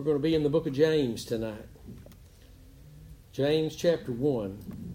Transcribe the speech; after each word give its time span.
We're 0.00 0.04
going 0.04 0.16
to 0.16 0.22
be 0.22 0.34
in 0.34 0.42
the 0.42 0.48
book 0.48 0.66
of 0.66 0.72
James 0.72 1.26
tonight. 1.26 1.66
James 3.32 3.76
chapter 3.76 4.12
1. 4.12 4.94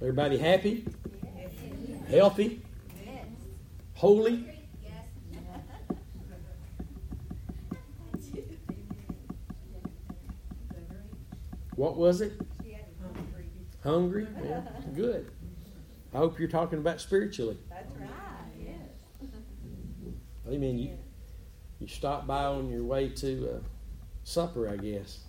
Everybody 0.00 0.38
happy? 0.38 0.86
Healthy? 2.08 2.62
Holy? 3.92 4.46
What 11.76 11.98
was 11.98 12.22
it? 12.22 12.32
Hungry? 13.82 14.26
Yeah, 14.42 14.62
good. 14.94 15.30
I 16.14 16.18
hope 16.18 16.38
you're 16.38 16.48
talking 16.48 16.78
about 16.78 17.00
spiritually. 17.00 17.58
That's 17.68 17.92
right. 17.96 18.08
Yes. 18.64 19.30
Amen. 20.48 20.78
You, 20.78 20.96
you 21.80 21.88
stop 21.88 22.26
by 22.26 22.44
on 22.44 22.70
your 22.70 22.84
way 22.84 23.08
to 23.08 23.56
uh, 23.56 23.58
supper, 24.22 24.68
I 24.68 24.76
guess. 24.76 25.24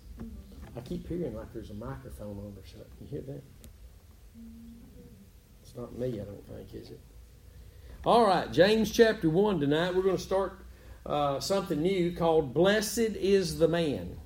I 0.76 0.80
keep 0.80 1.08
hearing 1.08 1.34
like 1.34 1.52
there's 1.52 1.70
a 1.70 1.74
microphone 1.74 2.38
on 2.38 2.54
or 2.56 2.66
something. 2.66 2.86
You 3.00 3.06
hear 3.08 3.22
that? 3.22 3.42
It's 5.62 5.74
not 5.74 5.98
me, 5.98 6.20
I 6.20 6.24
don't 6.24 6.46
think, 6.46 6.74
is 6.74 6.90
it? 6.90 7.00
All 8.04 8.24
right, 8.24 8.52
James 8.52 8.92
chapter 8.92 9.28
1 9.28 9.58
tonight. 9.58 9.92
We're 9.92 10.02
going 10.02 10.16
to 10.16 10.22
start 10.22 10.64
uh, 11.04 11.40
something 11.40 11.82
new 11.82 12.12
called 12.12 12.54
Blessed 12.54 12.98
is 12.98 13.58
the 13.58 13.66
Man. 13.66 14.16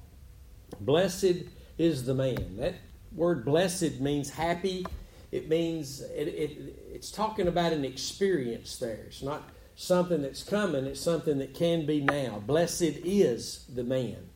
Blessed 0.81 1.45
is 1.79 2.05
the 2.05 2.15
man. 2.15 2.57
That 2.59 2.75
word 3.13 3.45
blessed 3.45 4.01
means 4.01 4.31
happy. 4.31 4.85
It 5.33 5.49
means 5.49 6.01
it, 6.01 6.29
it, 6.29 6.77
it's 6.93 7.11
talking 7.11 7.47
about 7.47 7.73
an 7.73 7.85
experience 7.85 8.77
there. 8.77 9.05
It's 9.07 9.23
not 9.23 9.49
something 9.77 10.23
that's 10.23 10.43
coming, 10.43 10.85
it's 10.85 11.01
something 11.01 11.39
that 11.39 11.55
can 11.55 11.87
be 11.87 12.01
now. 12.01 12.43
Blessed 12.47 12.83
is 12.83 13.65
the 13.73 13.85
man. 13.85 14.29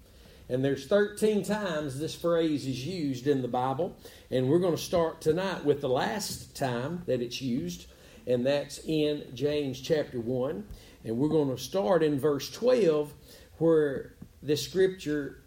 And 0.48 0.64
there's 0.64 0.86
13 0.86 1.42
times 1.42 1.98
this 1.98 2.14
phrase 2.14 2.66
is 2.66 2.86
used 2.86 3.26
in 3.26 3.42
the 3.42 3.48
Bible. 3.48 3.96
And 4.30 4.48
we're 4.48 4.58
going 4.58 4.76
to 4.76 4.82
start 4.82 5.20
tonight 5.20 5.64
with 5.64 5.80
the 5.80 5.88
last 5.88 6.54
time 6.54 7.02
that 7.06 7.22
it's 7.22 7.40
used, 7.40 7.86
and 8.26 8.44
that's 8.44 8.78
in 8.86 9.24
James 9.34 9.80
chapter 9.80 10.20
1. 10.20 10.64
And 11.04 11.16
we're 11.16 11.28
going 11.28 11.54
to 11.54 11.62
start 11.62 12.02
in 12.02 12.20
verse 12.20 12.50
12, 12.50 13.12
where 13.58 14.14
the 14.42 14.56
scripture 14.56 15.42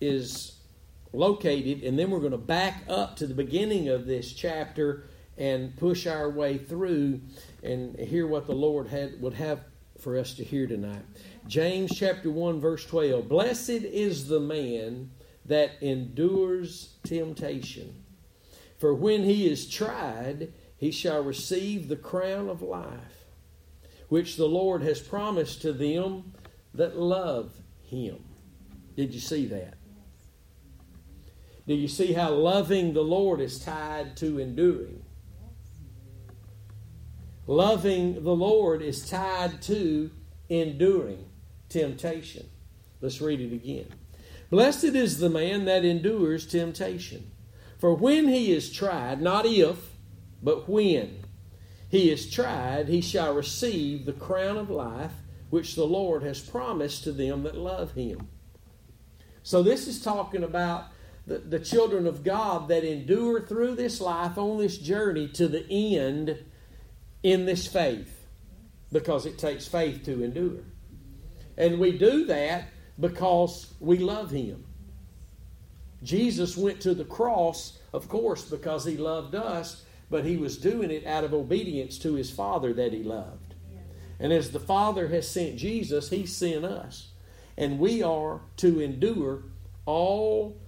is 0.00 0.59
located, 1.12 1.82
and 1.82 1.98
then 1.98 2.10
we're 2.10 2.20
going 2.20 2.32
to 2.32 2.38
back 2.38 2.84
up 2.88 3.16
to 3.16 3.26
the 3.26 3.34
beginning 3.34 3.88
of 3.88 4.06
this 4.06 4.32
chapter 4.32 5.04
and 5.36 5.76
push 5.76 6.06
our 6.06 6.30
way 6.30 6.58
through 6.58 7.20
and 7.62 7.98
hear 7.98 8.26
what 8.26 8.46
the 8.46 8.54
Lord 8.54 8.88
had 8.88 9.20
would 9.20 9.34
have 9.34 9.60
for 9.98 10.16
us 10.18 10.34
to 10.34 10.44
hear 10.44 10.66
tonight. 10.66 11.02
James 11.46 11.92
chapter 11.94 12.30
1 12.30 12.60
verse 12.60 12.84
12. 12.86 13.28
Blessed 13.28 13.70
is 13.70 14.28
the 14.28 14.40
man 14.40 15.10
that 15.46 15.72
endures 15.80 16.94
temptation. 17.04 18.04
For 18.78 18.94
when 18.94 19.24
he 19.24 19.50
is 19.50 19.68
tried, 19.68 20.52
he 20.76 20.90
shall 20.90 21.22
receive 21.22 21.88
the 21.88 21.96
crown 21.96 22.48
of 22.48 22.62
life, 22.62 23.26
which 24.08 24.36
the 24.36 24.46
Lord 24.46 24.82
has 24.82 25.00
promised 25.00 25.60
to 25.62 25.72
them 25.72 26.32
that 26.72 26.96
love 26.96 27.52
him. 27.82 28.24
Did 28.96 29.12
you 29.12 29.20
see 29.20 29.46
that? 29.46 29.74
Do 31.66 31.74
you 31.74 31.88
see 31.88 32.12
how 32.12 32.30
loving 32.30 32.94
the 32.94 33.02
Lord 33.02 33.40
is 33.40 33.58
tied 33.58 34.16
to 34.18 34.38
enduring? 34.38 35.02
Loving 37.46 38.22
the 38.22 38.34
Lord 38.34 38.82
is 38.82 39.08
tied 39.08 39.60
to 39.62 40.10
enduring 40.48 41.24
temptation. 41.68 42.46
Let's 43.00 43.20
read 43.20 43.40
it 43.40 43.52
again. 43.52 43.86
Blessed 44.50 44.84
is 44.84 45.18
the 45.18 45.30
man 45.30 45.64
that 45.66 45.84
endures 45.84 46.46
temptation. 46.46 47.30
For 47.78 47.94
when 47.94 48.28
he 48.28 48.52
is 48.52 48.72
tried, 48.72 49.22
not 49.22 49.46
if, 49.46 49.78
but 50.42 50.68
when 50.68 51.24
he 51.88 52.10
is 52.10 52.30
tried, 52.30 52.88
he 52.88 53.00
shall 53.00 53.34
receive 53.34 54.04
the 54.04 54.12
crown 54.12 54.56
of 54.56 54.70
life 54.70 55.12
which 55.50 55.74
the 55.74 55.86
Lord 55.86 56.22
has 56.22 56.40
promised 56.40 57.04
to 57.04 57.12
them 57.12 57.42
that 57.44 57.56
love 57.56 57.92
him. 57.92 58.28
So, 59.42 59.62
this 59.62 59.88
is 59.88 60.02
talking 60.02 60.44
about 60.44 60.86
the, 61.26 61.38
the 61.38 61.60
children 61.60 62.06
of 62.06 62.24
God 62.24 62.68
that 62.68 62.84
endure 62.84 63.40
through 63.40 63.76
this 63.76 64.00
life 64.00 64.38
on 64.38 64.58
this 64.58 64.78
journey 64.78 65.28
to 65.28 65.48
the 65.48 65.66
end 65.70 66.38
in 67.22 67.46
this 67.46 67.66
faith 67.66 68.26
because 68.92 69.26
it 69.26 69.38
takes 69.38 69.68
faith 69.68 70.04
to 70.04 70.22
endure. 70.22 70.64
And 71.56 71.78
we 71.78 71.96
do 71.96 72.24
that 72.26 72.68
because 72.98 73.74
we 73.80 73.98
love 73.98 74.30
Him. 74.30 74.64
Jesus 76.02 76.56
went 76.56 76.80
to 76.80 76.94
the 76.94 77.04
cross, 77.04 77.78
of 77.92 78.08
course, 78.08 78.44
because 78.44 78.84
He 78.84 78.96
loved 78.96 79.34
us, 79.34 79.84
but 80.08 80.24
He 80.24 80.36
was 80.36 80.56
doing 80.56 80.90
it 80.90 81.06
out 81.06 81.24
of 81.24 81.34
obedience 81.34 81.98
to 81.98 82.14
His 82.14 82.30
Father 82.30 82.72
that 82.72 82.92
He 82.92 83.02
loved. 83.02 83.54
And 84.18 84.32
as 84.32 84.50
the 84.50 84.60
Father 84.60 85.08
has 85.08 85.28
sent 85.28 85.56
Jesus, 85.56 86.10
He 86.10 86.26
sent 86.26 86.64
us. 86.64 87.08
And 87.56 87.78
we 87.78 88.02
are 88.02 88.40
to 88.58 88.80
endure 88.80 89.42
all 89.86 90.58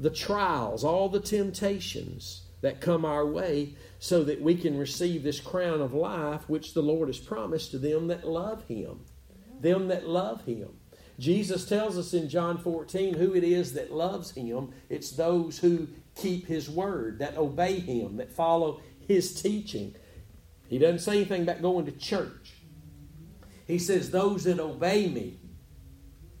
the 0.00 0.10
trials, 0.10 0.82
all 0.82 1.08
the 1.08 1.20
temptations 1.20 2.42
that 2.62 2.80
come 2.80 3.04
our 3.04 3.26
way, 3.26 3.74
so 3.98 4.24
that 4.24 4.40
we 4.40 4.54
can 4.54 4.78
receive 4.78 5.22
this 5.22 5.40
crown 5.40 5.80
of 5.80 5.92
life 5.92 6.48
which 6.48 6.72
the 6.72 6.82
Lord 6.82 7.08
has 7.08 7.18
promised 7.18 7.70
to 7.70 7.78
them 7.78 8.08
that 8.08 8.26
love 8.26 8.64
Him. 8.64 9.00
Them 9.60 9.88
that 9.88 10.08
love 10.08 10.44
Him. 10.44 10.70
Jesus 11.18 11.66
tells 11.66 11.98
us 11.98 12.14
in 12.14 12.30
John 12.30 12.56
14 12.56 13.14
who 13.14 13.34
it 13.34 13.44
is 13.44 13.74
that 13.74 13.92
loves 13.92 14.30
Him. 14.30 14.72
It's 14.88 15.12
those 15.12 15.58
who 15.58 15.86
keep 16.16 16.46
His 16.46 16.68
word, 16.68 17.18
that 17.18 17.36
obey 17.36 17.78
Him, 17.78 18.16
that 18.16 18.32
follow 18.32 18.80
His 19.06 19.40
teaching. 19.40 19.94
He 20.68 20.78
doesn't 20.78 21.00
say 21.00 21.16
anything 21.16 21.42
about 21.42 21.60
going 21.60 21.84
to 21.86 21.92
church. 21.92 22.54
He 23.66 23.78
says, 23.78 24.10
Those 24.10 24.44
that 24.44 24.58
obey 24.60 25.08
me 25.08 25.38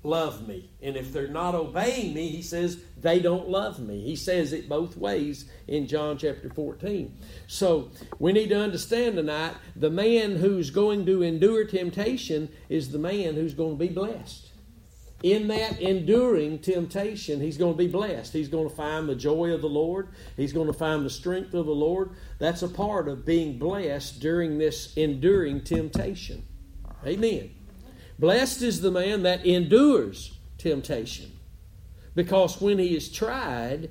love 0.02 0.46
me. 0.46 0.70
And 0.82 0.96
if 0.96 1.12
they're 1.12 1.28
not 1.28 1.54
obeying 1.54 2.14
me, 2.14 2.28
he 2.28 2.42
says 2.42 2.82
they 3.00 3.20
don't 3.20 3.48
love 3.48 3.78
me. 3.78 4.00
He 4.02 4.16
says 4.16 4.52
it 4.52 4.68
both 4.68 4.96
ways 4.96 5.44
in 5.68 5.86
John 5.86 6.16
chapter 6.18 6.48
14. 6.48 7.16
So 7.46 7.90
we 8.18 8.32
need 8.32 8.48
to 8.48 8.60
understand 8.60 9.16
tonight 9.16 9.54
the 9.76 9.90
man 9.90 10.36
who's 10.36 10.70
going 10.70 11.06
to 11.06 11.22
endure 11.22 11.64
temptation 11.64 12.48
is 12.68 12.92
the 12.92 12.98
man 12.98 13.34
who's 13.34 13.54
going 13.54 13.78
to 13.78 13.84
be 13.84 13.92
blessed. 13.92 14.48
In 15.22 15.48
that 15.48 15.78
enduring 15.82 16.60
temptation, 16.60 17.42
he's 17.42 17.58
going 17.58 17.74
to 17.74 17.78
be 17.78 17.88
blessed. 17.88 18.32
He's 18.32 18.48
going 18.48 18.70
to 18.70 18.74
find 18.74 19.06
the 19.06 19.14
joy 19.14 19.52
of 19.52 19.60
the 19.60 19.68
Lord. 19.68 20.08
He's 20.34 20.54
going 20.54 20.68
to 20.68 20.72
find 20.72 21.04
the 21.04 21.10
strength 21.10 21.52
of 21.52 21.66
the 21.66 21.72
Lord. 21.72 22.12
That's 22.38 22.62
a 22.62 22.68
part 22.68 23.06
of 23.06 23.26
being 23.26 23.58
blessed 23.58 24.18
during 24.18 24.56
this 24.56 24.96
enduring 24.96 25.60
temptation. 25.60 26.46
Amen. 27.06 27.50
Blessed 28.20 28.60
is 28.60 28.82
the 28.82 28.90
man 28.90 29.22
that 29.22 29.46
endures 29.46 30.38
temptation, 30.58 31.32
because 32.14 32.60
when 32.60 32.78
he 32.78 32.94
is 32.94 33.10
tried, 33.10 33.88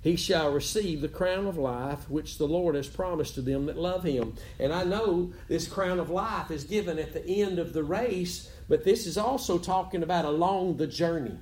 he 0.00 0.16
shall 0.16 0.52
receive 0.52 1.00
the 1.00 1.06
crown 1.06 1.46
of 1.46 1.56
life 1.56 2.10
which 2.10 2.38
the 2.38 2.48
Lord 2.48 2.74
has 2.74 2.88
promised 2.88 3.36
to 3.36 3.40
them 3.40 3.66
that 3.66 3.78
love 3.78 4.02
him. 4.02 4.34
And 4.58 4.72
I 4.72 4.82
know 4.82 5.32
this 5.46 5.68
crown 5.68 6.00
of 6.00 6.10
life 6.10 6.50
is 6.50 6.64
given 6.64 6.98
at 6.98 7.12
the 7.12 7.24
end 7.24 7.60
of 7.60 7.72
the 7.72 7.84
race, 7.84 8.50
but 8.68 8.82
this 8.82 9.06
is 9.06 9.16
also 9.16 9.58
talking 9.58 10.02
about 10.02 10.24
along 10.24 10.78
the 10.78 10.88
journey. 10.88 11.38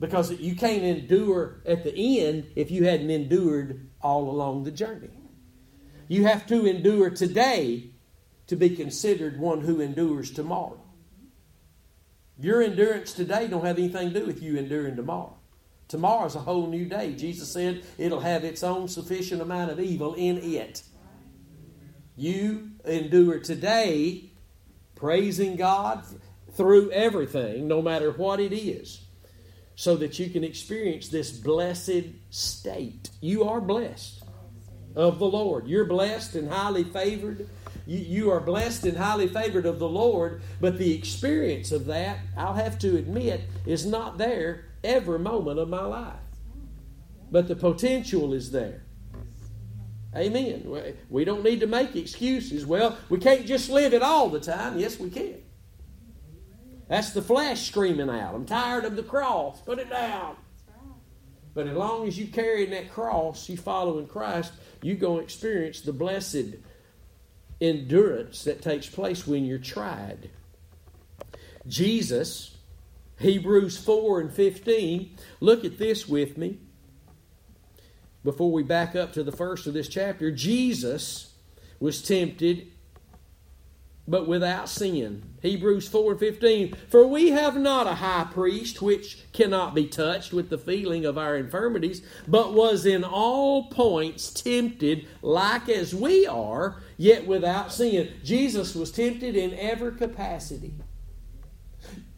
Because 0.00 0.32
you 0.32 0.56
can't 0.56 0.82
endure 0.82 1.60
at 1.64 1.84
the 1.84 2.20
end 2.20 2.50
if 2.56 2.72
you 2.72 2.86
hadn't 2.86 3.10
endured 3.10 3.88
all 4.02 4.28
along 4.28 4.64
the 4.64 4.72
journey. 4.72 5.10
You 6.08 6.26
have 6.26 6.44
to 6.48 6.66
endure 6.66 7.10
today 7.10 7.90
to 8.48 8.56
be 8.56 8.70
considered 8.70 9.38
one 9.38 9.60
who 9.60 9.80
endures 9.80 10.32
tomorrow. 10.32 10.82
Your 12.38 12.62
endurance 12.62 13.12
today 13.12 13.48
don't 13.48 13.64
have 13.64 13.78
anything 13.78 14.12
to 14.12 14.20
do 14.20 14.26
with 14.26 14.42
you 14.42 14.56
enduring 14.56 14.94
tomorrow. 14.94 15.36
Tomorrow's 15.88 16.36
a 16.36 16.40
whole 16.40 16.68
new 16.68 16.84
day. 16.84 17.14
Jesus 17.14 17.50
said 17.50 17.82
it'll 17.96 18.20
have 18.20 18.44
its 18.44 18.62
own 18.62 18.86
sufficient 18.86 19.42
amount 19.42 19.72
of 19.72 19.80
evil 19.80 20.14
in 20.14 20.38
it. 20.38 20.82
You 22.16 22.70
endure 22.84 23.40
today 23.40 24.30
praising 24.94 25.56
God 25.56 26.04
through 26.52 26.90
everything, 26.92 27.66
no 27.66 27.82
matter 27.82 28.12
what 28.12 28.38
it 28.38 28.52
is, 28.52 29.00
so 29.74 29.96
that 29.96 30.18
you 30.18 30.28
can 30.30 30.44
experience 30.44 31.08
this 31.08 31.30
blessed 31.30 32.04
state. 32.30 33.10
You 33.20 33.44
are 33.44 33.60
blessed 33.60 34.22
of 34.94 35.18
the 35.18 35.26
Lord. 35.26 35.66
You're 35.66 35.86
blessed 35.86 36.34
and 36.34 36.50
highly 36.50 36.84
favored 36.84 37.48
you, 37.88 37.98
you 37.98 38.30
are 38.30 38.38
blessed 38.38 38.84
and 38.84 38.98
highly 38.98 39.28
favored 39.28 39.64
of 39.64 39.78
the 39.78 39.88
Lord, 39.88 40.42
but 40.60 40.76
the 40.76 40.94
experience 40.94 41.72
of 41.72 41.86
that, 41.86 42.18
I'll 42.36 42.52
have 42.52 42.78
to 42.80 42.98
admit, 42.98 43.40
is 43.64 43.86
not 43.86 44.18
there 44.18 44.66
every 44.84 45.18
moment 45.18 45.58
of 45.58 45.70
my 45.70 45.84
life. 45.84 46.20
But 47.30 47.48
the 47.48 47.56
potential 47.56 48.34
is 48.34 48.50
there. 48.50 48.82
Amen. 50.14 50.94
We 51.08 51.24
don't 51.24 51.42
need 51.42 51.60
to 51.60 51.66
make 51.66 51.96
excuses. 51.96 52.66
Well, 52.66 52.98
we 53.08 53.18
can't 53.18 53.46
just 53.46 53.70
live 53.70 53.94
it 53.94 54.02
all 54.02 54.28
the 54.28 54.40
time. 54.40 54.78
Yes, 54.78 55.00
we 55.00 55.08
can. 55.08 55.42
That's 56.88 57.12
the 57.12 57.22
flesh 57.22 57.68
screaming 57.68 58.10
out. 58.10 58.34
I'm 58.34 58.44
tired 58.44 58.84
of 58.84 58.96
the 58.96 59.02
cross. 59.02 59.62
Put 59.62 59.78
it 59.78 59.88
down. 59.88 60.36
But 61.54 61.66
as 61.66 61.76
long 61.76 62.06
as 62.06 62.18
you 62.18 62.26
carrying 62.26 62.70
that 62.70 62.92
cross, 62.92 63.48
you 63.48 63.56
following 63.56 64.06
Christ, 64.06 64.52
you're 64.82 64.96
going 64.96 65.18
to 65.18 65.24
experience 65.24 65.80
the 65.80 65.92
blessed 65.92 66.56
endurance 67.60 68.44
that 68.44 68.62
takes 68.62 68.88
place 68.88 69.26
when 69.26 69.44
you're 69.44 69.58
tried. 69.58 70.30
Jesus, 71.66 72.56
Hebrews 73.18 73.76
4 73.76 74.20
and 74.20 74.32
15, 74.32 75.16
look 75.40 75.64
at 75.64 75.78
this 75.78 76.08
with 76.08 76.38
me 76.38 76.58
before 78.24 78.52
we 78.52 78.62
back 78.62 78.94
up 78.94 79.12
to 79.14 79.22
the 79.22 79.32
first 79.32 79.66
of 79.66 79.74
this 79.74 79.88
chapter. 79.88 80.30
Jesus 80.30 81.34
was 81.80 82.02
tempted 82.02 82.68
but 84.08 84.26
without 84.26 84.70
sin. 84.70 85.22
Hebrews 85.42 85.86
4 85.86 86.12
and 86.12 86.20
15. 86.20 86.74
For 86.88 87.06
we 87.06 87.30
have 87.30 87.56
not 87.56 87.86
a 87.86 87.96
high 87.96 88.26
priest 88.32 88.80
which 88.80 89.30
cannot 89.32 89.74
be 89.74 89.86
touched 89.86 90.32
with 90.32 90.48
the 90.48 90.58
feeling 90.58 91.04
of 91.04 91.18
our 91.18 91.36
infirmities, 91.36 92.02
but 92.26 92.54
was 92.54 92.86
in 92.86 93.04
all 93.04 93.68
points 93.68 94.30
tempted 94.30 95.06
like 95.20 95.68
as 95.68 95.94
we 95.94 96.26
are, 96.26 96.82
yet 96.96 97.26
without 97.26 97.70
sin. 97.70 98.10
Jesus 98.24 98.74
was 98.74 98.90
tempted 98.90 99.36
in 99.36 99.54
every 99.54 99.94
capacity. 99.94 100.74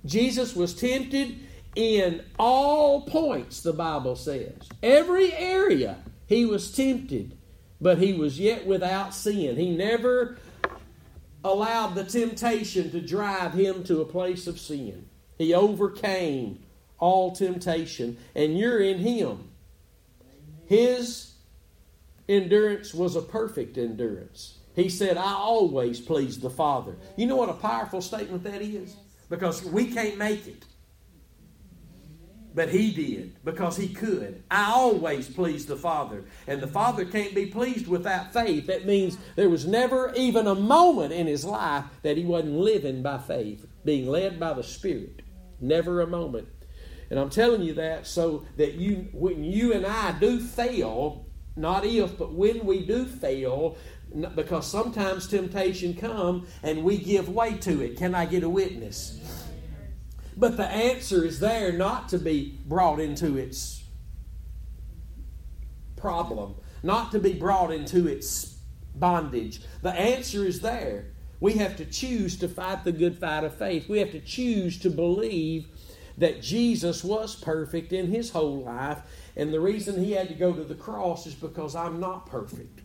Jesus 0.07 0.55
was 0.55 0.75
tempted 0.75 1.39
in 1.75 2.23
all 2.39 3.03
points, 3.03 3.61
the 3.61 3.73
Bible 3.73 4.17
says. 4.17 4.55
Every 4.83 5.33
area 5.33 5.99
he 6.27 6.47
was 6.47 6.71
tempted, 6.71 7.37
but 7.81 7.99
he 7.99 8.13
was 8.13 8.39
yet 8.39 8.65
without 8.65 9.15
sin. 9.15 9.57
He 9.57 9.75
never 9.75 10.39
allowed 11.45 11.95
the 11.95 12.05
temptation 12.05 12.91
to 12.91 13.01
drive 13.01 13.55
him 13.55 13.85
to 13.85 14.01
a 14.01 14.05
place 14.05 14.47
of 14.47 14.59
sin. 14.59 15.07
He 15.39 15.55
overcame 15.55 16.63
all 16.99 17.33
temptation, 17.33 18.19
and 18.35 18.59
you're 18.59 18.81
in 18.81 18.99
him. 18.99 19.51
His 20.67 21.33
endurance 22.29 22.95
was 22.95 23.17
a 23.17 23.23
perfect 23.23 23.79
endurance. 23.79 24.59
He 24.75 24.89
said, 24.89 25.17
I 25.17 25.33
always 25.33 26.01
please 26.01 26.39
the 26.39 26.51
Father. 26.51 26.97
You 27.17 27.27
know 27.27 27.37
what 27.37 27.49
a 27.49 27.55
powerful 27.55 28.01
statement 28.01 28.45
that 28.45 28.63
is? 28.63 28.95
Because 29.29 29.65
we 29.65 29.87
can't 29.87 30.17
make 30.17 30.47
it. 30.47 30.65
But 32.55 32.71
he 32.71 32.93
did 32.93 33.45
because 33.45 33.77
he 33.77 33.89
could. 33.89 34.43
I 34.51 34.73
always 34.73 35.29
please 35.29 35.67
the 35.67 35.77
Father. 35.77 36.25
And 36.47 36.61
the 36.61 36.67
Father 36.67 37.05
can't 37.05 37.35
be 37.35 37.47
pleased 37.47 37.87
without 37.87 38.33
faith. 38.33 38.67
That 38.67 38.87
means 38.87 39.19
there 39.37 39.49
was 39.49 39.67
never 39.67 40.13
even 40.17 40.47
a 40.47 40.55
moment 40.55 41.13
in 41.13 41.27
his 41.27 41.45
life 41.45 41.85
that 42.03 42.17
he 42.17 42.25
wasn't 42.25 42.57
living 42.57 43.03
by 43.03 43.19
faith, 43.19 43.67
being 43.85 44.09
led 44.09 44.41
by 44.41 44.55
the 44.55 44.65
Spirit. 44.65 45.23
Never 45.61 46.01
a 46.01 46.07
moment. 46.07 46.49
And 47.11 47.19
I'm 47.19 47.31
telling 47.31 47.63
you 47.63 47.75
that 47.75 48.07
so 48.07 48.47
that 48.57 48.75
you 48.75 49.09
when 49.13 49.45
you 49.45 49.73
and 49.73 49.85
I 49.85 50.13
do 50.19 50.41
fail, 50.41 51.27
not 51.57 51.85
if, 51.85 52.17
but 52.17 52.33
when 52.33 52.65
we 52.65 52.87
do 52.87 53.05
fail, 53.05 53.77
because 54.35 54.67
sometimes 54.67 55.29
temptation 55.29 55.95
come 55.95 56.47
and 56.63 56.83
we 56.83 56.99
give 56.99 57.29
way 57.29 57.55
to 57.59 57.83
it. 57.83 57.97
Can 57.97 58.15
I 58.15 58.27
get 58.27 58.43
a 58.43 58.49
witness? 58.49 59.40
But 60.37 60.57
the 60.57 60.67
answer 60.67 61.25
is 61.25 61.41
there 61.41 61.73
not 61.73 62.09
to 62.11 62.19
be 62.19 62.59
brought 62.67 63.01
into 63.01 63.37
its 63.37 63.83
problem, 65.97 66.55
not 66.83 67.13
to 67.13 67.19
be 67.19 67.33
brought 67.33 67.73
into 67.73 68.07
its 68.07 68.57
bondage. 68.95 69.61
The 69.83 69.93
answer 69.93 70.45
is 70.45 70.61
there. 70.61 71.07
We 71.41 71.55
have 71.55 71.77
to 71.77 71.85
choose 71.85 72.37
to 72.39 72.49
fight 72.49 72.85
the 72.85 72.93
good 72.93 73.19
fight 73.19 73.45
of 73.45 73.55
faith. 73.55 73.89
We 73.89 73.99
have 73.99 74.13
to 74.13 74.21
choose 74.21 74.79
to 74.81 74.91
believe 74.91 75.69
that 76.19 76.43
Jesus 76.43 77.03
was 77.03 77.35
perfect 77.35 77.93
in 77.93 78.09
his 78.09 78.31
whole 78.31 78.63
life. 78.63 78.99
And 79.37 79.53
the 79.53 79.61
reason 79.61 80.05
he 80.05 80.13
had 80.13 80.29
to 80.29 80.35
go 80.35 80.53
to 80.53 80.65
the 80.65 80.75
cross 80.75 81.27
is 81.27 81.35
because 81.35 81.75
I'm 81.75 81.99
not 81.99 82.27
perfect. 82.27 82.81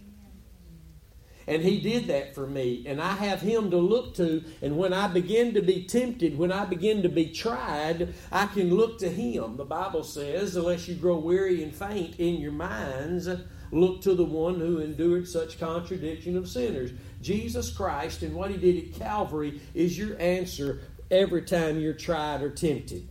And 1.47 1.62
he 1.62 1.80
did 1.80 2.07
that 2.07 2.33
for 2.33 2.47
me. 2.47 2.83
And 2.88 3.01
I 3.01 3.13
have 3.13 3.42
him 3.42 3.69
to 3.71 3.77
look 3.77 4.15
to. 4.15 4.44
And 4.62 4.77
when 4.77 4.94
I 4.94 5.07
begin 5.07 5.53
to 5.53 5.62
be 5.62 5.83
tempted, 5.83 6.38
when 6.38 6.51
I 6.51 6.65
begin 6.65 7.03
to 7.03 7.09
be 7.09 7.27
tried, 7.30 8.13
I 8.31 8.47
can 8.47 8.74
look 8.74 8.97
to 9.00 9.09
him. 9.09 9.57
The 9.57 9.65
Bible 9.65 10.03
says, 10.03 10.56
unless 10.56 10.88
you 10.88 10.95
grow 10.95 11.18
weary 11.18 11.62
and 11.63 11.74
faint 11.74 12.15
in 12.19 12.38
your 12.38 12.51
minds, 12.51 13.30
look 13.71 14.01
to 14.01 14.15
the 14.15 14.25
one 14.25 14.59
who 14.59 14.80
endured 14.80 15.27
such 15.27 15.59
contradiction 15.59 16.36
of 16.38 16.50
sinners. 16.50 16.92
Jesus 17.21 17.71
Christ 17.71 18.24
and 18.24 18.36
what 18.36 18.51
he 18.51 18.57
did 18.57 18.77
at 18.77 19.00
Calvary 19.00 19.62
is 19.74 19.97
your 19.97 20.19
answer 20.19 20.81
every 21.12 21.44
time 21.44 21.80
you're 21.80 21.94
tried 21.94 22.42
or 22.42 22.50
tempted. 22.50 23.07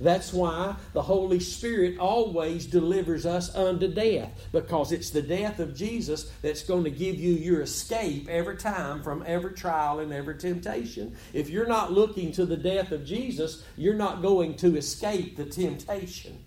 That's 0.00 0.32
why 0.32 0.76
the 0.92 1.02
Holy 1.02 1.40
Spirit 1.40 1.98
always 1.98 2.66
delivers 2.66 3.26
us 3.26 3.54
unto 3.54 3.86
death, 3.86 4.48
because 4.50 4.92
it's 4.92 5.10
the 5.10 5.22
death 5.22 5.58
of 5.58 5.76
Jesus 5.76 6.30
that's 6.42 6.62
going 6.62 6.84
to 6.84 6.90
give 6.90 7.16
you 7.16 7.34
your 7.34 7.60
escape 7.60 8.28
every 8.28 8.56
time 8.56 9.02
from 9.02 9.22
every 9.26 9.52
trial 9.52 10.00
and 10.00 10.12
every 10.12 10.36
temptation. 10.36 11.16
If 11.32 11.50
you're 11.50 11.66
not 11.66 11.92
looking 11.92 12.32
to 12.32 12.46
the 12.46 12.56
death 12.56 12.92
of 12.92 13.04
Jesus, 13.04 13.64
you're 13.76 13.94
not 13.94 14.22
going 14.22 14.56
to 14.56 14.76
escape 14.76 15.36
the 15.36 15.44
temptation. 15.44 16.44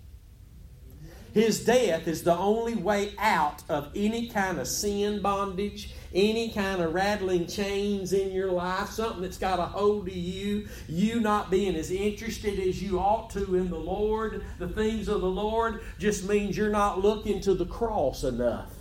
His 1.32 1.64
death 1.64 2.06
is 2.06 2.22
the 2.22 2.36
only 2.36 2.76
way 2.76 3.12
out 3.18 3.64
of 3.68 3.90
any 3.96 4.28
kind 4.28 4.60
of 4.60 4.68
sin 4.68 5.20
bondage, 5.20 5.92
any 6.14 6.50
kind 6.50 6.80
of 6.80 6.94
rattling 6.94 7.46
chains 7.46 8.12
in 8.12 8.30
your 8.30 8.52
life, 8.52 8.90
something 8.90 9.22
that's 9.22 9.36
got 9.36 9.58
a 9.58 9.66
hold 9.66 10.08
of 10.08 10.14
you, 10.14 10.68
you 10.88 11.20
not 11.20 11.50
being 11.50 11.74
as 11.74 11.90
interested 11.90 12.58
as 12.60 12.82
you 12.82 12.98
ought 13.00 13.30
to 13.30 13.56
in 13.56 13.68
the 13.68 13.78
Lord, 13.78 14.44
the 14.58 14.68
things 14.68 15.08
of 15.08 15.20
the 15.20 15.30
Lord, 15.30 15.82
just 15.98 16.28
means 16.28 16.56
you're 16.56 16.70
not 16.70 17.00
looking 17.00 17.40
to 17.42 17.54
the 17.54 17.66
cross 17.66 18.22
enough. 18.22 18.72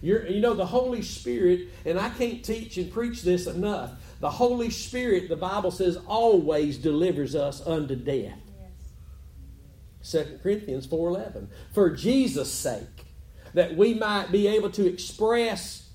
You're, 0.00 0.26
you 0.26 0.40
know, 0.40 0.54
the 0.54 0.66
Holy 0.66 1.02
Spirit, 1.02 1.68
and 1.84 1.98
I 1.98 2.08
can't 2.10 2.44
teach 2.44 2.78
and 2.78 2.90
preach 2.90 3.22
this 3.22 3.46
enough. 3.46 3.90
The 4.20 4.30
Holy 4.30 4.70
Spirit, 4.70 5.28
the 5.28 5.36
Bible 5.36 5.70
says, 5.70 5.98
always 6.06 6.78
delivers 6.78 7.34
us 7.34 7.64
unto 7.66 7.96
death. 7.96 8.38
2 10.02 10.40
Corinthians 10.42 10.86
4:11 10.86 11.48
for 11.72 11.90
Jesus 11.90 12.50
sake 12.50 13.06
that 13.54 13.76
we 13.76 13.94
might 13.94 14.30
be 14.30 14.46
able 14.46 14.70
to 14.70 14.86
express 14.86 15.87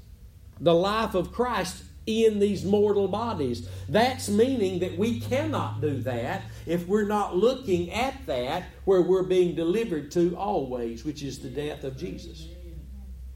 the 0.60 0.74
life 0.74 1.16
of 1.16 1.32
Christ 1.32 1.84
in 2.06 2.40
these 2.40 2.66
mortal 2.66 3.08
bodies. 3.08 3.68
That's 3.88 4.30
meaning 4.30 4.80
that 4.80 4.98
we 4.98 5.20
cannot 5.20 5.82
do 5.82 6.02
that 6.02 6.44
if 6.66 6.88
we're 6.88 7.08
not 7.08 7.36
looking 7.36 7.92
at 7.92 8.26
that 8.26 8.66
where 8.86 9.02
we're 9.02 9.24
being 9.24 9.56
delivered 9.56 10.12
to 10.12 10.36
always, 10.36 11.06
which 11.06 11.24
is 11.24 11.40
the 11.40 11.50
death 11.50 11.84
of 11.84 11.98
Jesus. 11.98 12.48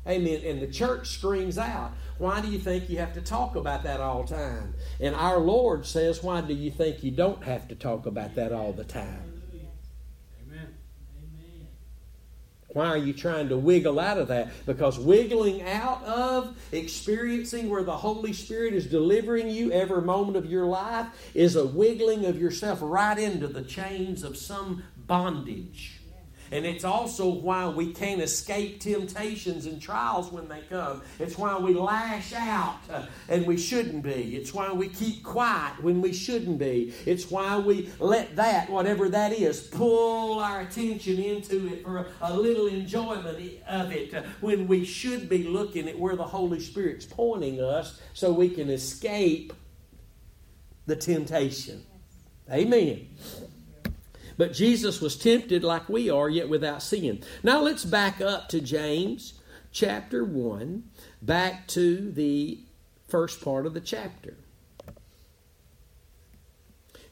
Amen. 0.07 0.41
And 0.45 0.61
the 0.61 0.67
church 0.67 1.09
screams 1.09 1.57
out, 1.57 1.91
Why 2.17 2.39
do 2.39 2.47
you 2.47 2.59
think 2.59 2.89
you 2.89 2.97
have 2.97 3.13
to 3.15 3.21
talk 3.21 3.55
about 3.55 3.83
that 3.83 3.99
all 3.99 4.23
the 4.23 4.35
time? 4.35 4.73
And 5.01 5.13
our 5.13 5.39
Lord 5.39 5.85
says, 5.85 6.23
Why 6.23 6.41
do 6.41 6.53
you 6.53 6.71
think 6.71 7.03
you 7.03 7.11
don't 7.11 7.43
have 7.43 7.67
to 7.67 7.75
talk 7.75 8.05
about 8.05 8.35
that 8.35 8.53
all 8.53 8.71
the 8.71 8.85
time? 8.85 9.36
Why 12.69 12.87
are 12.87 12.97
you 12.97 13.13
trying 13.13 13.49
to 13.49 13.57
wiggle 13.57 13.99
out 13.99 14.17
of 14.17 14.27
that? 14.27 14.49
Because 14.65 14.99
wiggling 14.99 15.61
out 15.61 16.03
of 16.03 16.57
experiencing 16.71 17.69
where 17.69 17.83
the 17.83 17.95
Holy 17.95 18.33
Spirit 18.33 18.73
is 18.73 18.85
delivering 18.85 19.49
you 19.49 19.71
every 19.71 20.01
moment 20.01 20.35
of 20.35 20.45
your 20.45 20.65
life 20.65 21.07
is 21.33 21.55
a 21.55 21.65
wiggling 21.65 22.25
of 22.25 22.39
yourself 22.39 22.79
right 22.81 23.17
into 23.17 23.47
the 23.47 23.63
chains 23.63 24.23
of 24.23 24.37
some 24.37 24.83
bondage. 24.97 25.96
And 26.51 26.65
it's 26.65 26.83
also 26.83 27.27
why 27.29 27.67
we 27.67 27.93
can't 27.93 28.21
escape 28.21 28.79
temptations 28.79 29.65
and 29.65 29.81
trials 29.81 30.31
when 30.31 30.47
they 30.47 30.61
come. 30.69 31.01
It's 31.19 31.37
why 31.37 31.57
we 31.57 31.73
lash 31.73 32.33
out 32.33 32.79
uh, 32.89 33.05
and 33.29 33.45
we 33.45 33.57
shouldn't 33.57 34.03
be. 34.03 34.35
It's 34.35 34.53
why 34.53 34.71
we 34.71 34.89
keep 34.89 35.23
quiet 35.23 35.81
when 35.83 36.01
we 36.01 36.13
shouldn't 36.13 36.59
be. 36.59 36.93
It's 37.05 37.29
why 37.29 37.57
we 37.57 37.89
let 37.99 38.35
that, 38.35 38.69
whatever 38.69 39.09
that 39.09 39.31
is, 39.31 39.61
pull 39.61 40.39
our 40.39 40.61
attention 40.61 41.19
into 41.19 41.67
it 41.67 41.83
for 41.83 41.97
a, 41.97 42.07
a 42.21 42.33
little 42.33 42.67
enjoyment 42.67 43.27
of 43.67 43.91
it 43.91 44.13
uh, 44.13 44.23
when 44.41 44.67
we 44.67 44.85
should 44.85 45.29
be 45.29 45.43
looking 45.43 45.87
at 45.87 45.97
where 45.97 46.15
the 46.15 46.23
Holy 46.23 46.59
Spirit's 46.59 47.05
pointing 47.05 47.61
us 47.61 47.99
so 48.13 48.31
we 48.31 48.49
can 48.49 48.69
escape 48.69 49.53
the 50.85 50.95
temptation. 50.95 51.83
Amen. 52.51 53.07
But 54.37 54.53
Jesus 54.53 55.01
was 55.01 55.17
tempted 55.17 55.63
like 55.63 55.89
we 55.89 56.09
are, 56.09 56.29
yet 56.29 56.49
without 56.49 56.83
sin. 56.83 57.23
Now 57.43 57.61
let's 57.61 57.85
back 57.85 58.21
up 58.21 58.49
to 58.49 58.61
James 58.61 59.33
chapter 59.71 60.23
1, 60.23 60.83
back 61.21 61.67
to 61.67 62.11
the 62.11 62.59
first 63.07 63.41
part 63.41 63.65
of 63.65 63.73
the 63.73 63.81
chapter. 63.81 64.37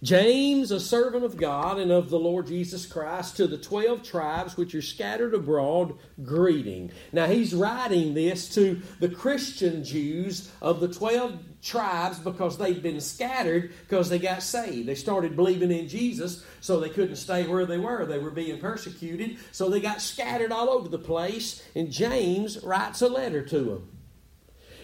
James, 0.04 0.70
a 0.70 0.80
servant 0.80 1.24
of 1.24 1.36
God 1.36 1.80
and 1.80 1.92
of 1.92 2.12
the 2.12 2.20
Lord 2.20 2.46
Jesus 2.46 2.86
Christ, 2.86 3.38
to 3.38 3.48
the 3.48 3.58
twelve 3.58 4.04
tribes 4.04 4.56
which 4.56 4.76
are 4.76 4.82
scattered 4.82 5.34
abroad, 5.34 5.98
greeting. 6.24 6.92
Now, 7.12 7.26
he's 7.26 7.56
writing 7.56 8.14
this 8.14 8.54
to 8.54 8.82
the 9.00 9.10
Christian 9.10 9.84
Jews 9.84 10.52
of 10.62 10.80
the 10.80 10.94
twelve 10.94 11.40
tribes 11.66 12.20
because 12.20 12.58
they'd 12.58 12.84
been 12.84 13.02
scattered 13.02 13.74
because 13.82 14.08
they 14.08 14.20
got 14.20 14.44
saved. 14.44 14.88
They 14.88 14.96
started 14.96 15.36
believing 15.36 15.72
in 15.72 15.88
Jesus, 15.88 16.46
so 16.62 16.80
they 16.80 16.90
couldn't 16.90 17.16
stay 17.16 17.48
where 17.48 17.66
they 17.66 17.80
were. 17.80 18.06
They 18.06 18.20
were 18.20 18.32
being 18.32 18.60
persecuted, 18.60 19.38
so 19.52 19.68
they 19.68 19.82
got 19.82 20.02
scattered 20.02 20.52
all 20.52 20.70
over 20.70 20.88
the 20.88 21.00
place. 21.00 21.68
And 21.76 21.92
James 21.92 22.64
writes 22.64 23.02
a 23.02 23.10
letter 23.10 23.42
to 23.48 23.60
them. 23.60 23.92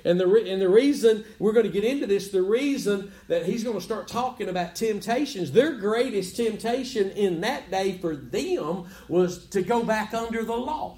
And 0.04 0.20
the, 0.20 0.26
re- 0.26 0.50
and 0.50 0.60
the 0.60 0.70
reason, 0.70 1.24
we're 1.38 1.54
going 1.54 1.68
to 1.68 1.72
get 1.72 1.84
into 1.84 2.08
this, 2.08 2.30
the 2.30 2.42
reason 2.42 3.12
that 3.28 3.46
he's 3.46 3.64
going 3.64 3.78
to 3.78 3.84
start 3.84 4.08
talking 4.08 4.50
about 4.50 4.76
temptations, 4.76 5.52
their 5.52 5.74
greatest 5.74 6.36
temptation 6.36 7.12
in 7.12 7.42
that 7.42 7.70
day 7.70 8.00
for 8.00 8.16
them 8.16 8.86
was 9.08 9.46
to 9.50 9.62
go 9.62 9.84
back 9.84 10.16
under 10.16 10.44
the 10.44 10.56
law. 10.56 10.98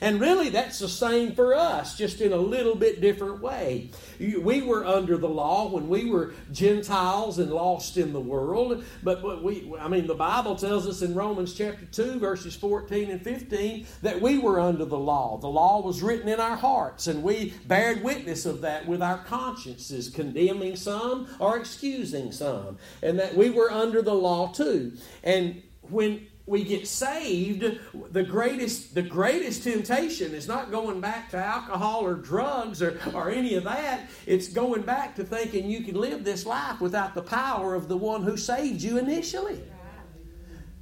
And 0.00 0.20
really, 0.20 0.48
that's 0.48 0.78
the 0.78 0.88
same 0.88 1.34
for 1.34 1.54
us, 1.54 1.96
just 1.96 2.20
in 2.20 2.32
a 2.32 2.36
little 2.36 2.74
bit 2.74 3.00
different 3.00 3.40
way. 3.40 3.90
We 4.18 4.62
were 4.62 4.84
under 4.84 5.16
the 5.18 5.28
law 5.28 5.68
when 5.68 5.88
we 5.88 6.08
were 6.08 6.32
Gentiles 6.52 7.38
and 7.38 7.50
lost 7.50 7.98
in 7.98 8.12
the 8.12 8.20
world. 8.20 8.82
But 9.02 9.42
we, 9.42 9.70
I 9.78 9.88
mean, 9.88 10.06
the 10.06 10.14
Bible 10.14 10.56
tells 10.56 10.86
us 10.86 11.02
in 11.02 11.14
Romans 11.14 11.52
chapter 11.52 11.84
2, 11.84 12.18
verses 12.18 12.56
14 12.56 13.10
and 13.10 13.22
15, 13.22 13.86
that 14.02 14.20
we 14.20 14.38
were 14.38 14.58
under 14.58 14.86
the 14.86 14.98
law. 14.98 15.36
The 15.38 15.48
law 15.48 15.82
was 15.82 16.02
written 16.02 16.28
in 16.28 16.40
our 16.40 16.56
hearts, 16.56 17.06
and 17.06 17.22
we 17.22 17.54
bared 17.66 18.02
witness 18.02 18.46
of 18.46 18.62
that 18.62 18.86
with 18.86 19.02
our 19.02 19.18
consciences, 19.18 20.08
condemning 20.08 20.76
some 20.76 21.28
or 21.38 21.58
excusing 21.58 22.32
some. 22.32 22.78
And 23.02 23.18
that 23.18 23.36
we 23.36 23.50
were 23.50 23.70
under 23.70 24.00
the 24.00 24.14
law 24.14 24.52
too. 24.52 24.92
And 25.22 25.62
when 25.82 26.26
we 26.50 26.64
get 26.64 26.88
saved, 26.88 27.78
the 28.10 28.24
greatest, 28.24 28.92
the 28.92 29.02
greatest 29.02 29.62
temptation 29.62 30.34
is 30.34 30.48
not 30.48 30.72
going 30.72 31.00
back 31.00 31.30
to 31.30 31.36
alcohol 31.36 32.04
or 32.04 32.14
drugs 32.14 32.82
or, 32.82 32.98
or 33.14 33.30
any 33.30 33.54
of 33.54 33.62
that. 33.62 34.10
It's 34.26 34.48
going 34.48 34.82
back 34.82 35.14
to 35.14 35.24
thinking 35.24 35.70
you 35.70 35.84
can 35.84 35.94
live 35.94 36.24
this 36.24 36.44
life 36.44 36.80
without 36.80 37.14
the 37.14 37.22
power 37.22 37.76
of 37.76 37.86
the 37.86 37.96
one 37.96 38.24
who 38.24 38.36
saved 38.36 38.82
you 38.82 38.98
initially. 38.98 39.62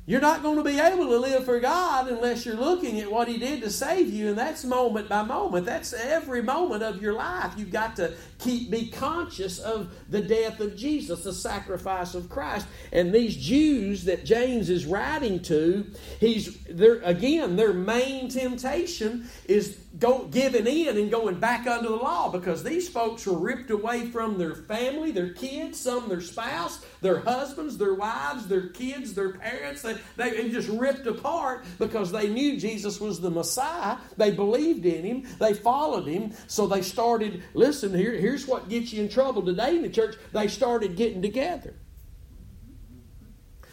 You're 0.08 0.22
not 0.22 0.42
going 0.42 0.56
to 0.56 0.64
be 0.64 0.80
able 0.80 1.04
to 1.08 1.18
live 1.18 1.44
for 1.44 1.60
God 1.60 2.08
unless 2.08 2.46
you're 2.46 2.56
looking 2.56 2.98
at 2.98 3.12
what 3.12 3.28
He 3.28 3.36
did 3.36 3.60
to 3.60 3.68
save 3.68 4.08
you, 4.08 4.28
and 4.28 4.38
that's 4.38 4.64
moment 4.64 5.06
by 5.06 5.22
moment. 5.22 5.66
That's 5.66 5.92
every 5.92 6.40
moment 6.40 6.82
of 6.82 7.02
your 7.02 7.12
life. 7.12 7.52
You've 7.58 7.70
got 7.70 7.96
to 7.96 8.14
keep 8.38 8.70
be 8.70 8.88
conscious 8.88 9.58
of 9.58 9.92
the 10.08 10.22
death 10.22 10.60
of 10.60 10.74
Jesus, 10.74 11.24
the 11.24 11.34
sacrifice 11.34 12.14
of 12.14 12.30
Christ. 12.30 12.66
And 12.90 13.12
these 13.12 13.36
Jews 13.36 14.04
that 14.04 14.24
James 14.24 14.70
is 14.70 14.86
writing 14.86 15.42
to, 15.42 15.84
he's 16.18 16.56
there 16.64 17.02
again. 17.02 17.56
Their 17.56 17.74
main 17.74 18.30
temptation 18.30 19.28
is 19.44 19.76
go, 19.98 20.26
giving 20.26 20.66
in 20.66 20.96
and 20.96 21.10
going 21.10 21.40
back 21.40 21.66
under 21.66 21.88
the 21.88 21.96
law 21.96 22.30
because 22.30 22.62
these 22.62 22.88
folks 22.88 23.26
were 23.26 23.38
ripped 23.38 23.70
away 23.70 24.06
from 24.06 24.38
their 24.38 24.54
family, 24.54 25.10
their 25.10 25.32
kids, 25.32 25.80
some 25.80 26.08
their 26.08 26.20
spouse, 26.20 26.84
their 27.00 27.20
husbands, 27.20 27.78
their 27.78 27.94
wives, 27.94 28.46
their 28.46 28.68
kids, 28.68 29.14
their 29.14 29.32
parents. 29.32 29.82
They, 29.82 29.96
they 30.16 30.50
just 30.50 30.68
ripped 30.68 31.06
apart 31.06 31.64
because 31.78 32.12
they 32.12 32.28
knew 32.28 32.58
Jesus 32.58 33.00
was 33.00 33.20
the 33.20 33.30
Messiah. 33.30 33.98
They 34.16 34.30
believed 34.30 34.84
in 34.84 35.04
him, 35.04 35.26
they 35.38 35.54
followed 35.54 36.06
him. 36.06 36.32
So 36.46 36.66
they 36.66 36.82
started, 36.82 37.42
listen, 37.54 37.94
here, 37.94 38.12
here's 38.12 38.46
what 38.46 38.68
gets 38.68 38.92
you 38.92 39.02
in 39.02 39.08
trouble 39.08 39.42
today 39.42 39.76
in 39.76 39.82
the 39.82 39.88
church. 39.88 40.16
They 40.32 40.48
started 40.48 40.96
getting 40.96 41.22
together. 41.22 41.74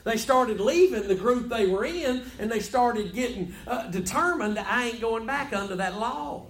They 0.06 0.18
started 0.18 0.60
leaving 0.60 1.08
the 1.08 1.16
group 1.16 1.50
they 1.50 1.66
were 1.66 1.84
in 1.84 2.24
and 2.40 2.50
they 2.50 2.60
started 2.60 3.14
getting 3.14 3.54
uh, 3.68 3.88
determined 3.88 4.58
I 4.60 4.90
ain't 4.90 5.02
going 5.02 5.26
back 5.26 5.52
under 5.52 5.76
that 5.76 6.00
law. 6.00 6.46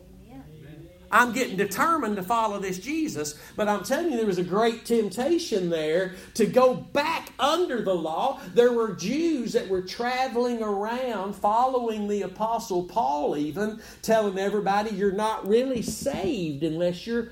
I'm 1.10 1.32
getting 1.32 1.56
determined 1.56 2.18
to 2.18 2.24
follow 2.24 2.60
this 2.60 2.80
Jesus. 2.80 3.40
But 3.56 3.70
I'm 3.70 3.86
telling 3.86 4.12
you, 4.12 4.18
there 4.18 4.26
was 4.26 4.40
a 4.40 4.44
great 4.44 4.86
temptation 4.86 5.70
there 5.70 6.16
to 6.34 6.46
go 6.46 6.74
back 6.74 7.30
under 7.40 7.82
the 7.82 7.94
law. 7.94 8.42
There 8.54 8.74
were 8.74 8.94
Jews 8.94 9.54
that 9.54 9.70
were 9.70 9.82
traveling 9.82 10.62
around 10.62 11.34
following 11.34 12.10
the 12.10 12.24
Apostle 12.24 12.84
Paul, 12.84 13.38
even 13.38 13.80
telling 14.02 14.38
everybody 14.38 14.90
you're 14.92 15.14
not 15.14 15.48
really 15.48 15.82
saved 15.82 16.64
unless 16.64 17.08
you're, 17.08 17.30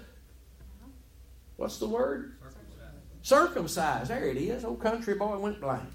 what's 1.58 1.80
the 1.80 1.88
word? 1.88 2.38
Circumcised. 2.40 2.94
Circumcised. 3.24 4.10
There 4.10 4.26
it 4.28 4.38
is. 4.38 4.64
Old 4.64 4.80
country 4.80 5.16
boy 5.16 5.38
went 5.38 5.60
blank. 5.60 5.90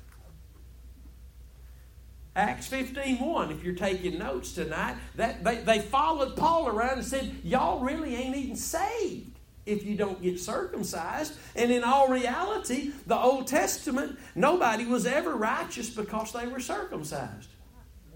Acts 2.36 2.66
15 2.68 3.18
1, 3.18 3.50
if 3.50 3.64
you're 3.64 3.74
taking 3.74 4.18
notes 4.18 4.52
tonight, 4.52 4.96
that 5.16 5.42
they, 5.42 5.56
they 5.56 5.80
followed 5.80 6.36
Paul 6.36 6.68
around 6.68 6.98
and 6.98 7.04
said, 7.04 7.34
Y'all 7.42 7.80
really 7.80 8.14
ain't 8.14 8.36
even 8.36 8.56
saved 8.56 9.38
if 9.66 9.84
you 9.84 9.96
don't 9.96 10.22
get 10.22 10.40
circumcised. 10.40 11.34
And 11.54 11.70
in 11.70 11.84
all 11.84 12.08
reality, 12.08 12.92
the 13.06 13.16
Old 13.16 13.46
Testament, 13.46 14.18
nobody 14.34 14.86
was 14.86 15.04
ever 15.06 15.34
righteous 15.34 15.90
because 15.90 16.32
they 16.32 16.46
were 16.46 16.60
circumcised. 16.60 17.50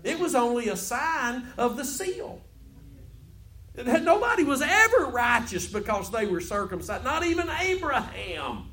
It 0.03 0.19
was 0.19 0.35
only 0.35 0.69
a 0.69 0.77
sign 0.77 1.47
of 1.57 1.77
the 1.77 1.85
seal. 1.85 2.41
Nobody 3.75 4.45
was 4.45 4.61
ever 4.61 5.07
righteous 5.07 5.67
because 5.67 6.11
they 6.11 6.27
were 6.27 6.41
circumcised, 6.41 7.05
not 7.05 7.25
even 7.25 7.49
Abraham. 7.49 8.69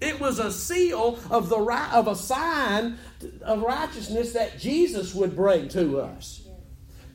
It 0.00 0.20
was 0.20 0.38
a 0.38 0.52
seal 0.52 1.18
of 1.30 1.48
the 1.48 1.58
of 1.92 2.06
a 2.06 2.14
sign 2.14 2.98
of 3.42 3.62
righteousness 3.62 4.32
that 4.32 4.58
Jesus 4.58 5.14
would 5.14 5.34
bring 5.34 5.68
to 5.70 6.00
us. 6.00 6.48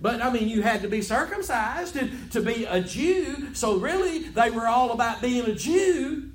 But 0.02 0.22
I 0.22 0.30
mean, 0.30 0.50
you 0.50 0.62
had 0.62 0.82
to 0.82 0.90
be 0.90 1.02
circumcised 1.02 1.94
to, 1.94 2.12
to 2.32 2.42
be 2.42 2.66
a 2.66 2.82
Jew. 2.82 3.56
So 3.56 3.78
really, 3.78 4.20
they 4.20 4.50
were 4.50 4.68
all 4.68 4.92
about 4.92 5.22
being 5.22 5.46
a 5.46 5.56
Jew. 5.56 6.32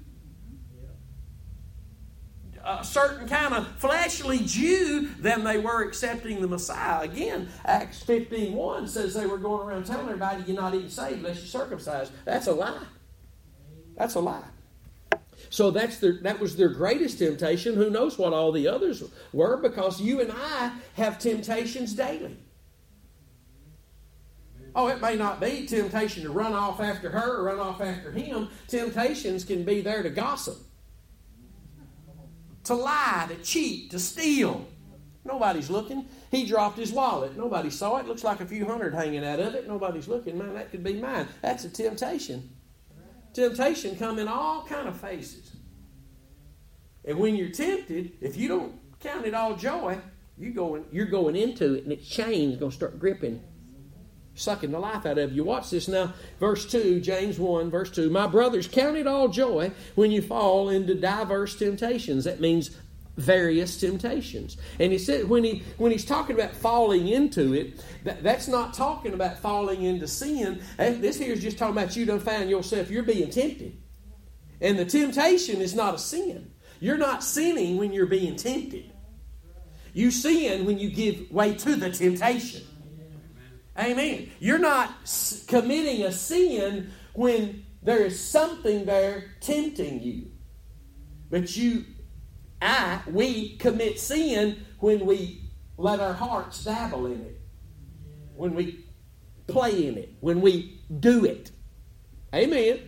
A 2.65 2.83
certain 2.83 3.29
kind 3.29 3.53
of 3.53 3.67
fleshly 3.77 4.39
Jew 4.39 5.09
than 5.21 5.45
they 5.45 5.59
were 5.59 5.83
accepting 5.83 6.41
the 6.41 6.49
Messiah. 6.49 7.03
Again, 7.03 7.51
Acts 7.67 8.03
15 8.03 8.55
1 8.55 8.89
says 8.89 9.13
they 9.13 9.27
were 9.27 9.37
going 9.37 9.69
around 9.69 9.85
telling 9.85 10.07
everybody 10.07 10.45
you're 10.45 10.61
not 10.61 10.75
even 10.75 10.89
saved 10.89 11.19
unless 11.19 11.37
you're 11.37 11.47
circumcised. 11.47 12.13
That's 12.25 12.47
a 12.47 12.53
lie. 12.53 12.85
That's 13.99 14.15
a 14.15 14.21
lie. 14.21 14.45
So 15.51 15.71
that's 15.71 15.99
their, 15.99 16.15
that 16.23 16.41
was 16.41 16.57
their 16.57 16.69
greatest 16.69 17.19
temptation. 17.19 17.75
Who 17.75 17.91
knows 17.91 18.19
what 18.19 18.33
all 18.33 18.53
the 18.53 18.69
others 18.69 19.03
were? 19.33 19.57
Because 19.57 20.01
you 20.01 20.21
and 20.21 20.33
I 20.33 20.73
have 20.95 21.19
temptations 21.19 21.95
daily. 21.95 22.37
Oh, 24.75 24.89
it 24.89 25.01
may 25.01 25.17
not 25.17 25.41
be 25.41 25.67
temptation 25.67 26.23
to 26.23 26.31
run 26.31 26.53
off 26.53 26.81
after 26.81 27.11
her 27.11 27.39
or 27.39 27.45
run 27.45 27.59
off 27.59 27.81
after 27.81 28.13
him. 28.13 28.49
Temptations 28.69 29.45
can 29.45 29.65
be 29.65 29.81
there 29.81 30.03
to 30.03 30.11
gossip, 30.11 30.59
to 32.65 32.75
lie, 32.75 33.27
to 33.29 33.37
cheat, 33.43 33.91
to 33.91 33.99
steal. 33.99 34.69
Nobody's 35.25 35.69
looking. 35.69 36.07
He 36.31 36.47
dropped 36.47 36.79
his 36.79 36.93
wallet. 36.93 37.37
Nobody 37.37 37.71
saw 37.71 37.97
it. 37.97 38.07
Looks 38.07 38.25
like 38.25 38.41
a 38.41 38.47
few 38.47 38.65
hundred 38.67 38.95
hanging 38.95 39.25
out 39.25 39.41
of 39.41 39.55
it. 39.55 39.67
Nobody's 39.67 40.09
looking. 40.09 40.39
Man, 40.39 40.55
that 40.55 40.71
could 40.71 40.85
be 40.85 40.95
mine. 40.95 41.27
That's 41.43 41.65
a 41.65 41.71
temptation. 41.71 42.49
Temptation 43.39 43.95
come 43.95 44.19
in 44.19 44.27
all 44.27 44.65
kind 44.65 44.89
of 44.89 45.01
faces. 45.01 45.53
And 47.05 47.21
when 47.21 47.37
you're 47.37 47.51
tempted, 47.51 48.15
if 48.21 48.37
you 48.37 48.49
don't 48.49 48.75
count 48.99 49.27
it 49.27 49.33
all 49.33 49.55
joy, 49.55 49.97
you're 50.37 50.53
going, 50.53 50.85
you're 50.91 51.07
going 51.07 51.37
into 51.37 51.75
it, 51.75 51.85
and 51.85 51.93
its 51.93 52.09
chain's 52.09 52.57
going 52.57 52.73
to 52.73 52.77
start 52.77 52.99
gripping, 52.99 53.41
sucking 54.35 54.73
the 54.73 54.81
life 54.81 55.07
out 55.07 55.19
of 55.19 55.33
you. 55.33 55.45
Watch 55.45 55.71
this 55.71 55.87
now. 55.87 56.15
Verse 56.41 56.67
2, 56.67 56.99
James 56.99 57.39
1, 57.39 57.71
verse 57.71 57.93
2. 57.93 58.11
My 58.11 58.27
brothers, 58.27 58.67
count 58.67 58.97
it 58.97 59.07
all 59.07 59.29
joy 59.29 59.71
when 59.95 60.11
you 60.11 60.21
fall 60.21 60.69
into 60.69 60.97
diverse 60.97 61.57
temptations. 61.57 62.25
That 62.25 62.41
means 62.41 62.77
various 63.19 63.79
temptations. 63.79 64.57
And 64.79 64.93
he 64.93 64.99
said 64.99 65.29
when 65.29 65.45
he 65.45 65.65
when 65.77 65.91
he's 65.91 66.05
talking 66.05 66.37
about 66.37 66.55
falling 66.55 67.09
into 67.09 67.53
it, 67.53 67.85
that, 68.05 68.23
that's 68.23 68.49
not 68.49 68.73
talking 68.73 69.13
about 69.13 69.39
falling 69.39 69.83
into 69.83 70.07
sin. 70.07 70.63
This 70.79 71.19
here 71.19 71.33
is 71.33 71.43
just 71.43 71.59
talking 71.59 71.77
about 71.77 71.97
you 71.97 72.07
don't 72.07 72.23
find 72.23 72.49
yourself 72.49 72.91
you're 72.91 73.03
being 73.03 73.29
tempted. 73.29 73.77
And 74.61 74.79
the 74.79 74.85
temptation 74.85 75.61
is 75.61 75.75
not 75.75 75.95
a 75.95 75.99
sin. 75.99 76.53
You're 76.81 76.97
not 76.97 77.25
sinning 77.25 77.77
when 77.77 77.93
you're 77.93 78.07
being 78.07 78.37
tempted. 78.37 78.93
You 79.93 80.13
sin 80.13 80.65
when 80.65 80.79
you 80.79 80.91
give 80.91 81.31
way 81.31 81.55
to 81.55 81.75
the 81.75 81.91
temptation. 81.91 82.63
Amen. 83.77 84.31
You're 84.39 84.59
not 84.59 84.91
committing 85.49 86.05
a 86.05 86.13
sin 86.13 86.93
when 87.15 87.65
there 87.83 88.05
is 88.05 88.21
something 88.21 88.85
there 88.85 89.35
tempting 89.41 90.03
you. 90.03 90.31
But 91.31 91.57
you 91.57 91.85
I, 92.61 93.01
we 93.07 93.57
commit 93.57 94.01
sin 94.01 94.65
when 94.81 95.07
we 95.07 95.43
let 95.77 96.01
our 96.01 96.13
hearts 96.13 96.65
dabble 96.65 97.07
in 97.07 97.21
it, 97.21 97.41
when 98.35 98.55
we 98.55 98.85
play 99.47 99.87
in 99.87 99.97
it, 99.97 100.15
when 100.21 100.41
we 100.41 100.81
do 101.01 101.25
it. 101.25 101.51
Amen. 102.35 102.81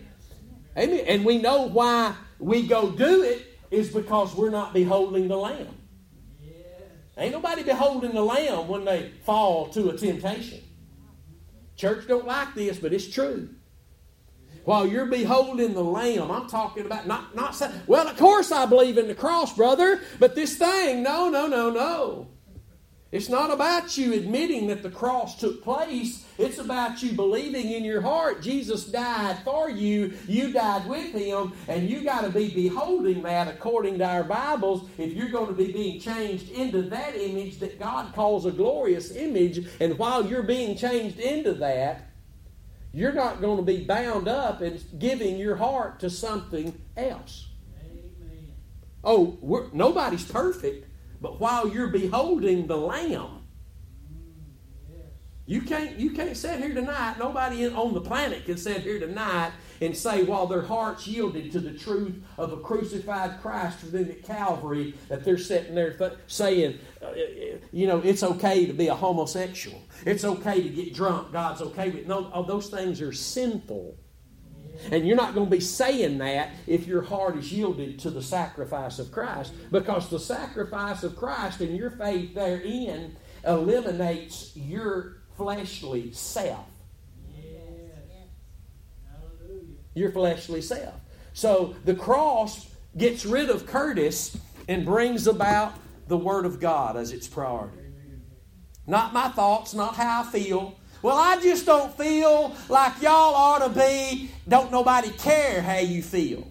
Amen. 0.77 1.05
And 1.07 1.25
we 1.25 1.39
know 1.39 1.69
why 1.69 2.15
we 2.39 2.67
go 2.67 2.91
do 2.91 3.23
it 3.23 3.47
is 3.71 3.91
because 3.91 4.35
we're 4.35 4.51
not 4.51 4.75
beholding 4.75 5.29
the 5.29 5.37
Lamb. 5.37 5.77
Ain't 7.17 7.33
nobody 7.33 7.63
beholding 7.63 8.13
the 8.13 8.23
Lamb 8.23 8.67
when 8.67 8.85
they 8.85 9.13
fall 9.25 9.69
to 9.69 9.91
a 9.91 9.97
temptation. 9.97 10.63
Church 11.77 12.07
don't 12.09 12.27
like 12.27 12.55
this, 12.55 12.79
but 12.79 12.93
it's 12.93 13.09
true. 13.09 13.51
While 14.65 14.87
you're 14.87 15.07
beholding 15.07 15.75
the 15.75 15.83
Lamb, 15.83 16.31
I'm 16.31 16.49
talking 16.49 16.87
about 16.87 17.07
not 17.07 17.35
not 17.35 17.55
saying, 17.55 17.73
well, 17.87 18.09
of 18.09 18.17
course 18.17 18.53
I 18.53 18.67
believe 18.67 18.99
in 18.99 19.09
the 19.09 19.15
cross, 19.15 19.57
brother, 19.57 20.01
but 20.19 20.35
this 20.35 20.57
thing, 20.57 21.03
no, 21.03 21.29
no, 21.31 21.47
no, 21.47 21.71
no. 21.71 22.29
It's 23.13 23.29
not 23.29 23.51
about 23.51 23.99
you 23.99 24.13
admitting 24.13 24.69
that 24.69 24.85
the 24.85 24.91
cross 24.91 25.37
took 25.37 25.65
place. 25.65 26.25
It's 26.39 26.59
about 26.59 27.03
you 27.03 27.13
believing 27.13 27.73
in 27.73 27.83
your 27.83 28.01
heart 28.01 28.41
Jesus 28.41 28.85
died 28.85 29.39
for 29.45 29.69
you. 29.69 30.17
You 30.29 30.53
died 30.53 30.89
with 30.89 31.13
him. 31.13 31.53
And 31.67 31.91
you 31.91 32.05
got 32.05 32.21
to 32.21 32.31
be 32.31 32.55
beholding 32.55 33.23
that 33.23 33.49
according 33.49 33.99
to 33.99 34.05
our 34.05 34.23
Bibles 34.23 34.89
if 34.97 35.13
you're 35.13 35.29
going 35.29 35.49
to 35.49 35.53
be 35.53 35.73
being 35.73 35.99
changed 35.99 36.51
into 36.51 36.83
that 36.83 37.17
image 37.17 37.59
that 37.59 37.81
God 37.81 38.15
calls 38.15 38.47
a 38.47 38.53
glorious 38.53 39.11
image. 39.17 39.67
And 39.81 39.99
while 39.99 40.25
you're 40.25 40.45
being 40.45 40.77
changed 40.77 41.19
into 41.19 41.55
that, 41.55 42.10
you're 42.93 43.13
not 43.13 43.41
going 43.41 43.57
to 43.57 43.63
be 43.63 43.85
bound 43.85 44.29
up 44.29 44.61
and 44.61 44.83
giving 44.99 45.39
your 45.39 45.57
heart 45.57 46.01
to 46.01 46.11
something 46.11 46.81
else. 46.97 47.49
Amen. 47.81 48.53
Oh, 49.05 49.69
nobody's 49.73 50.25
perfect. 50.25 50.87
But 51.21 51.39
while 51.39 51.69
you're 51.69 51.89
beholding 51.89 52.67
the 52.67 52.77
Lamb, 52.77 53.45
mm, 54.11 55.03
you 55.47 55.63
can't, 55.63 55.99
you 55.99 56.11
can't 56.11 56.37
sit 56.37 56.59
here 56.59 56.75
tonight. 56.75 57.17
Nobody 57.19 57.67
on 57.69 57.95
the 57.95 58.01
planet 58.01 58.47
can 58.47 58.57
sit 58.57 58.83
here 58.83 58.99
tonight 58.99 59.53
and 59.81 59.97
say, 59.97 60.23
while 60.23 60.47
their 60.47 60.63
hearts 60.63 61.07
yielded 61.07 61.53
to 61.53 61.61
the 61.61 61.73
truth 61.73 62.23
of 62.37 62.53
a 62.53 62.57
crucified 62.59 63.41
Christ 63.41 63.79
for 63.79 63.87
them 63.87 64.11
at 64.11 64.23
Calvary, 64.23 64.95
that 65.09 65.25
they're 65.25 65.39
sitting 65.39 65.75
there 65.75 65.95
th- 65.95 66.13
saying, 66.27 66.79
uh, 67.03 67.13
you 67.73 67.87
know, 67.87 67.99
it's 68.01 68.23
okay 68.23 68.67
to 68.67 68.73
be 68.73 68.89
a 68.89 68.95
homosexual. 68.95 69.81
It's 70.05 70.25
okay 70.25 70.63
to 70.63 70.69
get 70.69 70.95
drunk. 70.95 71.33
God's 71.33 71.63
okay 71.63 71.91
with 71.91 72.07
No, 72.07 72.45
those 72.47 72.69
things 72.69 73.01
are 73.01 73.13
sinful. 73.13 73.97
And 74.91 75.07
you're 75.07 75.17
not 75.17 75.35
going 75.35 75.47
to 75.47 75.51
be 75.51 75.61
saying 75.61 76.19
that 76.19 76.53
if 76.67 76.87
your 76.87 77.03
heart 77.03 77.37
is 77.37 77.53
yielded 77.53 77.99
to 78.01 78.11
the 78.11 78.23
sacrifice 78.23 78.99
of 78.99 79.13
Christ, 79.13 79.53
because 79.71 80.09
the 80.09 80.19
sacrifice 80.19 81.03
of 81.03 81.17
Christ 81.17 81.61
and 81.61 81.77
your 81.77 81.91
faith 81.91 82.35
therein 82.35 83.17
eliminates 83.45 84.53
your 84.55 85.23
fleshly 85.37 86.13
self. 86.13 86.67
Your 89.95 90.13
fleshly 90.13 90.63
self. 90.63 90.95
So 91.33 91.75
the 91.85 91.95
cross 91.95 92.69
gets 92.97 93.25
rid 93.25 93.51
of 93.51 93.67
Curtis 93.67 94.37
and 94.69 94.85
brings 94.85 95.27
about 95.27 95.75
the 96.09 96.17
Word 96.17 96.45
of 96.45 96.61
God 96.61 96.97
as 96.97 97.13
its 97.13 97.29
priority. 97.29 97.77
Not 98.87 99.13
my 99.13 99.29
thoughts, 99.29 99.75
not 99.75 99.95
how 99.95 100.23
I 100.23 100.27
feel, 100.27 100.77
well, 101.03 101.17
I 101.17 101.41
just 101.41 101.65
don't 101.65 101.97
feel 101.97 102.55
like 102.69 103.01
y'all 103.01 103.35
ought 103.35 103.67
to 103.67 103.69
be. 103.71 104.31
Don't 104.47 104.71
nobody 104.71 105.11
care 105.11 105.63
how 105.63 105.79
you 105.79 106.03
feel. 106.03 106.47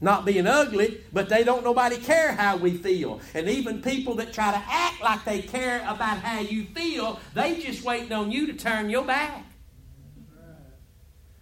Not 0.00 0.24
being 0.24 0.46
ugly, 0.46 1.00
but 1.12 1.28
they 1.28 1.42
don't 1.42 1.64
nobody 1.64 1.96
care 1.96 2.32
how 2.32 2.56
we 2.56 2.76
feel. 2.76 3.20
And 3.34 3.48
even 3.48 3.82
people 3.82 4.14
that 4.16 4.32
try 4.32 4.52
to 4.52 4.62
act 4.68 5.02
like 5.02 5.24
they 5.24 5.42
care 5.42 5.80
about 5.80 6.18
how 6.18 6.40
you 6.40 6.64
feel, 6.66 7.18
they 7.34 7.60
just 7.60 7.82
waiting 7.82 8.12
on 8.12 8.30
you 8.30 8.46
to 8.46 8.52
turn 8.52 8.88
your 8.88 9.04
back. 9.04 9.44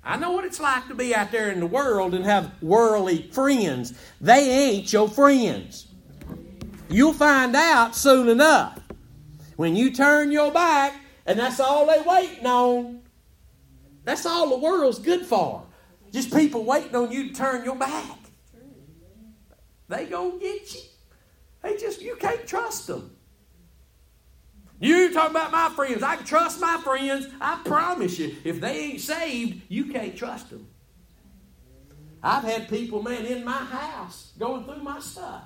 I 0.07 0.17
know 0.17 0.31
what 0.31 0.45
it's 0.45 0.61
like 0.61 0.87
to 0.87 0.95
be 0.95 1.17
out 1.17 1.33
there 1.33 1.51
in 1.51 1.59
the 1.59 1.67
world 1.67 2.15
and 2.15 2.25
have 2.25 2.63
worldly 2.63 3.23
friends. 3.33 3.93
They 4.21 4.49
ain't 4.49 4.93
your 4.93 5.09
friends. 5.09 5.89
You'll 6.89 7.13
find 7.13 7.57
out 7.57 7.97
soon 7.97 8.29
enough. 8.29 8.79
When 9.57 9.75
you 9.75 9.91
turn 9.91 10.31
your 10.31 10.53
back 10.53 10.95
and 11.27 11.37
that's 11.37 11.59
all 11.59 11.87
they 11.87 12.01
waiting 12.07 12.47
on, 12.47 13.01
that's 14.05 14.25
all 14.25 14.51
the 14.51 14.59
world's 14.59 15.01
good 15.01 15.27
for. 15.27 15.67
Just 16.13 16.33
people 16.33 16.63
waiting 16.63 16.95
on 16.95 17.11
you 17.11 17.31
to 17.31 17.35
turn 17.35 17.65
your 17.65 17.75
back. 17.75 18.17
They 19.89 20.07
gonna 20.07 20.39
get 20.39 20.73
you. 20.73 20.83
They 21.63 21.77
just 21.77 22.01
you 22.01 22.15
can't 22.15 22.47
trust 22.47 22.87
them. 22.87 23.16
You 24.79 25.13
talk 25.13 25.31
about 25.31 25.53
my 25.53 25.71
friends. 25.71 26.03
I 26.03 26.17
can 26.17 26.27
trust 26.27 26.61
my 26.61 26.79
friends. 26.85 27.29
I 27.41 27.61
promise 27.65 28.19
you, 28.19 28.37
if 28.45 28.61
they 28.61 28.79
ain't 28.79 29.01
saved, 29.01 29.63
you 29.69 29.87
can't 29.87 30.17
trust 30.17 30.51
them. 30.51 30.67
I've 32.23 32.45
had 32.45 32.69
people, 32.69 33.03
man, 33.03 33.25
in 33.25 33.45
my 33.45 33.53
house 33.53 34.33
going 34.39 34.65
through 34.65 34.83
my 34.83 35.01
stuff 35.01 35.43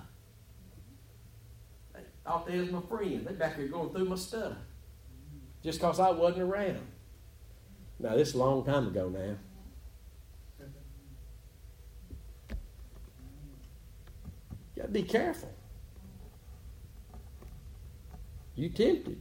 thought 2.31 2.47
they 2.47 2.61
was 2.61 2.71
my 2.71 2.81
friend. 2.83 3.27
They 3.27 3.33
back 3.33 3.57
here 3.57 3.67
going 3.67 3.91
through 3.91 4.05
my 4.05 4.17
stuff. 4.17 4.53
Just 5.63 5.81
because 5.81 5.99
I 5.99 6.11
wasn't 6.11 6.43
around. 6.43 6.87
Now, 7.99 8.17
this 8.17 8.29
is 8.29 8.35
a 8.35 8.39
long 8.39 8.65
time 8.65 8.87
ago 8.87 9.09
now. 9.09 9.37
You 14.77 14.83
got 14.83 14.83
to 14.83 14.89
be 14.89 15.03
careful. 15.03 15.53
You 18.61 18.69
tempted. 18.69 19.19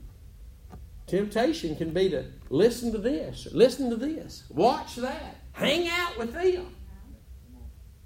Temptation 1.08 1.78
can 1.78 1.92
be 1.92 2.10
to 2.10 2.26
listen 2.50 2.92
to 2.92 2.98
this, 2.98 3.48
listen 3.54 3.90
to 3.90 3.96
this, 3.96 4.44
watch 4.50 4.98
that, 4.98 5.38
hang 5.54 5.88
out 5.88 6.18
with 6.18 6.34
them. 6.34 6.76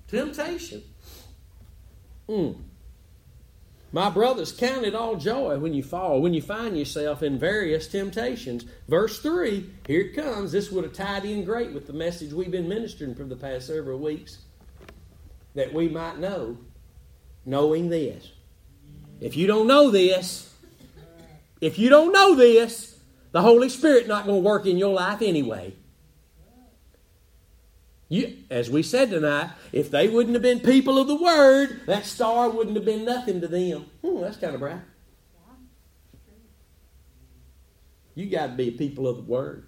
Temptation. 0.08 0.84
Mm. 2.30 2.62
My 3.92 4.12
brothers, 4.12 4.52
count 4.52 4.86
it 4.86 4.94
all 4.94 5.16
joy 5.16 5.58
when 5.58 5.74
you 5.74 5.82
fall, 5.82 6.22
when 6.22 6.36
you 6.36 6.42
find 6.42 6.78
yourself 6.78 7.24
in 7.24 7.40
various 7.40 7.88
temptations. 7.88 8.66
Verse 8.88 9.20
3, 9.20 9.68
here 9.88 10.02
it 10.02 10.16
comes. 10.16 10.52
This 10.52 10.72
would 10.72 10.84
have 10.84 10.94
tied 10.94 11.26
in 11.26 11.46
great 11.46 11.74
with 11.74 11.88
the 11.88 11.94
message 11.94 12.32
we've 12.32 12.52
been 12.52 12.70
ministering 12.70 13.16
for 13.16 13.24
the 13.24 13.36
past 13.36 13.66
several 13.68 13.98
weeks. 13.98 14.38
That 15.56 15.74
we 15.74 15.90
might 15.90 16.20
know, 16.20 16.60
knowing 17.44 17.90
this. 17.90 18.32
If 19.20 19.36
you 19.36 19.48
don't 19.48 19.68
know 19.68 19.90
this, 19.90 20.53
if 21.64 21.80
you 21.80 21.90
don't 21.90 22.12
know 22.12 22.36
this, 22.36 23.00
the 23.32 23.42
Holy 23.42 23.70
Spirit 23.70 24.08
not 24.08 24.26
going 24.26 24.44
to 24.44 24.48
work 24.48 24.66
in 24.66 24.78
your 24.78 24.94
life 24.94 25.22
anyway. 25.22 25.74
You, 28.10 28.44
as 28.50 28.70
we 28.70 28.84
said 28.84 29.10
tonight, 29.10 29.52
if 29.72 29.90
they 29.90 30.10
wouldn't 30.10 30.36
have 30.36 30.44
been 30.44 30.60
people 30.60 31.00
of 31.00 31.08
the 31.08 31.16
Word, 31.16 31.82
that 31.88 32.06
star 32.06 32.50
wouldn't 32.50 32.76
have 32.76 32.86
been 32.86 33.06
nothing 33.06 33.40
to 33.40 33.48
them. 33.48 33.86
Hmm, 34.04 34.22
that's 34.22 34.38
kind 34.38 34.54
of 34.54 34.60
bright. 34.60 34.82
You 38.14 38.30
got 38.30 38.48
to 38.48 38.54
be 38.54 38.70
people 38.70 39.08
of 39.08 39.16
the 39.16 39.24
Word. 39.24 39.66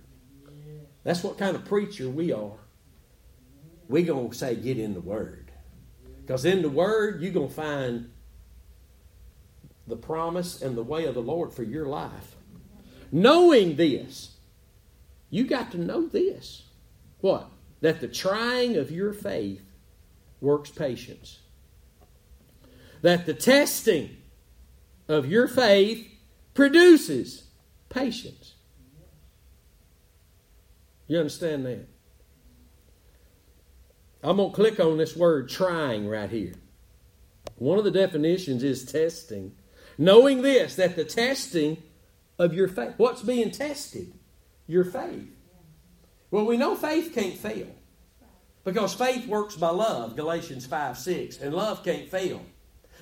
That's 1.03 1.23
what 1.23 1.37
kind 1.37 1.55
of 1.55 1.63
preacher 1.63 2.09
we 2.09 2.33
are. 2.33 2.59
We're 3.87 4.05
going 4.05 4.29
to 4.29 4.35
say, 4.35 4.55
get 4.55 4.77
in 4.77 4.93
the 4.93 5.01
Word. 5.01 5.49
Because 6.21 6.43
in 6.43 6.61
the 6.61 6.69
Word, 6.69 7.21
you're 7.21 7.31
going 7.31 7.49
to 7.49 7.53
find 7.53 8.11
the 9.87 9.95
promise 9.95 10.61
and 10.61 10.77
the 10.77 10.83
way 10.83 11.05
of 11.05 11.15
the 11.15 11.21
Lord 11.21 11.53
for 11.53 11.63
your 11.63 11.85
life. 11.85 12.35
Knowing 13.11 13.75
this, 13.75 14.35
you 15.29 15.45
got 15.45 15.71
to 15.71 15.77
know 15.77 16.07
this. 16.07 16.63
What? 17.21 17.49
that 17.85 18.01
the 18.01 18.07
trying 18.07 18.77
of 18.77 18.89
your 18.89 19.13
faith 19.13 19.61
works 20.41 20.71
patience. 20.71 21.39
That 23.03 23.27
the 23.27 23.33
testing 23.35 24.17
of 25.07 25.27
your 25.27 25.47
faith 25.47 26.11
produces 26.55 27.43
patience. 27.89 28.55
You 31.07 31.19
understand 31.19 31.67
that? 31.67 31.87
I'm 34.23 34.37
going 34.37 34.49
to 34.49 34.55
click 34.55 34.79
on 34.79 34.97
this 34.97 35.15
word 35.15 35.49
trying 35.49 36.07
right 36.07 36.31
here. 36.31 36.55
One 37.57 37.77
of 37.77 37.83
the 37.83 37.91
definitions 37.91 38.63
is 38.63 38.91
testing. 38.91 39.51
Knowing 39.97 40.41
this, 40.41 40.75
that 40.75 40.95
the 40.95 41.05
testing 41.05 41.81
of 42.37 42.53
your 42.53 42.67
faith, 42.67 42.93
what's 42.97 43.21
being 43.21 43.51
tested? 43.51 44.13
Your 44.67 44.83
faith. 44.83 45.29
Well, 46.31 46.45
we 46.45 46.57
know 46.57 46.75
faith 46.75 47.13
can't 47.13 47.37
fail. 47.37 47.67
Because 48.63 48.95
faith 48.95 49.27
works 49.27 49.55
by 49.55 49.69
love, 49.69 50.15
Galatians 50.15 50.65
5 50.65 50.97
6, 50.97 51.37
and 51.37 51.53
love 51.53 51.83
can't 51.83 52.09
fail. 52.09 52.41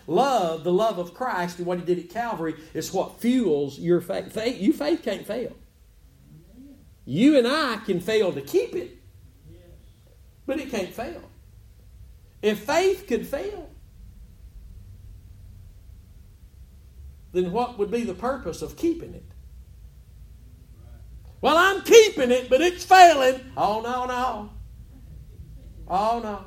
Love, 0.05 0.65
the 0.65 0.73
love 0.73 0.99
of 0.99 1.13
Christ 1.13 1.57
and 1.57 1.65
what 1.65 1.79
He 1.79 1.85
did 1.85 1.97
at 1.97 2.09
Calvary, 2.09 2.55
is 2.73 2.93
what 2.93 3.21
fuels 3.21 3.79
your 3.79 4.01
faith. 4.01 4.33
faith 4.33 4.59
you 4.59 4.73
faith 4.73 5.01
can't 5.01 5.25
fail. 5.25 5.53
You 7.05 7.37
and 7.37 7.47
I 7.47 7.77
can 7.85 8.01
fail 8.01 8.33
to 8.33 8.41
keep 8.41 8.75
it, 8.75 8.97
but 10.45 10.59
it 10.59 10.69
can't 10.69 10.93
fail. 10.93 11.21
If 12.41 12.59
faith 12.59 13.05
could 13.07 13.25
fail, 13.25 13.69
then 17.33 17.51
what 17.51 17.77
would 17.77 17.91
be 17.91 18.03
the 18.03 18.13
purpose 18.13 18.61
of 18.61 18.77
keeping 18.77 19.13
it? 19.13 19.25
Well, 21.41 21.57
I'm 21.57 21.81
keeping 21.81 22.31
it, 22.31 22.49
but 22.49 22.61
it's 22.61 22.85
failing. 22.85 23.41
Oh, 23.57 23.81
no, 23.81 24.05
no. 24.05 24.49
Oh, 25.89 26.21
no. 26.23 26.45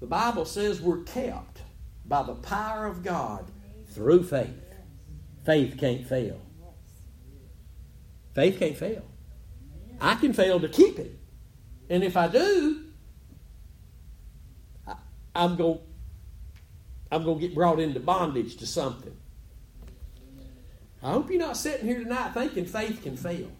The 0.00 0.06
Bible 0.06 0.46
says 0.46 0.80
we're 0.80 1.02
kept 1.02 1.60
by 2.06 2.22
the 2.22 2.34
power 2.34 2.86
of 2.86 3.02
God 3.02 3.50
through 3.88 4.22
faith. 4.22 4.74
Faith 5.44 5.76
can't 5.78 6.06
fail. 6.06 6.40
Faith 8.34 8.58
can't 8.58 8.76
fail. 8.76 9.04
I 10.00 10.14
can 10.14 10.32
fail 10.32 10.58
to 10.60 10.68
keep 10.68 10.98
it. 10.98 11.18
And 11.90 12.02
if 12.02 12.16
I 12.16 12.28
do, 12.28 12.84
I, 14.86 14.96
am 15.34 15.56
going 15.56 15.80
I'm 17.12 17.24
going 17.24 17.38
to 17.38 17.46
get 17.46 17.54
brought 17.54 17.78
into 17.78 18.00
bondage 18.00 18.56
to 18.56 18.66
something. 18.66 19.14
I 21.02 21.12
hope 21.12 21.30
you're 21.30 21.38
not 21.38 21.58
sitting 21.58 21.86
here 21.86 21.98
tonight 21.98 22.32
thinking 22.32 22.64
faith 22.64 23.02
can 23.02 23.16
fail. 23.16 23.50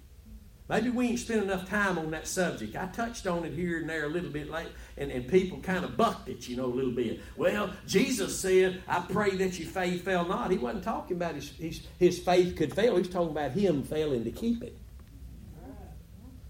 Maybe 0.71 0.89
we 0.89 1.09
ain't 1.09 1.19
spent 1.19 1.43
enough 1.43 1.69
time 1.69 1.99
on 1.99 2.13
that 2.13 2.27
subject. 2.27 2.77
I 2.77 2.87
touched 2.87 3.27
on 3.27 3.45
it 3.45 3.53
here 3.53 3.79
and 3.79 3.91
there 3.91 4.07
a 4.07 4.09
little 4.09 4.31
bit 4.31 4.49
late, 4.49 4.69
and, 4.97 5.11
and 5.11 5.29
people 5.29 5.59
kind 5.59 5.85
of 5.85 5.99
bucked 5.99 6.31
it, 6.31 6.49
you 6.49 6.57
know, 6.57 6.65
a 6.65 6.75
little 6.75 6.93
bit. 6.93 7.21
Well, 7.37 7.71
Jesus 7.87 8.39
said, 8.41 8.83
I 8.89 9.01
pray 9.01 9.37
that 9.37 9.59
your 9.59 9.69
faith 9.69 10.03
fail 10.03 10.25
not. 10.25 10.51
He 10.51 10.57
wasn't 10.57 10.85
talking 10.85 11.17
about 11.17 11.35
his, 11.35 11.51
his, 11.51 11.83
his 11.99 12.19
faith 12.21 12.57
could 12.57 12.75
fail, 12.75 12.95
he 12.95 13.01
was 13.01 13.11
talking 13.11 13.33
about 13.33 13.51
him 13.51 13.83
failing 13.83 14.25
to 14.25 14.31
keep 14.31 14.63
it. 14.63 14.79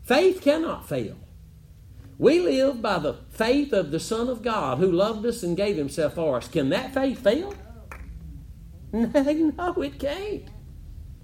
Faith 0.05 0.41
cannot 0.41 0.89
fail. 0.89 1.17
We 2.23 2.39
live 2.39 2.81
by 2.81 3.01
the 3.01 3.15
faith 3.31 3.73
of 3.73 3.91
the 3.91 3.99
Son 3.99 4.29
of 4.29 4.43
God 4.43 4.79
who 4.79 4.93
loved 4.93 5.27
us 5.27 5.43
and 5.43 5.57
gave 5.57 5.77
himself 5.77 6.15
for 6.15 6.37
us. 6.37 6.47
Can 6.47 6.69
that 6.69 6.95
faith 6.95 7.19
fail? 7.19 7.53
No, 8.93 9.83
it 9.83 9.99
can't. 9.99 10.45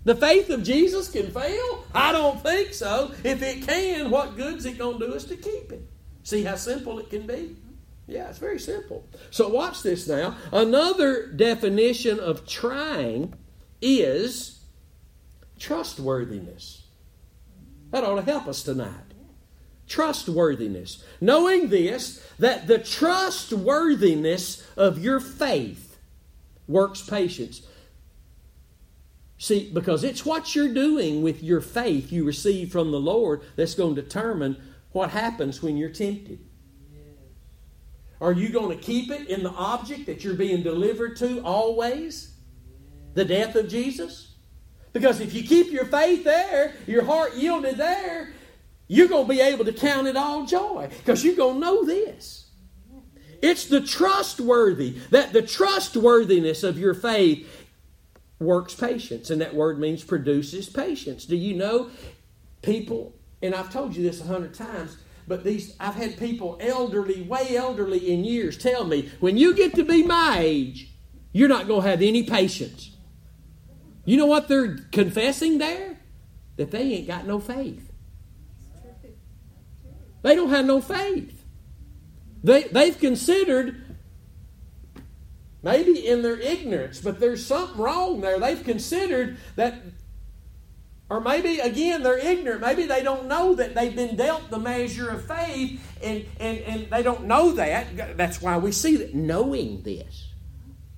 The 0.02 0.16
faith 0.16 0.50
of 0.50 0.64
Jesus 0.64 1.08
can 1.08 1.30
fail? 1.30 1.84
I 1.94 2.10
don't 2.10 2.42
think 2.42 2.74
so. 2.74 3.12
If 3.22 3.42
it 3.42 3.64
can, 3.64 4.10
what 4.10 4.36
good's 4.36 4.66
it 4.66 4.76
going 4.76 4.98
to 4.98 5.06
do 5.06 5.14
us 5.14 5.22
to 5.26 5.36
keep 5.36 5.70
it? 5.70 5.88
See 6.24 6.42
how 6.42 6.56
simple 6.56 6.98
it 6.98 7.10
can 7.10 7.28
be? 7.28 7.54
Yeah, 8.08 8.28
it's 8.28 8.38
very 8.38 8.58
simple. 8.58 9.06
So 9.30 9.48
watch 9.48 9.84
this 9.84 10.08
now. 10.08 10.36
Another 10.50 11.28
definition 11.28 12.18
of 12.18 12.44
trying 12.44 13.34
is 13.80 14.64
trustworthiness. 15.60 16.86
That 17.92 18.02
ought 18.02 18.16
to 18.16 18.22
help 18.22 18.48
us 18.48 18.64
tonight. 18.64 19.07
Trustworthiness. 19.88 21.02
Knowing 21.20 21.68
this, 21.68 22.24
that 22.38 22.66
the 22.66 22.78
trustworthiness 22.78 24.66
of 24.76 24.98
your 24.98 25.18
faith 25.18 25.98
works 26.66 27.02
patience. 27.02 27.62
See, 29.38 29.70
because 29.72 30.04
it's 30.04 30.26
what 30.26 30.54
you're 30.54 30.74
doing 30.74 31.22
with 31.22 31.42
your 31.42 31.60
faith 31.60 32.12
you 32.12 32.24
receive 32.24 32.72
from 32.72 32.90
the 32.90 33.00
Lord 33.00 33.42
that's 33.56 33.74
going 33.74 33.94
to 33.94 34.02
determine 34.02 34.56
what 34.92 35.10
happens 35.10 35.62
when 35.62 35.76
you're 35.76 35.90
tempted. 35.90 36.40
Are 38.20 38.32
you 38.32 38.48
going 38.48 38.76
to 38.76 38.84
keep 38.84 39.12
it 39.12 39.28
in 39.28 39.44
the 39.44 39.50
object 39.50 40.06
that 40.06 40.24
you're 40.24 40.34
being 40.34 40.62
delivered 40.62 41.16
to 41.18 41.40
always? 41.44 42.34
The 43.14 43.24
death 43.24 43.54
of 43.54 43.68
Jesus? 43.68 44.34
Because 44.92 45.20
if 45.20 45.32
you 45.34 45.44
keep 45.44 45.70
your 45.70 45.84
faith 45.84 46.24
there, 46.24 46.74
your 46.86 47.04
heart 47.04 47.36
yielded 47.36 47.76
there, 47.76 48.32
you're 48.88 49.08
going 49.08 49.26
to 49.26 49.32
be 49.32 49.40
able 49.40 49.64
to 49.66 49.72
count 49.72 50.08
it 50.08 50.16
all 50.16 50.46
joy 50.46 50.88
because 50.98 51.24
you're 51.24 51.36
going 51.36 51.54
to 51.54 51.60
know 51.60 51.84
this. 51.84 52.46
It's 53.40 53.66
the 53.66 53.80
trustworthy, 53.80 54.98
that 55.10 55.32
the 55.32 55.42
trustworthiness 55.42 56.64
of 56.64 56.78
your 56.78 56.94
faith 56.94 57.66
works 58.40 58.74
patience, 58.74 59.30
and 59.30 59.40
that 59.40 59.54
word 59.54 59.78
means 59.78 60.02
produces 60.02 60.68
patience. 60.68 61.24
Do 61.24 61.36
you 61.36 61.54
know 61.54 61.90
people, 62.62 63.14
and 63.42 63.54
I've 63.54 63.72
told 63.72 63.94
you 63.94 64.02
this 64.02 64.20
a 64.20 64.24
hundred 64.24 64.54
times, 64.54 64.96
but 65.28 65.44
these 65.44 65.76
I've 65.78 65.94
had 65.94 66.18
people 66.18 66.56
elderly, 66.60 67.22
way 67.22 67.56
elderly 67.56 68.10
in 68.12 68.24
years, 68.24 68.56
tell 68.56 68.84
me, 68.84 69.10
when 69.20 69.36
you 69.36 69.54
get 69.54 69.74
to 69.74 69.84
be 69.84 70.02
my 70.02 70.38
age, 70.40 70.90
you're 71.32 71.48
not 71.48 71.68
going 71.68 71.82
to 71.82 71.88
have 71.88 72.02
any 72.02 72.22
patience. 72.22 72.96
You 74.04 74.16
know 74.16 74.26
what 74.26 74.48
they're 74.48 74.78
confessing 74.90 75.58
there? 75.58 75.98
That 76.56 76.70
they 76.70 76.94
ain't 76.94 77.06
got 77.06 77.26
no 77.26 77.38
faith. 77.38 77.87
They 80.22 80.34
don't 80.34 80.50
have 80.50 80.66
no 80.66 80.80
faith. 80.80 81.44
They, 82.42 82.64
they've 82.64 82.98
considered 82.98 83.88
Maybe 85.62 86.06
in 86.06 86.22
their 86.22 86.38
ignorance, 86.38 87.00
but 87.00 87.18
there's 87.18 87.44
something 87.44 87.78
wrong 87.78 88.20
there. 88.20 88.38
They've 88.38 88.62
considered 88.62 89.38
that, 89.56 89.82
or 91.10 91.20
maybe 91.20 91.58
again, 91.58 92.04
they're 92.04 92.18
ignorant. 92.18 92.60
Maybe 92.60 92.86
they 92.86 93.02
don't 93.02 93.26
know 93.26 93.54
that 93.54 93.74
they've 93.74 93.94
been 93.94 94.14
dealt 94.14 94.50
the 94.50 94.58
measure 94.60 95.10
of 95.10 95.24
faith, 95.24 95.80
and, 96.00 96.24
and, 96.38 96.58
and 96.60 96.90
they 96.90 97.02
don't 97.02 97.24
know 97.24 97.52
that. 97.52 98.16
That's 98.16 98.40
why 98.40 98.56
we 98.58 98.70
see 98.70 98.96
that. 98.96 99.14
Knowing 99.14 99.82
this. 99.82 100.27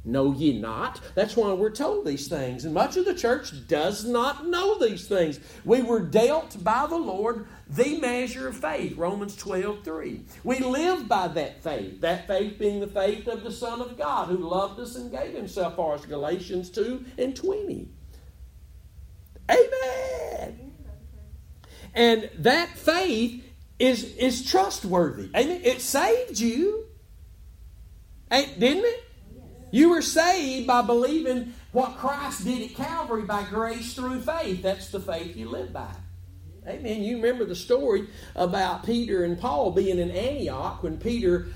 Know 0.02 0.32
ye 0.32 0.58
not? 0.58 0.98
That's 1.14 1.36
why 1.36 1.52
we're 1.52 1.70
told 1.70 2.06
these 2.06 2.26
things. 2.26 2.64
And 2.64 2.72
much 2.72 2.96
of 2.96 3.04
the 3.04 3.14
church 3.14 3.52
does 3.68 4.06
not 4.06 4.46
know 4.46 4.78
these 4.78 5.06
things. 5.06 5.38
We 5.64 5.82
were 5.82 6.00
dealt 6.00 6.62
by 6.64 6.86
the 6.86 6.96
Lord 6.96 7.46
the 7.68 8.00
measure 8.00 8.48
of 8.48 8.56
faith, 8.56 8.96
Romans 8.96 9.36
12 9.36 9.84
3. 9.84 10.22
We 10.42 10.58
live 10.60 11.06
by 11.06 11.28
that 11.28 11.62
faith, 11.62 12.00
that 12.00 12.26
faith 12.26 12.58
being 12.58 12.80
the 12.80 12.86
faith 12.86 13.28
of 13.28 13.44
the 13.44 13.52
Son 13.52 13.82
of 13.82 13.98
God 13.98 14.28
who 14.28 14.38
loved 14.38 14.80
us 14.80 14.96
and 14.96 15.10
gave 15.10 15.34
himself 15.34 15.76
for 15.76 15.94
us, 15.94 16.06
Galatians 16.06 16.70
2 16.70 17.04
and 17.18 17.36
20. 17.36 17.88
Amen. 19.50 20.72
And 21.94 22.30
that 22.38 22.70
faith 22.70 23.44
is, 23.78 24.16
is 24.16 24.48
trustworthy. 24.50 25.30
Amen. 25.36 25.60
It 25.62 25.82
saved 25.82 26.38
you. 26.38 26.86
Didn't 28.30 28.84
it? 28.84 29.09
You 29.70 29.90
were 29.90 30.02
saved 30.02 30.66
by 30.66 30.83
believing 30.83 31.54
what 31.72 31.96
Christ 31.96 32.44
did 32.44 32.70
at 32.70 32.76
Calvary 32.76 33.22
by 33.22 33.44
grace 33.44 33.94
through 33.94 34.20
faith. 34.20 34.62
That's 34.62 34.90
the 34.90 35.00
faith 35.00 35.37
you 35.37 35.48
live 35.48 35.72
by. 35.72 35.94
Amen. 36.66 37.02
You 37.02 37.16
remember 37.16 37.44
the 37.44 37.56
story 37.56 38.09
about 38.35 38.85
Peter 38.85 39.24
and 39.24 39.38
Paul 39.38 39.70
being 39.70 39.98
in 39.98 40.11
Antioch 40.11 40.83
when 40.83 40.98
Peter 40.98 41.48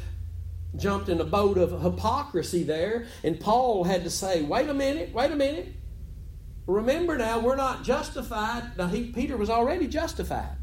jumped 0.76 1.08
in 1.08 1.20
a 1.20 1.24
boat 1.24 1.58
of 1.58 1.82
hypocrisy 1.82 2.62
there, 2.62 3.06
and 3.22 3.38
Paul 3.38 3.84
had 3.84 4.04
to 4.04 4.10
say, 4.10 4.42
Wait 4.42 4.68
a 4.68 4.74
minute, 4.74 5.12
wait 5.12 5.30
a 5.30 5.36
minute. 5.36 5.68
Remember 6.66 7.18
now, 7.18 7.40
we're 7.40 7.56
not 7.56 7.84
justified. 7.84 8.76
Now, 8.78 8.86
he, 8.86 9.12
Peter 9.12 9.36
was 9.36 9.50
already 9.50 9.86
justified. 9.86 10.56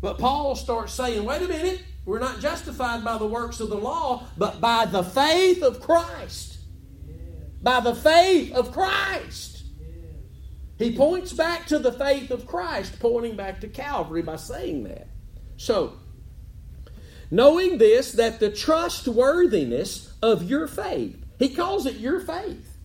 But 0.00 0.18
Paul 0.18 0.56
starts 0.56 0.94
saying, 0.94 1.24
Wait 1.24 1.42
a 1.42 1.48
minute. 1.48 1.82
We're 2.04 2.18
not 2.18 2.40
justified 2.40 3.02
by 3.04 3.18
the 3.18 3.26
works 3.26 3.60
of 3.60 3.70
the 3.70 3.76
law, 3.76 4.26
but 4.36 4.60
by 4.60 4.84
the 4.86 5.02
faith 5.02 5.62
of 5.62 5.80
Christ. 5.80 6.58
By 7.62 7.80
the 7.80 7.94
faith 7.94 8.52
of 8.52 8.72
Christ. 8.72 9.62
He 10.78 10.96
points 10.96 11.32
back 11.32 11.66
to 11.66 11.78
the 11.78 11.92
faith 11.92 12.30
of 12.30 12.46
Christ, 12.46 12.98
pointing 12.98 13.36
back 13.36 13.60
to 13.60 13.68
Calvary 13.68 14.22
by 14.22 14.36
saying 14.36 14.84
that. 14.84 15.06
So, 15.56 15.94
knowing 17.30 17.78
this, 17.78 18.12
that 18.12 18.40
the 18.40 18.50
trustworthiness 18.50 20.12
of 20.20 20.42
your 20.42 20.66
faith, 20.66 21.24
he 21.38 21.54
calls 21.54 21.86
it 21.86 21.96
your 21.96 22.20
faith. 22.20 22.76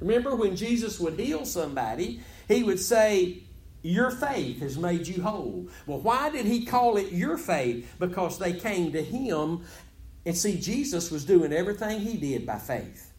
Remember 0.00 0.36
when 0.36 0.56
Jesus 0.56 1.00
would 1.00 1.18
heal 1.18 1.44
somebody, 1.46 2.20
he 2.48 2.62
would 2.62 2.80
say, 2.80 3.43
your 3.84 4.10
faith 4.10 4.60
has 4.60 4.78
made 4.78 5.06
you 5.06 5.22
whole. 5.22 5.68
Well, 5.86 6.00
why 6.00 6.30
did 6.30 6.46
he 6.46 6.64
call 6.64 6.96
it 6.96 7.12
your 7.12 7.36
faith? 7.36 7.94
Because 7.98 8.38
they 8.38 8.54
came 8.54 8.92
to 8.92 9.02
him 9.02 9.64
and 10.24 10.36
see, 10.36 10.58
Jesus 10.58 11.10
was 11.10 11.26
doing 11.26 11.52
everything 11.52 12.00
he 12.00 12.16
did 12.16 12.46
by 12.46 12.58
faith. 12.58 13.12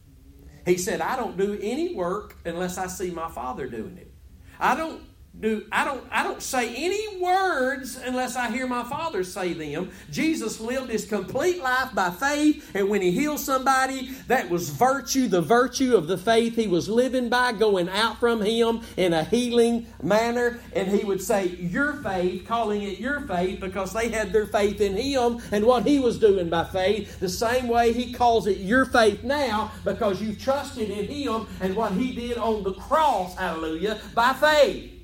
He 0.66 0.78
said, 0.78 1.02
I 1.02 1.16
don't 1.18 1.38
do 1.38 1.60
any 1.62 1.94
work 1.94 2.38
unless 2.46 2.80
I 2.80 2.88
see 2.88 3.12
my 3.12 3.30
Father 3.30 3.68
doing 3.68 3.98
it. 3.98 4.12
I 4.60 4.76
don't 4.76 5.04
do 5.42 5.66
I 5.72 5.84
don't 5.84 6.04
I 6.12 6.24
don't 6.24 6.42
say 6.42 6.74
any 6.76 7.20
words 7.20 7.98
unless 7.98 8.36
I 8.38 8.50
hear 8.52 8.68
my 8.68 8.84
Father 8.84 9.24
say 9.24 9.54
them. 9.54 9.92
Jesus 10.10 10.62
lived 10.62 10.90
his 10.90 11.06
complete 11.06 11.62
life 11.62 11.94
by 11.94 12.10
faith, 12.10 12.72
and 12.74 12.90
when 12.90 13.02
he 13.02 13.12
healed 13.12 13.40
somebody, 13.40 14.12
that 14.28 14.50
was 14.50 14.70
virtue, 14.70 15.28
the 15.28 15.42
virtue 15.42 15.96
of 15.96 16.08
the 16.08 16.18
faith 16.18 16.56
he 16.56 16.68
was 16.68 16.88
living 16.88 17.28
by, 17.28 17.52
going 17.52 17.90
out 17.90 18.20
from 18.20 18.42
him 18.42 18.82
in 18.96 19.14
a 19.14 19.26
healing 19.26 19.88
manner. 20.02 20.60
And 20.74 20.88
he 20.88 21.04
would 21.04 21.22
say, 21.22 21.48
Your 21.48 21.94
faith, 22.02 22.48
calling 22.48 22.84
it 22.84 23.00
your 23.00 23.22
faith, 23.22 23.60
because 23.60 23.92
they 23.92 24.10
had 24.10 24.32
their 24.32 24.48
faith 24.48 24.80
in 24.80 24.96
him 24.96 25.42
and 25.52 25.66
what 25.66 25.86
he 25.86 26.00
was 26.00 26.18
doing 26.18 26.50
by 26.50 26.64
faith. 26.64 27.20
The 27.20 27.30
same 27.30 27.68
way 27.68 27.92
he 27.92 28.14
calls 28.14 28.48
it 28.48 28.58
your 28.58 28.86
faith 28.86 29.24
now, 29.24 29.72
because 29.84 30.22
you've 30.22 30.40
trusted 30.40 30.90
in 30.90 31.06
him 31.06 31.48
and 31.60 31.76
what 31.76 31.92
he 31.92 32.14
did 32.14 32.38
on 32.38 32.64
the 32.64 32.74
cross, 32.74 33.36
hallelujah, 33.36 34.00
by 34.14 34.34
faith. 34.34 34.95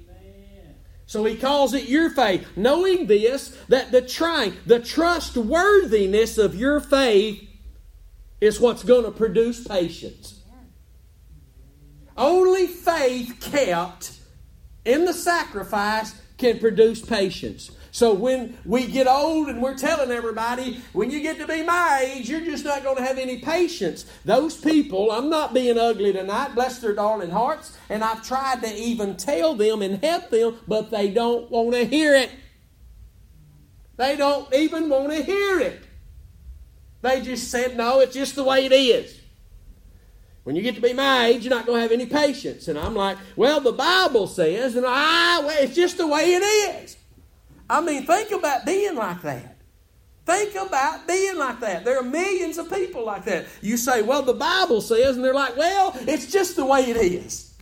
So 1.12 1.26
he 1.26 1.36
calls 1.36 1.74
it 1.74 1.90
your 1.90 2.10
faith, 2.10 2.48
knowing 2.56 3.08
this, 3.08 3.50
that 3.68 3.92
the 3.92 4.02
trying, 4.02 4.54
the 4.66 4.80
trustworthiness 4.80 6.38
of 6.38 6.56
your 6.56 6.80
faith 6.80 7.50
is 8.40 8.62
what's 8.62 8.84
going 8.84 9.04
to 9.04 9.12
produce 9.12 9.68
patience. 9.68 10.42
Only 12.16 12.66
faith 12.66 13.36
kept 13.42 14.14
in 14.86 15.04
the 15.04 15.12
sacrifice 15.12 16.16
can 16.38 16.60
produce 16.60 17.02
patience. 17.02 17.72
So 17.94 18.14
when 18.14 18.58
we 18.64 18.88
get 18.88 19.06
old 19.06 19.50
and 19.50 19.62
we're 19.62 19.78
telling 19.78 20.12
everybody, 20.12 20.82
when 20.94 21.12
you 21.12 21.22
get 21.22 21.38
to 21.40 21.48
be 21.48 21.62
my 21.62 22.08
age, 22.10 22.30
you're 22.30 22.40
just 22.40 22.64
not 22.64 22.84
going 22.84 22.96
to 22.96 23.04
have 23.04 23.18
any 23.18 23.40
patience. 23.40 24.06
Those 24.24 24.56
people, 24.56 25.12
I'm 25.12 25.30
not 25.30 25.54
being 25.54 25.78
ugly 25.78 26.14
tonight, 26.14 26.56
bless 26.56 26.80
their 26.80 26.96
darling 26.96 27.32
hearts, 27.32 27.78
and 27.90 28.02
I've 28.02 28.26
tried 28.26 28.62
to 28.62 28.74
even 28.74 29.18
tell 29.18 29.56
them 29.56 29.82
and 29.82 30.02
help 30.02 30.30
them, 30.30 30.58
but 30.70 30.90
they 30.90 31.10
don't 31.10 31.52
want 31.52 31.74
to 31.74 31.84
hear 31.84 32.16
it. 32.16 32.32
They 33.98 34.16
don't 34.16 34.52
even 34.56 34.88
want 34.88 35.12
to 35.12 35.22
hear 35.22 35.60
it. 35.60 35.84
They 37.02 37.22
just 37.22 37.52
said, 37.52 37.76
no, 37.76 38.00
it's 38.00 38.14
just 38.14 38.36
the 38.36 38.44
way 38.46 38.66
it 38.66 38.72
is. 38.72 39.20
When 40.44 40.56
you 40.56 40.62
get 40.62 40.76
to 40.76 40.82
be 40.82 40.94
my 40.94 41.26
age, 41.26 41.44
you're 41.44 41.54
not 41.54 41.66
going 41.66 41.80
to 41.80 41.82
have 41.82 41.92
any 41.92 42.06
patience. 42.06 42.70
And 42.70 42.80
I'm 42.80 42.96
like, 42.96 43.18
well, 43.36 43.60
the 43.60 43.74
Bible 43.74 44.28
says, 44.28 44.78
and 44.78 44.86
I, 44.88 45.40
well, 45.40 45.62
it's 45.62 45.76
just 45.76 45.98
the 45.98 46.08
way 46.08 46.34
it 46.34 46.40
is. 46.84 46.98
I 47.72 47.80
mean, 47.80 48.06
think 48.06 48.32
about 48.32 48.66
being 48.66 48.96
like 48.96 49.22
that. 49.22 49.56
Think 50.26 50.56
about 50.56 51.08
being 51.08 51.38
like 51.38 51.62
that. 51.62 51.86
There 51.86 51.98
are 51.98 52.04
millions 52.04 52.58
of 52.58 52.70
people 52.70 53.06
like 53.06 53.24
that. 53.26 53.46
You 53.62 53.78
say, 53.78 54.02
well, 54.02 54.22
the 54.22 54.34
Bible 54.34 54.82
says, 54.82 55.16
and 55.16 55.24
they're 55.24 55.34
like, 55.34 55.56
well, 55.56 55.96
it's 56.02 56.30
just 56.30 56.58
the 56.58 56.66
way 56.66 56.82
it 56.82 56.98
is. 56.98 57.54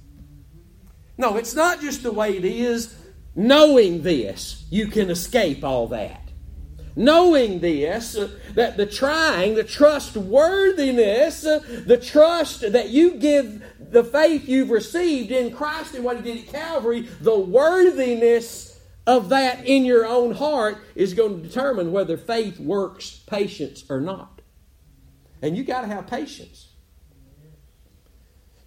No, 1.19 1.37
it's 1.37 1.53
not 1.53 1.79
just 1.79 2.01
the 2.01 2.11
way 2.11 2.35
it 2.35 2.43
is. 2.43 2.95
Knowing 3.35 4.01
this, 4.01 4.65
you 4.71 4.87
can 4.87 5.11
escape 5.11 5.63
all 5.63 5.87
that. 5.89 6.21
Knowing 6.95 7.59
this, 7.59 8.17
uh, 8.17 8.29
that 8.55 8.77
the 8.77 8.87
trying, 8.87 9.53
the 9.53 9.63
trustworthiness, 9.63 11.45
uh, 11.45 11.59
the 11.85 11.97
trust 11.97 12.61
that 12.71 12.89
you 12.89 13.11
give 13.11 13.63
the 13.79 14.03
faith 14.03 14.49
you've 14.49 14.71
received 14.71 15.31
in 15.31 15.55
Christ 15.55 15.93
and 15.93 16.03
what 16.03 16.17
He 16.17 16.23
did 16.23 16.47
at 16.47 16.51
Calvary, 16.51 17.01
the 17.21 17.37
worthiness 17.37 18.68
of 19.09 19.29
that 19.29 19.65
in 19.65 19.85
your 19.85 20.05
own 20.05 20.35
heart 20.35 20.77
is 20.93 21.15
going 21.15 21.41
to 21.41 21.47
determine 21.47 21.91
whether 21.91 22.15
faith 22.15 22.59
works 22.59 23.23
patience 23.25 23.83
or 23.89 23.99
not. 23.99 24.43
And 25.41 25.57
you 25.57 25.63
got 25.63 25.81
to 25.81 25.87
have 25.87 26.05
patience. 26.05 26.68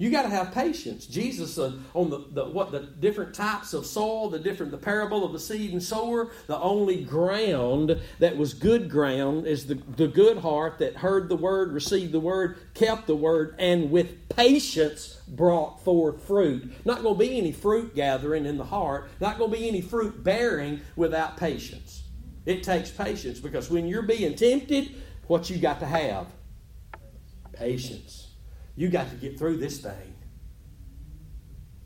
You 0.03 0.11
got 0.11 0.23
to 0.23 0.31
have 0.31 0.51
patience. 0.51 1.07
Jesus 1.07 1.59
uh, 1.59 1.75
on 1.95 2.11
the, 2.11 2.25
the 2.33 2.45
what 2.47 2.73
the 2.73 2.81
different 2.81 3.37
types 3.37 3.73
of 3.73 3.87
soil, 3.87 4.31
the 4.31 4.39
different 4.41 4.73
the 4.73 4.79
parable 4.79 5.25
of 5.25 5.33
the 5.33 5.39
seed 5.39 5.71
and 5.71 5.81
sower. 5.81 6.33
The 6.49 6.59
only 6.59 7.05
ground 7.05 8.01
that 8.19 8.37
was 8.37 8.53
good 8.53 8.91
ground 8.91 9.47
is 9.47 9.69
the 9.69 9.77
the 9.77 10.09
good 10.09 10.39
heart 10.39 10.81
that 10.81 10.97
heard 10.97 11.29
the 11.29 11.37
word, 11.37 11.73
received 11.73 12.11
the 12.11 12.19
word, 12.19 12.57
kept 12.75 13.07
the 13.07 13.15
word, 13.15 13.55
and 13.61 13.93
with 13.93 14.29
patience 14.29 15.21
brought 15.29 15.85
forth 15.85 16.27
fruit. 16.27 16.73
Not 16.85 17.05
going 17.05 17.15
to 17.15 17.21
be 17.21 17.39
any 17.39 17.53
fruit 17.53 17.95
gathering 17.95 18.45
in 18.45 18.57
the 18.59 18.65
heart. 18.65 19.09
Not 19.21 19.39
going 19.39 19.53
to 19.53 19.57
be 19.57 19.69
any 19.69 19.83
fruit 19.83 20.25
bearing 20.25 20.81
without 20.97 21.37
patience. 21.37 22.03
It 22.45 22.65
takes 22.65 22.91
patience 22.91 23.39
because 23.39 23.71
when 23.71 23.87
you're 23.87 24.03
being 24.03 24.35
tempted, 24.35 24.97
what 25.29 25.49
you 25.49 25.59
got 25.59 25.79
to 25.79 25.87
have 25.87 26.27
patience. 27.53 28.22
You 28.77 28.89
got 28.89 29.11
to 29.11 29.17
get 29.17 29.39
through 29.39 29.59
this 29.59 29.81
thing. 29.81 30.15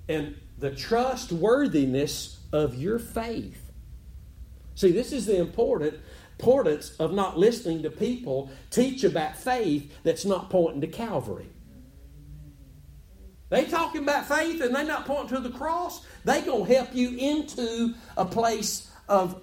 And 0.08 0.36
the 0.58 0.70
trustworthiness 0.70 2.40
of 2.52 2.76
your 2.76 2.98
faith. 2.98 3.72
See, 4.74 4.92
this 4.92 5.12
is 5.12 5.26
the 5.26 5.38
important 5.38 5.94
importance 6.38 6.94
of 6.98 7.12
not 7.12 7.38
listening 7.38 7.82
to 7.82 7.90
people 7.90 8.50
teach 8.70 9.04
about 9.04 9.36
faith 9.36 9.92
that's 10.02 10.24
not 10.24 10.50
pointing 10.50 10.82
to 10.82 10.86
Calvary. 10.86 11.48
They 13.48 13.64
talking 13.64 14.02
about 14.02 14.26
faith 14.26 14.60
and 14.60 14.74
they 14.74 14.84
not 14.84 15.06
pointing 15.06 15.36
to 15.36 15.40
the 15.40 15.56
cross. 15.56 16.04
They 16.24 16.42
gonna 16.42 16.64
help 16.64 16.94
you 16.94 17.16
into 17.16 17.94
a 18.16 18.24
place 18.24 18.90
of 19.08 19.42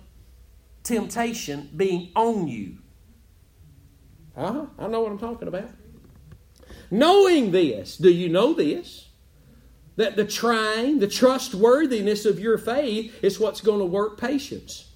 temptation 0.84 1.70
being 1.76 2.12
on 2.16 2.48
you. 2.48 2.78
Huh? 4.36 4.66
I 4.78 4.88
know 4.88 5.02
what 5.02 5.12
I'm 5.12 5.20
talking 5.20 5.48
about. 5.48 5.70
Knowing 6.94 7.50
this, 7.50 7.98
do 7.98 8.12
you 8.12 8.30
know 8.30 8.54
this? 8.54 9.10
That 9.96 10.16
the 10.16 10.26
trying, 10.26 11.00
the 11.00 11.08
trustworthiness 11.08 12.24
of 12.24 12.40
your 12.40 12.60
faith 12.60 13.18
is 13.24 13.40
what's 13.40 13.62
going 13.62 13.80
to 13.80 13.86
work 13.86 14.20
patience. 14.20 14.92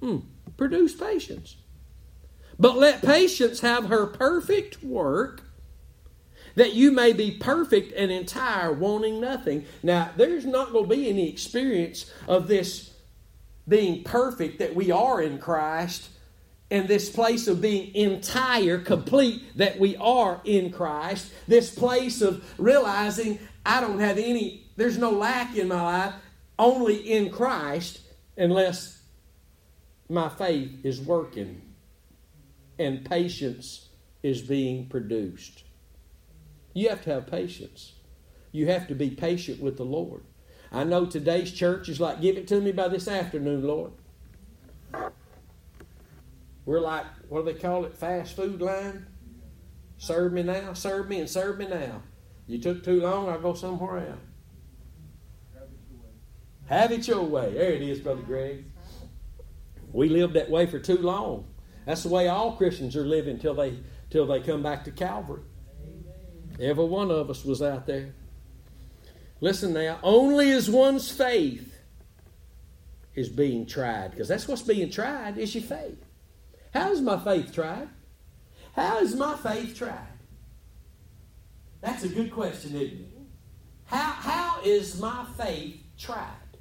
Hmm. 0.00 0.20
Produce 0.56 0.94
patience. 0.94 1.56
But 2.58 2.78
let 2.78 3.02
patience 3.02 3.60
have 3.60 3.88
her 3.88 4.06
perfect 4.06 4.82
work, 4.82 5.42
that 6.54 6.72
you 6.72 6.90
may 6.90 7.12
be 7.12 7.32
perfect 7.32 7.92
and 7.92 8.10
entire, 8.10 8.72
wanting 8.72 9.20
nothing. 9.20 9.66
Now, 9.82 10.12
there's 10.16 10.46
not 10.46 10.72
going 10.72 10.88
to 10.88 10.96
be 10.96 11.10
any 11.10 11.28
experience 11.28 12.10
of 12.26 12.48
this 12.48 12.94
being 13.68 14.04
perfect 14.04 14.58
that 14.60 14.74
we 14.74 14.90
are 14.90 15.20
in 15.20 15.38
Christ 15.38 16.08
and 16.70 16.88
this 16.88 17.08
place 17.08 17.46
of 17.46 17.60
being 17.60 17.94
entire, 17.94 18.78
complete, 18.78 19.56
that 19.56 19.78
we 19.78 19.96
are 19.96 20.40
in 20.44 20.72
Christ, 20.72 21.32
this 21.46 21.72
place 21.72 22.22
of 22.22 22.44
realizing 22.58 23.38
I 23.64 23.80
don't 23.80 24.00
have 24.00 24.18
any, 24.18 24.66
there's 24.76 24.98
no 24.98 25.10
lack 25.10 25.56
in 25.56 25.68
my 25.68 25.82
life, 25.82 26.14
only 26.58 26.96
in 26.96 27.30
Christ, 27.30 28.00
unless 28.36 29.00
my 30.08 30.28
faith 30.28 30.84
is 30.84 31.00
working 31.00 31.62
and 32.78 33.04
patience 33.04 33.88
is 34.22 34.42
being 34.42 34.86
produced. 34.86 35.64
You 36.74 36.88
have 36.88 37.02
to 37.04 37.14
have 37.14 37.26
patience. 37.26 37.92
You 38.52 38.66
have 38.66 38.88
to 38.88 38.94
be 38.94 39.10
patient 39.10 39.60
with 39.60 39.76
the 39.76 39.84
Lord. 39.84 40.22
I 40.72 40.84
know 40.84 41.06
today's 41.06 41.52
church 41.52 41.88
is 41.88 42.00
like, 42.00 42.20
give 42.20 42.36
it 42.36 42.48
to 42.48 42.60
me 42.60 42.72
by 42.72 42.88
this 42.88 43.08
afternoon, 43.08 43.66
Lord. 43.66 43.92
We're 46.66 46.80
like, 46.80 47.06
what 47.28 47.46
do 47.46 47.52
they 47.52 47.58
call 47.58 47.84
it? 47.84 47.96
Fast 47.96 48.36
food 48.36 48.60
line? 48.60 49.06
Serve 49.98 50.32
me 50.32 50.42
now, 50.42 50.74
serve 50.74 51.08
me, 51.08 51.20
and 51.20 51.30
serve 51.30 51.58
me 51.58 51.66
now. 51.66 52.02
You 52.46 52.60
took 52.60 52.84
too 52.84 53.00
long, 53.00 53.28
I'll 53.28 53.40
go 53.40 53.54
somewhere 53.54 54.08
else. 54.08 54.18
Have 56.66 56.90
it 56.90 57.06
your 57.06 57.22
way. 57.22 57.54
There 57.54 57.72
it 57.72 57.82
is, 57.82 58.00
Brother 58.00 58.22
Greg. 58.22 58.64
We 59.92 60.08
lived 60.08 60.34
that 60.34 60.50
way 60.50 60.66
for 60.66 60.80
too 60.80 60.98
long. 60.98 61.46
That's 61.86 62.02
the 62.02 62.08
way 62.08 62.26
all 62.28 62.56
Christians 62.56 62.96
are 62.96 63.06
living 63.06 63.38
till 63.38 63.54
they 63.54 63.78
till 64.10 64.26
they 64.26 64.40
come 64.40 64.62
back 64.62 64.84
to 64.84 64.90
Calvary. 64.90 65.42
Every 66.60 66.84
one 66.84 67.10
of 67.10 67.30
us 67.30 67.44
was 67.44 67.62
out 67.62 67.86
there. 67.86 68.14
Listen 69.40 69.72
now, 69.72 69.98
only 70.02 70.50
as 70.50 70.68
one's 70.68 71.10
faith 71.10 71.74
is 73.14 73.28
being 73.28 73.66
tried, 73.66 74.10
because 74.10 74.28
that's 74.28 74.48
what's 74.48 74.62
being 74.62 74.90
tried 74.90 75.38
is 75.38 75.54
your 75.54 75.64
faith. 75.64 76.05
How 76.76 76.92
is 76.92 77.00
my 77.00 77.18
faith 77.18 77.54
tried? 77.54 77.88
How 78.74 78.98
is 78.98 79.16
my 79.16 79.34
faith 79.36 79.74
tried? 79.78 80.18
That's 81.80 82.04
a 82.04 82.08
good 82.08 82.30
question, 82.30 82.74
isn't 82.74 83.00
it? 83.00 83.08
How, 83.86 84.12
how 84.12 84.60
is 84.62 85.00
my 85.00 85.24
faith 85.38 85.82
tried? 85.96 86.58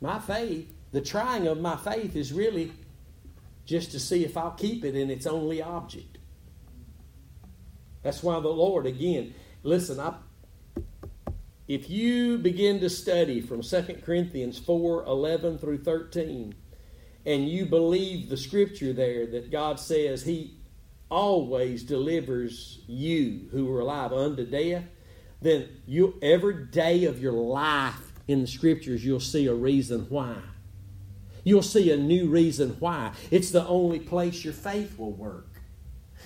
My 0.00 0.18
faith, 0.18 0.74
the 0.90 1.00
trying 1.00 1.46
of 1.46 1.60
my 1.60 1.76
faith 1.76 2.16
is 2.16 2.32
really 2.32 2.72
just 3.64 3.92
to 3.92 4.00
see 4.00 4.24
if 4.24 4.36
I'll 4.36 4.50
keep 4.50 4.84
it 4.84 4.96
in 4.96 5.08
its 5.08 5.26
only 5.28 5.62
object. 5.62 6.18
That's 8.02 8.24
why 8.24 8.40
the 8.40 8.48
Lord, 8.48 8.86
again, 8.86 9.34
listen, 9.62 10.00
I, 10.00 10.14
if 11.68 11.88
you 11.88 12.38
begin 12.38 12.80
to 12.80 12.90
study 12.90 13.40
from 13.40 13.62
2 13.62 14.00
Corinthians 14.04 14.58
4 14.58 15.04
11 15.04 15.58
through 15.58 15.84
13, 15.84 16.56
and 17.28 17.46
you 17.46 17.66
believe 17.66 18.30
the 18.30 18.38
scripture 18.38 18.94
there 18.94 19.26
that 19.26 19.50
God 19.50 19.78
says 19.78 20.22
He 20.22 20.54
always 21.10 21.82
delivers 21.82 22.80
you 22.86 23.48
who 23.52 23.70
are 23.74 23.80
alive 23.80 24.14
unto 24.14 24.46
death, 24.46 24.84
then 25.42 25.68
you 25.86 26.18
every 26.22 26.64
day 26.64 27.04
of 27.04 27.20
your 27.20 27.34
life 27.34 28.14
in 28.26 28.40
the 28.40 28.46
scriptures 28.46 29.04
you'll 29.04 29.20
see 29.20 29.46
a 29.46 29.54
reason 29.54 30.06
why. 30.08 30.36
You'll 31.44 31.62
see 31.62 31.92
a 31.92 31.98
new 31.98 32.28
reason 32.28 32.76
why. 32.80 33.12
It's 33.30 33.50
the 33.50 33.66
only 33.66 34.00
place 34.00 34.42
your 34.42 34.54
faith 34.54 34.98
will 34.98 35.12
work. 35.12 35.48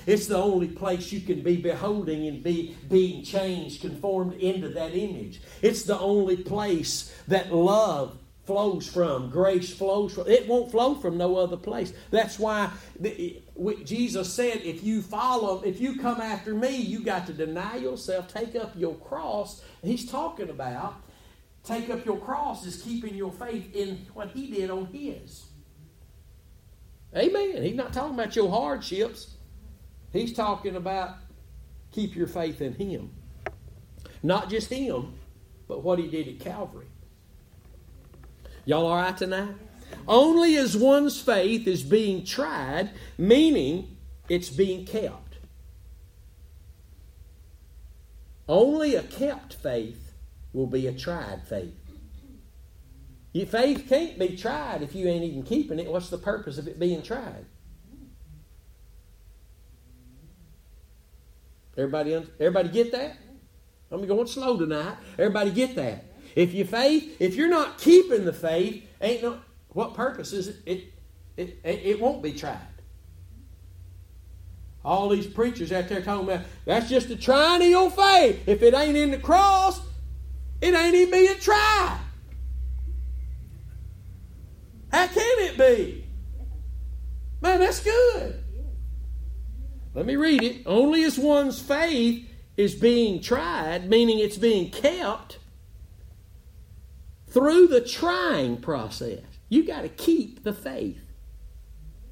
It's 0.07 0.29
the 0.29 0.39
only 0.39 0.69
place 0.69 1.11
you 1.11 1.21
can 1.21 1.43
be 1.43 1.57
beholding 1.57 2.29
and 2.29 2.45
be 2.45 2.77
being 2.89 3.25
changed, 3.25 3.81
conformed 3.81 4.35
into 4.35 4.69
that 4.71 4.95
image. 4.95 5.41
It's 5.63 5.83
the 5.83 5.99
only 5.99 6.37
place 6.37 7.13
that 7.27 7.53
love 7.53 8.19
flows 8.45 8.87
from, 8.89 9.31
grace 9.31 9.73
flows 9.73 10.15
from. 10.15 10.27
It 10.27 10.49
won't 10.49 10.71
flow 10.71 10.95
from 10.97 11.17
no 11.17 11.37
other 11.37 11.57
place. 11.57 11.93
That's 12.11 12.39
why 12.39 12.71
Jesus 13.85 14.33
said, 14.33 14.63
if 14.65 14.83
you 14.83 15.01
follow, 15.01 15.63
if 15.63 15.81
you 15.81 15.99
come 15.99 16.21
after 16.21 16.55
me, 16.55 16.77
you 16.77 17.05
got 17.05 17.27
to 17.29 17.33
deny 17.33 17.77
yourself, 17.77 18.33
take 18.33 18.57
up 18.57 18.73
your 18.77 18.97
cross. 18.97 19.63
He's 19.83 20.11
talking 20.11 20.51
about 20.51 20.97
take 21.65 21.91
up 21.91 22.05
your 22.05 22.19
cross 22.19 22.67
is 22.67 22.83
keeping 22.83 23.15
your 23.15 23.31
faith 23.31 23.75
in 23.75 24.07
what 24.15 24.31
he 24.31 24.51
did 24.51 24.71
on 24.71 24.87
his. 24.87 25.45
Amen. 27.17 27.63
He's 27.63 27.77
not 27.77 27.93
talking 27.93 28.15
about 28.15 28.35
your 28.35 28.51
hardships. 28.51 29.37
He's 30.13 30.33
talking 30.33 30.77
about 30.77 31.17
keep 31.93 32.17
your 32.17 32.27
faith 32.27 32.61
in 32.61 32.75
him. 32.75 33.13
Not 34.23 34.51
just 34.51 34.71
him, 34.71 35.15
but 35.69 35.83
what 35.83 35.99
he 35.99 36.09
did 36.09 36.29
at 36.29 36.41
Calvary. 36.41 36.87
Y'all 38.65 38.87
all 38.87 38.97
right 38.97 39.17
tonight? 39.17 39.55
Only 40.07 40.57
as 40.57 40.77
one's 40.77 41.21
faith 41.21 41.67
is 41.67 41.83
being 41.83 42.25
tried, 42.25 42.91
meaning 43.19 43.97
it's 44.29 44.51
being 44.51 44.85
kept. 44.87 45.37
Only 48.49 48.95
a 48.95 49.03
kept 49.03 49.55
faith 49.55 50.13
will 50.53 50.67
be 50.67 50.87
a 50.87 50.93
tried 50.93 51.47
faith. 51.47 51.75
Your 53.33 53.47
faith 53.47 53.87
can't 53.89 54.19
be 54.19 54.37
tried 54.37 54.83
if 54.83 54.95
you 54.95 55.09
ain't 55.09 55.25
even 55.25 55.43
keeping 55.43 55.79
it. 55.79 55.91
What's 55.91 56.11
the 56.11 56.19
purpose 56.19 56.59
of 56.59 56.69
it 56.69 56.79
being 56.79 57.03
tried? 57.03 57.47
Everybody, 61.77 62.15
everybody 62.15 62.69
get 62.69 62.93
that? 62.93 63.17
I'm 63.91 64.07
going 64.07 64.27
slow 64.27 64.59
tonight. 64.59 64.97
Everybody 65.19 65.51
get 65.51 65.75
that? 65.77 66.12
If 66.35 66.55
your 66.55 66.67
faith, 66.67 67.17
if 67.21 67.35
you're 67.35 67.49
not 67.49 67.79
keeping 67.79 68.25
the 68.25 68.33
faith, 68.33 68.85
ain't 69.01 69.23
no 69.23 69.39
what 69.69 69.95
purpose 69.95 70.33
is 70.33 70.49
it? 70.49 70.57
It 70.67 70.85
it, 71.37 71.59
it, 71.65 72.01
won't 72.01 72.23
be 72.23 72.33
tried. 72.33 72.59
All 74.85 75.09
these 75.09 75.27
preachers 75.27 75.73
out 75.73 75.89
there 75.89 76.03
talking 76.03 76.29
about 76.29 76.45
that's 76.67 76.89
just 76.89 77.09
a 77.11 77.17
trying 77.17 77.63
of 77.63 77.69
your 77.69 77.91
faith. 77.91 78.47
If 78.47 78.63
it 78.63 78.75
ain't 78.75 78.97
in 78.97 79.11
the 79.11 79.19
cross, 79.19 79.81
it 80.61 80.75
ain't 80.75 80.95
even 80.95 81.11
being 81.11 81.39
tried. 81.41 82.01
How 84.93 85.07
can 85.07 85.39
it 85.39 85.57
be? 85.57 86.05
Man, 87.41 87.61
that's 87.61 87.81
good. 87.81 88.43
Let 89.95 90.07
me 90.07 90.17
read 90.17 90.43
it. 90.43 90.63
Only 90.67 91.05
as 91.05 91.19
one's 91.19 91.61
faith 91.61 92.29
is 92.57 92.75
being 92.75 93.21
tried, 93.21 93.89
meaning 93.89 94.19
it's 94.19 94.37
being 94.37 94.71
kept 94.71 95.39
through 97.33 97.69
the 97.69 97.81
trying 97.81 98.59
process. 98.59 99.21
You 99.49 99.67
got 99.67 99.83
to 99.83 99.89
keep 99.89 100.45
the 100.45 100.53
faith. 100.53 101.01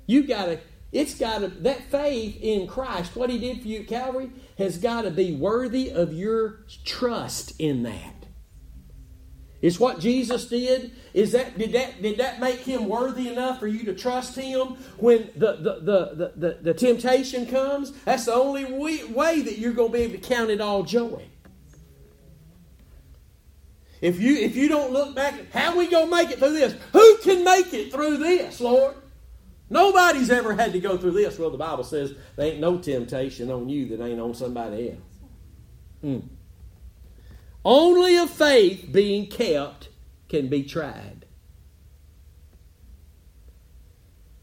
You 0.06 0.26
got 0.26 0.46
to, 0.46 0.58
it's 0.92 1.14
got 1.14 1.40
to, 1.40 1.48
that 1.48 1.84
faith 1.90 2.38
in 2.40 2.66
Christ, 2.66 3.14
what 3.14 3.30
He 3.30 3.38
did 3.38 3.62
for 3.62 3.68
you 3.68 3.80
at 3.80 3.88
Calvary, 3.88 4.30
has 4.58 4.78
got 4.78 5.02
to 5.02 5.10
be 5.10 5.32
worthy 5.32 5.90
of 5.90 6.12
your 6.12 6.60
trust 6.84 7.52
in 7.58 7.82
that. 7.84 8.14
It's 9.62 9.78
what 9.78 10.00
Jesus 10.00 10.46
did. 10.46 10.92
Is 11.12 11.32
that 11.32 11.58
did 11.58 11.72
that 11.72 12.00
did 12.00 12.16
that 12.16 12.40
make 12.40 12.60
him 12.60 12.88
worthy 12.88 13.28
enough 13.28 13.60
for 13.60 13.66
you 13.66 13.84
to 13.84 13.94
trust 13.94 14.34
him 14.34 14.78
when 14.96 15.28
the 15.36 15.52
the, 15.56 15.80
the, 15.80 16.14
the, 16.14 16.32
the, 16.36 16.58
the 16.62 16.74
temptation 16.74 17.46
comes? 17.46 17.92
That's 18.04 18.24
the 18.24 18.32
only 18.32 18.64
way, 18.64 19.04
way 19.04 19.42
that 19.42 19.58
you're 19.58 19.74
going 19.74 19.92
to 19.92 19.98
be 19.98 20.04
able 20.04 20.14
to 20.14 20.26
count 20.26 20.48
it 20.50 20.62
all 20.62 20.82
joy. 20.82 21.24
If 24.00 24.18
you 24.20 24.36
if 24.36 24.56
you 24.56 24.68
don't 24.68 24.92
look 24.92 25.14
back, 25.14 25.52
how 25.52 25.76
we 25.76 25.86
gonna 25.86 26.10
make 26.10 26.30
it 26.30 26.38
through 26.38 26.54
this? 26.54 26.74
Who 26.92 27.18
can 27.18 27.44
make 27.44 27.72
it 27.74 27.92
through 27.92 28.16
this, 28.18 28.60
Lord? 28.60 28.94
Nobody's 29.68 30.30
ever 30.30 30.54
had 30.54 30.72
to 30.72 30.80
go 30.80 30.96
through 30.96 31.12
this. 31.12 31.38
Well, 31.38 31.50
the 31.50 31.58
Bible 31.58 31.84
says 31.84 32.14
there 32.36 32.46
ain't 32.46 32.60
no 32.60 32.78
temptation 32.78 33.50
on 33.50 33.68
you 33.68 33.88
that 33.88 34.04
ain't 34.04 34.20
on 34.20 34.34
somebody 34.34 34.90
else. 34.90 34.98
Mm. 36.02 36.22
Only 37.64 38.16
a 38.16 38.26
faith 38.26 38.88
being 38.90 39.26
kept 39.26 39.90
can 40.28 40.48
be 40.48 40.62
tried. 40.62 41.26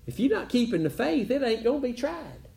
If 0.06 0.20
you're 0.20 0.38
not 0.38 0.50
keeping 0.50 0.84
the 0.84 0.90
faith, 0.90 1.30
it 1.32 1.42
ain't 1.44 1.64
to 1.64 1.80
be 1.80 1.94
tried. 1.94 2.48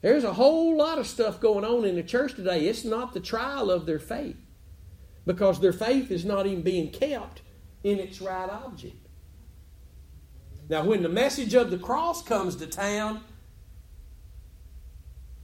There's 0.00 0.24
a 0.24 0.32
whole 0.32 0.76
lot 0.76 0.98
of 0.98 1.06
stuff 1.06 1.40
going 1.40 1.64
on 1.64 1.84
in 1.84 1.94
the 1.94 2.02
church 2.02 2.34
today. 2.34 2.66
It's 2.66 2.84
not 2.84 3.14
the 3.14 3.20
trial 3.20 3.70
of 3.70 3.86
their 3.86 4.00
faith 4.00 4.43
because 5.26 5.60
their 5.60 5.72
faith 5.72 6.10
is 6.10 6.24
not 6.24 6.46
even 6.46 6.62
being 6.62 6.90
kept 6.90 7.42
in 7.82 7.98
its 7.98 8.20
right 8.20 8.48
object. 8.48 8.96
Now, 10.68 10.84
when 10.84 11.02
the 11.02 11.08
message 11.08 11.54
of 11.54 11.70
the 11.70 11.78
cross 11.78 12.22
comes 12.22 12.56
to 12.56 12.66
town, 12.66 13.20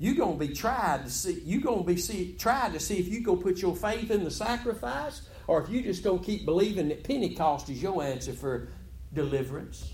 you're 0.01 0.15
going 0.15 0.39
to 0.39 0.47
be 0.47 0.53
tried 0.53 1.05
to 1.05 1.11
see 1.11 1.43
you're 1.45 1.61
going 1.61 1.81
to 1.81 1.87
be 1.87 1.97
see, 1.97 2.35
tried 2.39 2.73
to 2.73 2.81
see 2.81 2.97
if 2.97 3.07
you 3.09 3.21
go 3.23 3.37
put 3.37 3.61
your 3.61 3.77
faith 3.77 4.11
in 4.11 4.25
the 4.25 4.31
sacrifice 4.31 5.23
or 5.47 5.63
if 5.63 5.69
you 5.69 5.83
just 5.83 6.03
going 6.03 6.19
to 6.19 6.25
keep 6.25 6.47
believing 6.47 6.89
that 6.89 7.05
pentecost 7.05 7.69
is 7.69 7.83
your 7.83 8.03
answer 8.03 8.33
for 8.33 8.69
deliverance 9.13 9.93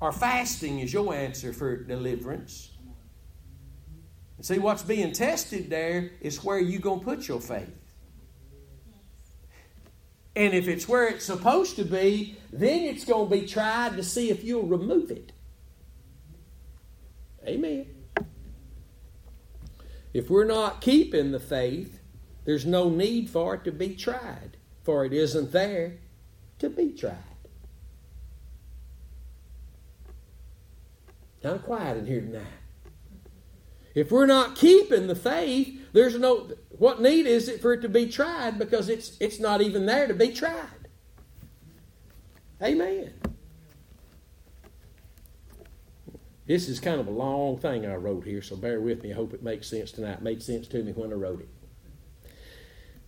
or 0.00 0.10
fasting 0.10 0.80
is 0.80 0.92
your 0.92 1.14
answer 1.14 1.52
for 1.52 1.76
deliverance 1.76 2.72
and 4.36 4.44
see 4.44 4.58
what's 4.58 4.82
being 4.82 5.12
tested 5.12 5.70
there 5.70 6.10
is 6.20 6.42
where 6.42 6.58
you're 6.58 6.80
going 6.80 6.98
to 6.98 7.04
put 7.04 7.28
your 7.28 7.40
faith 7.40 7.79
and 10.40 10.54
if 10.54 10.66
it's 10.66 10.88
where 10.88 11.06
it's 11.08 11.24
supposed 11.24 11.76
to 11.76 11.84
be 11.84 12.36
then 12.52 12.80
it's 12.80 13.04
going 13.04 13.28
to 13.28 13.40
be 13.40 13.46
tried 13.46 13.96
to 13.96 14.02
see 14.02 14.30
if 14.30 14.42
you'll 14.42 14.66
remove 14.66 15.10
it 15.10 15.32
amen 17.46 17.86
if 20.12 20.28
we're 20.28 20.44
not 20.44 20.80
keeping 20.80 21.30
the 21.30 21.40
faith, 21.40 22.00
there's 22.44 22.66
no 22.66 22.88
need 22.88 23.30
for 23.30 23.54
it 23.54 23.64
to 23.64 23.72
be 23.72 23.94
tried, 23.94 24.56
for 24.82 25.04
it 25.04 25.12
isn't 25.12 25.52
there 25.52 25.98
to 26.58 26.68
be 26.68 26.90
tried. 26.92 27.16
I'm 31.44 31.60
quiet 31.60 31.98
in 31.98 32.06
here 32.06 32.20
tonight. 32.20 32.46
If 33.94 34.10
we're 34.10 34.26
not 34.26 34.56
keeping 34.56 35.06
the 35.06 35.14
faith, 35.14 35.79
there's 35.92 36.18
no 36.18 36.50
what 36.70 37.00
need 37.00 37.26
is 37.26 37.48
it 37.48 37.60
for 37.60 37.72
it 37.72 37.82
to 37.82 37.88
be 37.88 38.06
tried 38.06 38.58
because 38.58 38.88
it's 38.88 39.16
it's 39.20 39.40
not 39.40 39.60
even 39.60 39.86
there 39.86 40.06
to 40.06 40.14
be 40.14 40.32
tried. 40.32 40.66
Amen. 42.62 43.12
This 46.46 46.68
is 46.68 46.80
kind 46.80 47.00
of 47.00 47.06
a 47.06 47.12
long 47.12 47.58
thing 47.58 47.86
I 47.86 47.94
wrote 47.94 48.24
here, 48.24 48.42
so 48.42 48.56
bear 48.56 48.80
with 48.80 49.04
me. 49.04 49.12
I 49.12 49.14
hope 49.14 49.32
it 49.34 49.42
makes 49.42 49.68
sense 49.68 49.92
tonight. 49.92 50.14
It 50.14 50.22
made 50.22 50.42
sense 50.42 50.66
to 50.68 50.82
me 50.82 50.90
when 50.92 51.12
I 51.12 51.14
wrote 51.14 51.40
it. 51.40 51.48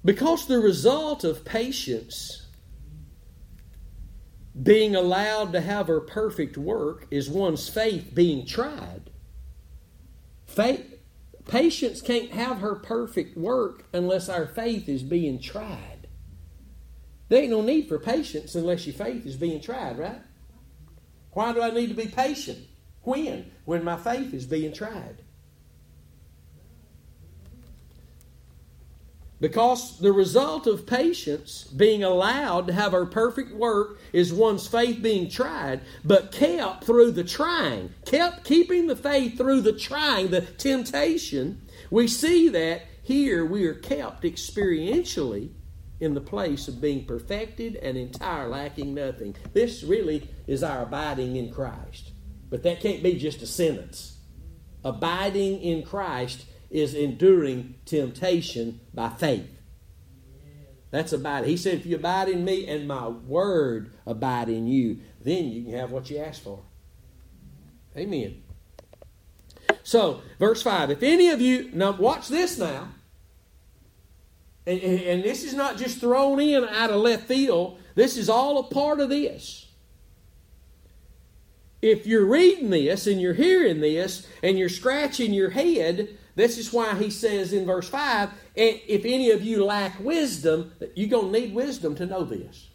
Because 0.04 0.46
the 0.46 0.60
result 0.60 1.24
of 1.24 1.44
patience 1.44 2.46
being 4.60 4.94
allowed 4.94 5.52
to 5.52 5.60
have 5.60 5.86
her 5.88 6.00
perfect 6.00 6.56
work 6.56 7.06
is 7.10 7.28
one's 7.28 7.68
faith 7.68 8.14
being 8.14 8.46
tried. 8.46 9.10
Faith, 10.46 10.91
patience 11.52 12.00
can't 12.00 12.30
have 12.30 12.60
her 12.60 12.74
perfect 12.74 13.36
work 13.36 13.84
unless 13.92 14.30
our 14.30 14.46
faith 14.46 14.88
is 14.88 15.02
being 15.02 15.38
tried. 15.38 16.08
There 17.28 17.42
ain't 17.42 17.50
no 17.50 17.60
need 17.60 17.88
for 17.88 17.98
patience 17.98 18.54
unless 18.54 18.86
your 18.86 18.94
faith 18.94 19.26
is 19.26 19.36
being 19.36 19.60
tried, 19.60 19.98
right? 19.98 20.22
Why 21.32 21.52
do 21.52 21.60
I 21.60 21.70
need 21.70 21.88
to 21.88 21.94
be 21.94 22.06
patient? 22.06 22.58
When? 23.02 23.52
When 23.66 23.84
my 23.84 23.98
faith 23.98 24.32
is 24.32 24.46
being 24.46 24.72
tried. 24.72 25.22
Because 29.42 29.98
the 29.98 30.12
result 30.12 30.68
of 30.68 30.86
patience 30.86 31.64
being 31.64 32.04
allowed 32.04 32.68
to 32.68 32.72
have 32.72 32.94
our 32.94 33.04
perfect 33.04 33.52
work 33.52 33.98
is 34.12 34.32
one's 34.32 34.68
faith 34.68 35.02
being 35.02 35.28
tried, 35.28 35.80
but 36.04 36.30
kept 36.30 36.84
through 36.84 37.10
the 37.10 37.24
trying, 37.24 37.92
kept 38.04 38.44
keeping 38.44 38.86
the 38.86 38.94
faith 38.94 39.36
through 39.36 39.62
the 39.62 39.72
trying, 39.72 40.30
the 40.30 40.42
temptation. 40.42 41.60
We 41.90 42.06
see 42.06 42.50
that 42.50 42.82
here 43.02 43.44
we 43.44 43.64
are 43.64 43.74
kept 43.74 44.22
experientially 44.22 45.50
in 45.98 46.14
the 46.14 46.20
place 46.20 46.68
of 46.68 46.80
being 46.80 47.04
perfected 47.04 47.74
and 47.74 47.98
entire, 47.98 48.48
lacking 48.48 48.94
nothing. 48.94 49.34
This 49.52 49.82
really 49.82 50.30
is 50.46 50.62
our 50.62 50.84
abiding 50.84 51.34
in 51.34 51.52
Christ. 51.52 52.12
But 52.48 52.62
that 52.62 52.78
can't 52.78 53.02
be 53.02 53.18
just 53.18 53.42
a 53.42 53.46
sentence. 53.48 54.18
Abiding 54.84 55.62
in 55.62 55.82
Christ 55.82 56.44
is 56.72 56.94
enduring 56.94 57.76
temptation 57.84 58.80
by 58.92 59.10
faith. 59.10 59.48
That's 60.90 61.12
abiding. 61.12 61.48
He 61.48 61.56
said, 61.56 61.74
if 61.74 61.86
you 61.86 61.96
abide 61.96 62.28
in 62.28 62.44
me 62.44 62.66
and 62.66 62.88
my 62.88 63.08
word 63.08 63.92
abide 64.06 64.48
in 64.48 64.66
you, 64.66 64.98
then 65.22 65.48
you 65.50 65.64
can 65.64 65.72
have 65.74 65.90
what 65.90 66.10
you 66.10 66.18
ask 66.18 66.42
for. 66.42 66.64
Amen. 67.96 68.42
So, 69.84 70.22
verse 70.38 70.62
5 70.62 70.90
If 70.90 71.02
any 71.02 71.28
of 71.30 71.40
you, 71.40 71.70
now 71.72 71.92
watch 71.92 72.28
this 72.28 72.58
now. 72.58 72.88
And, 74.66 74.80
and, 74.80 75.00
and 75.00 75.24
this 75.24 75.44
is 75.44 75.54
not 75.54 75.76
just 75.76 75.98
thrown 75.98 76.40
in 76.40 76.64
out 76.64 76.90
of 76.90 77.00
left 77.00 77.24
field, 77.24 77.78
this 77.94 78.16
is 78.16 78.28
all 78.28 78.58
a 78.58 78.62
part 78.64 79.00
of 79.00 79.08
this 79.08 79.62
if 81.82 82.06
you're 82.06 82.24
reading 82.24 82.70
this 82.70 83.08
and 83.08 83.20
you're 83.20 83.34
hearing 83.34 83.80
this 83.80 84.26
and 84.42 84.56
you're 84.56 84.68
scratching 84.68 85.34
your 85.34 85.50
head, 85.50 86.16
this 86.34 86.58
is 86.58 86.72
why 86.72 86.94
he 86.94 87.10
says 87.10 87.52
in 87.52 87.66
verse 87.66 87.88
5 87.88 88.30
if 88.54 89.04
any 89.04 89.30
of 89.30 89.42
you 89.42 89.64
lack 89.64 89.98
wisdom, 90.00 90.72
you're 90.94 91.08
going 91.08 91.32
to 91.32 91.40
need 91.40 91.54
wisdom 91.54 91.94
to 91.96 92.06
know 92.06 92.24
this. 92.24 92.68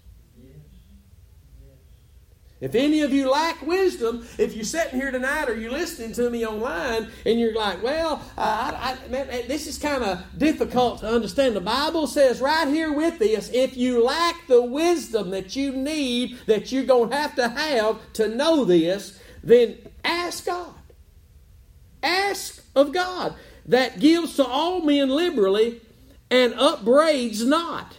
If 2.60 2.74
any 2.74 3.01
of 3.01 3.14
you 3.14 3.30
lack 3.30 3.62
wisdom, 3.62 4.28
if 4.39 4.55
you're 4.55 4.66
sitting 4.66 4.99
here 4.99 5.12
tonight 5.12 5.47
or 5.47 5.55
you're 5.55 5.72
listening 5.72 6.14
to 6.14 6.28
me 6.32 6.45
online 6.45 7.08
and 7.24 7.39
you're 7.39 7.53
like, 7.53 7.84
well, 7.84 8.20
I, 8.36 8.97
I, 9.05 9.10
man, 9.10 9.28
this 9.47 9.68
is 9.68 9.78
kind 9.78 10.03
of 10.03 10.24
difficult 10.36 11.01
to 11.01 11.08
understand. 11.08 11.55
The 11.55 11.62
Bible 11.62 12.08
says 12.08 12.41
right 12.41 12.68
here 12.68 12.91
with 12.91 13.20
this 13.20 13.51
if 13.53 13.78
you 13.78 14.03
lack 14.03 14.47
the 14.47 14.64
wisdom 14.64 15.30
that 15.30 15.55
you 15.55 15.72
need, 15.72 16.39
that 16.47 16.72
you're 16.72 16.84
going 16.84 17.12
to 17.12 17.16
have 17.16 17.36
to 17.36 17.47
have 17.47 18.14
to 18.14 18.28
know 18.28 18.66
this, 18.66 19.20
then 19.43 19.78
ask 20.03 20.47
God. 20.47 20.74
Ask 22.08 22.64
of 22.76 22.93
God 22.93 23.36
that 23.66 23.99
gives 23.99 24.38
to 24.38 24.45
all 24.45 24.82
men 24.82 25.10
liberally 25.10 25.82
and 26.32 26.53
upbraids 26.53 27.45
not. 27.45 27.97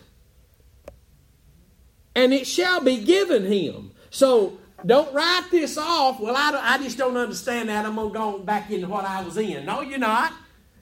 And 2.15 2.33
it 2.33 2.47
shall 2.47 2.81
be 2.81 2.99
given 3.05 3.45
him. 3.45 3.93
So 4.11 4.59
don't 4.85 5.13
write 5.15 5.49
this 5.51 5.77
off. 5.77 6.21
Well, 6.21 6.35
I, 6.37 6.75
I 6.75 6.79
just 6.79 6.99
don't 6.99 7.17
understand 7.17 7.69
that. 7.69 7.85
I'm 7.85 7.97
going 7.97 8.09
to 8.09 8.15
go 8.15 8.39
back 8.39 8.71
into 8.71 8.89
what 8.89 9.05
I 9.05 9.23
was 9.23 9.37
in. 9.37 9.67
No, 9.67 9.83
you're 9.83 9.99
not. 9.99 10.33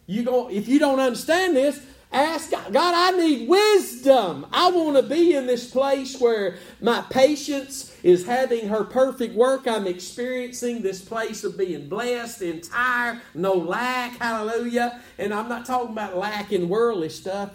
You 0.06 0.22
go, 0.22 0.48
if 0.48 0.68
you 0.68 0.78
don't 0.78 1.00
understand 1.00 1.56
this, 1.56 1.84
ask 2.12 2.50
God, 2.50 2.72
God, 2.72 2.94
I 2.94 3.16
need 3.18 3.48
wisdom. 3.48 4.46
I 4.52 4.70
want 4.70 4.96
to 4.96 5.02
be 5.02 5.34
in 5.34 5.46
this 5.46 5.70
place 5.70 6.18
where 6.20 6.56
my 6.80 7.02
patience 7.10 7.96
is 8.02 8.26
having 8.26 8.68
her 8.68 8.84
perfect 8.84 9.34
work. 9.34 9.66
I'm 9.66 9.86
experiencing 9.86 10.82
this 10.82 11.02
place 11.02 11.44
of 11.44 11.56
being 11.58 11.88
blessed, 11.88 12.42
entire, 12.42 13.20
no 13.34 13.54
lack. 13.54 14.16
Hallelujah. 14.18 15.00
And 15.18 15.32
I'm 15.34 15.48
not 15.48 15.66
talking 15.66 15.92
about 15.92 16.16
lack 16.16 16.52
in 16.52 16.68
worldly 16.68 17.08
stuff. 17.08 17.50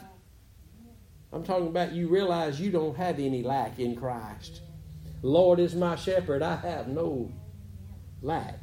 I'm 1.34 1.44
talking 1.44 1.68
about 1.68 1.94
you 1.94 2.10
realize 2.10 2.60
you 2.60 2.72
don't 2.72 2.98
have 2.98 3.20
any 3.20 3.44
lack 3.44 3.80
in 3.80 3.96
Christ. 3.96 4.62
Lord 5.22 5.60
is 5.60 5.76
my 5.76 5.96
shepherd, 5.96 6.42
I 6.42 6.56
have 6.56 6.88
no 6.88 7.32
lack. 8.22 8.60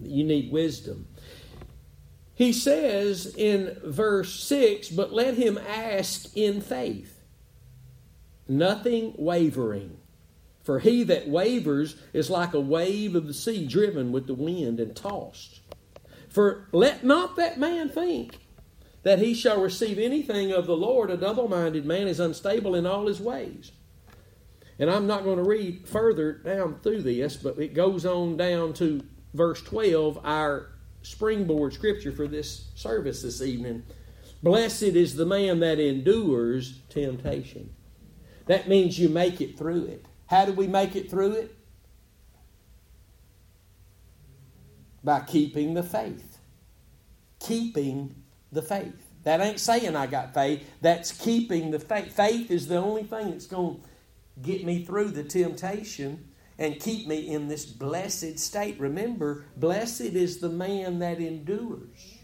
You 0.00 0.24
need 0.24 0.52
wisdom. 0.52 1.07
He 2.38 2.52
says 2.52 3.34
in 3.36 3.76
verse 3.84 4.40
6 4.44 4.90
But 4.90 5.12
let 5.12 5.34
him 5.34 5.58
ask 5.58 6.36
in 6.36 6.60
faith, 6.60 7.20
nothing 8.46 9.12
wavering. 9.18 9.98
For 10.62 10.78
he 10.78 11.02
that 11.02 11.28
wavers 11.28 11.96
is 12.12 12.30
like 12.30 12.54
a 12.54 12.60
wave 12.60 13.16
of 13.16 13.26
the 13.26 13.34
sea 13.34 13.66
driven 13.66 14.12
with 14.12 14.28
the 14.28 14.34
wind 14.34 14.78
and 14.78 14.94
tossed. 14.94 15.62
For 16.28 16.68
let 16.70 17.02
not 17.02 17.34
that 17.34 17.58
man 17.58 17.88
think 17.88 18.38
that 19.02 19.18
he 19.18 19.34
shall 19.34 19.60
receive 19.60 19.98
anything 19.98 20.52
of 20.52 20.66
the 20.66 20.76
Lord. 20.76 21.10
A 21.10 21.16
double 21.16 21.48
minded 21.48 21.86
man 21.86 22.06
is 22.06 22.20
unstable 22.20 22.76
in 22.76 22.86
all 22.86 23.08
his 23.08 23.18
ways. 23.18 23.72
And 24.78 24.88
I'm 24.88 25.08
not 25.08 25.24
going 25.24 25.38
to 25.38 25.42
read 25.42 25.88
further 25.88 26.34
down 26.34 26.78
through 26.84 27.02
this, 27.02 27.36
but 27.36 27.58
it 27.58 27.74
goes 27.74 28.06
on 28.06 28.36
down 28.36 28.74
to 28.74 29.02
verse 29.34 29.60
12, 29.62 30.20
our 30.22 30.68
springboard 31.02 31.72
scripture 31.72 32.12
for 32.12 32.26
this 32.26 32.68
service 32.74 33.22
this 33.22 33.42
evening. 33.42 33.84
Blessed 34.42 34.82
is 34.82 35.16
the 35.16 35.26
man 35.26 35.60
that 35.60 35.80
endures 35.80 36.80
temptation. 36.88 37.70
That 38.46 38.68
means 38.68 38.98
you 38.98 39.08
make 39.08 39.40
it 39.40 39.58
through 39.58 39.86
it. 39.86 40.06
How 40.26 40.44
do 40.44 40.52
we 40.52 40.66
make 40.66 40.96
it 40.96 41.10
through 41.10 41.32
it? 41.32 41.54
By 45.02 45.20
keeping 45.20 45.74
the 45.74 45.82
faith. 45.82 46.38
Keeping 47.40 48.14
the 48.52 48.62
faith. 48.62 49.08
That 49.24 49.40
ain't 49.40 49.60
saying 49.60 49.96
I 49.96 50.06
got 50.06 50.34
faith. 50.34 50.68
That's 50.80 51.12
keeping 51.12 51.70
the 51.70 51.78
faith. 51.78 52.12
Faith 52.12 52.50
is 52.50 52.68
the 52.68 52.76
only 52.76 53.04
thing 53.04 53.30
that's 53.30 53.46
going 53.46 53.76
to 53.76 53.80
get 54.40 54.64
me 54.64 54.84
through 54.84 55.10
the 55.10 55.24
temptation 55.24 56.28
and 56.58 56.80
keep 56.80 57.06
me 57.06 57.28
in 57.28 57.48
this 57.48 57.64
blessed 57.64 58.38
state. 58.38 58.78
Remember, 58.80 59.44
blessed 59.56 60.00
is 60.00 60.38
the 60.38 60.48
man 60.48 60.98
that 60.98 61.18
endures. 61.18 62.18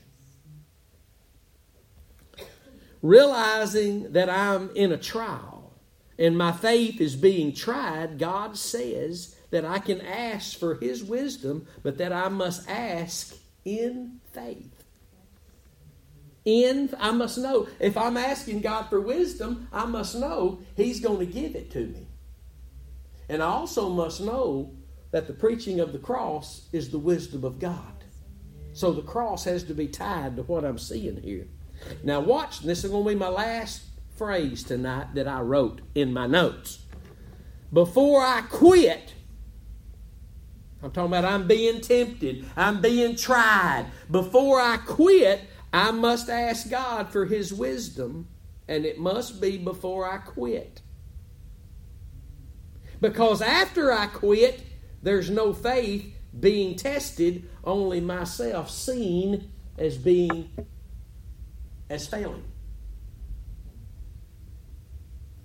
Realizing 3.00 4.12
that 4.12 4.28
I'm 4.28 4.70
in 4.74 4.90
a 4.90 4.96
trial 4.96 5.72
and 6.18 6.36
my 6.36 6.52
faith 6.52 7.00
is 7.00 7.16
being 7.16 7.52
tried, 7.52 8.18
God 8.18 8.56
says 8.56 9.36
that 9.50 9.64
I 9.64 9.78
can 9.78 10.00
ask 10.00 10.58
for 10.58 10.76
His 10.76 11.04
wisdom, 11.04 11.66
but 11.82 11.98
that 11.98 12.12
I 12.12 12.28
must 12.28 12.68
ask 12.68 13.36
in 13.64 14.20
faith. 14.32 14.70
In, 16.44 16.90
I 16.98 17.10
must 17.12 17.38
know. 17.38 17.68
If 17.78 17.96
I'm 17.96 18.16
asking 18.16 18.60
God 18.60 18.88
for 18.88 19.00
wisdom, 19.00 19.68
I 19.72 19.86
must 19.86 20.14
know 20.16 20.60
He's 20.76 21.00
going 21.00 21.18
to 21.18 21.26
give 21.26 21.54
it 21.54 21.70
to 21.72 21.86
me. 21.86 22.06
And 23.28 23.42
I 23.42 23.46
also 23.46 23.88
must 23.88 24.20
know 24.20 24.74
that 25.10 25.26
the 25.26 25.32
preaching 25.32 25.80
of 25.80 25.92
the 25.92 25.98
cross 25.98 26.68
is 26.72 26.90
the 26.90 26.98
wisdom 26.98 27.44
of 27.44 27.58
God. 27.58 28.04
So 28.72 28.92
the 28.92 29.02
cross 29.02 29.44
has 29.44 29.62
to 29.64 29.74
be 29.74 29.86
tied 29.86 30.36
to 30.36 30.42
what 30.42 30.64
I'm 30.64 30.78
seeing 30.78 31.20
here. 31.22 31.46
Now, 32.02 32.20
watch, 32.20 32.60
this 32.60 32.84
is 32.84 32.90
going 32.90 33.04
to 33.04 33.08
be 33.10 33.14
my 33.14 33.28
last 33.28 33.82
phrase 34.16 34.62
tonight 34.62 35.14
that 35.14 35.28
I 35.28 35.40
wrote 35.40 35.80
in 35.94 36.12
my 36.12 36.26
notes. 36.26 36.80
Before 37.72 38.22
I 38.22 38.42
quit, 38.42 39.14
I'm 40.82 40.90
talking 40.90 41.12
about 41.12 41.24
I'm 41.24 41.46
being 41.46 41.80
tempted, 41.80 42.44
I'm 42.56 42.80
being 42.80 43.16
tried. 43.16 43.86
Before 44.10 44.60
I 44.60 44.76
quit, 44.76 45.42
I 45.72 45.90
must 45.90 46.28
ask 46.28 46.68
God 46.68 47.08
for 47.08 47.24
His 47.24 47.52
wisdom, 47.52 48.28
and 48.68 48.84
it 48.84 48.98
must 48.98 49.40
be 49.40 49.58
before 49.58 50.08
I 50.08 50.18
quit. 50.18 50.82
Because 53.00 53.42
after 53.42 53.92
I 53.92 54.06
quit, 54.06 54.62
there's 55.02 55.30
no 55.30 55.52
faith 55.52 56.14
being 56.38 56.76
tested, 56.76 57.48
only 57.62 58.00
myself 58.00 58.70
seen 58.70 59.50
as 59.78 59.96
being 59.96 60.50
as 61.90 62.06
failing. 62.06 62.44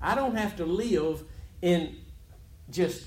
I 0.01 0.15
don't 0.15 0.35
have 0.35 0.55
to 0.57 0.65
live 0.65 1.23
in 1.61 1.97
just 2.69 3.05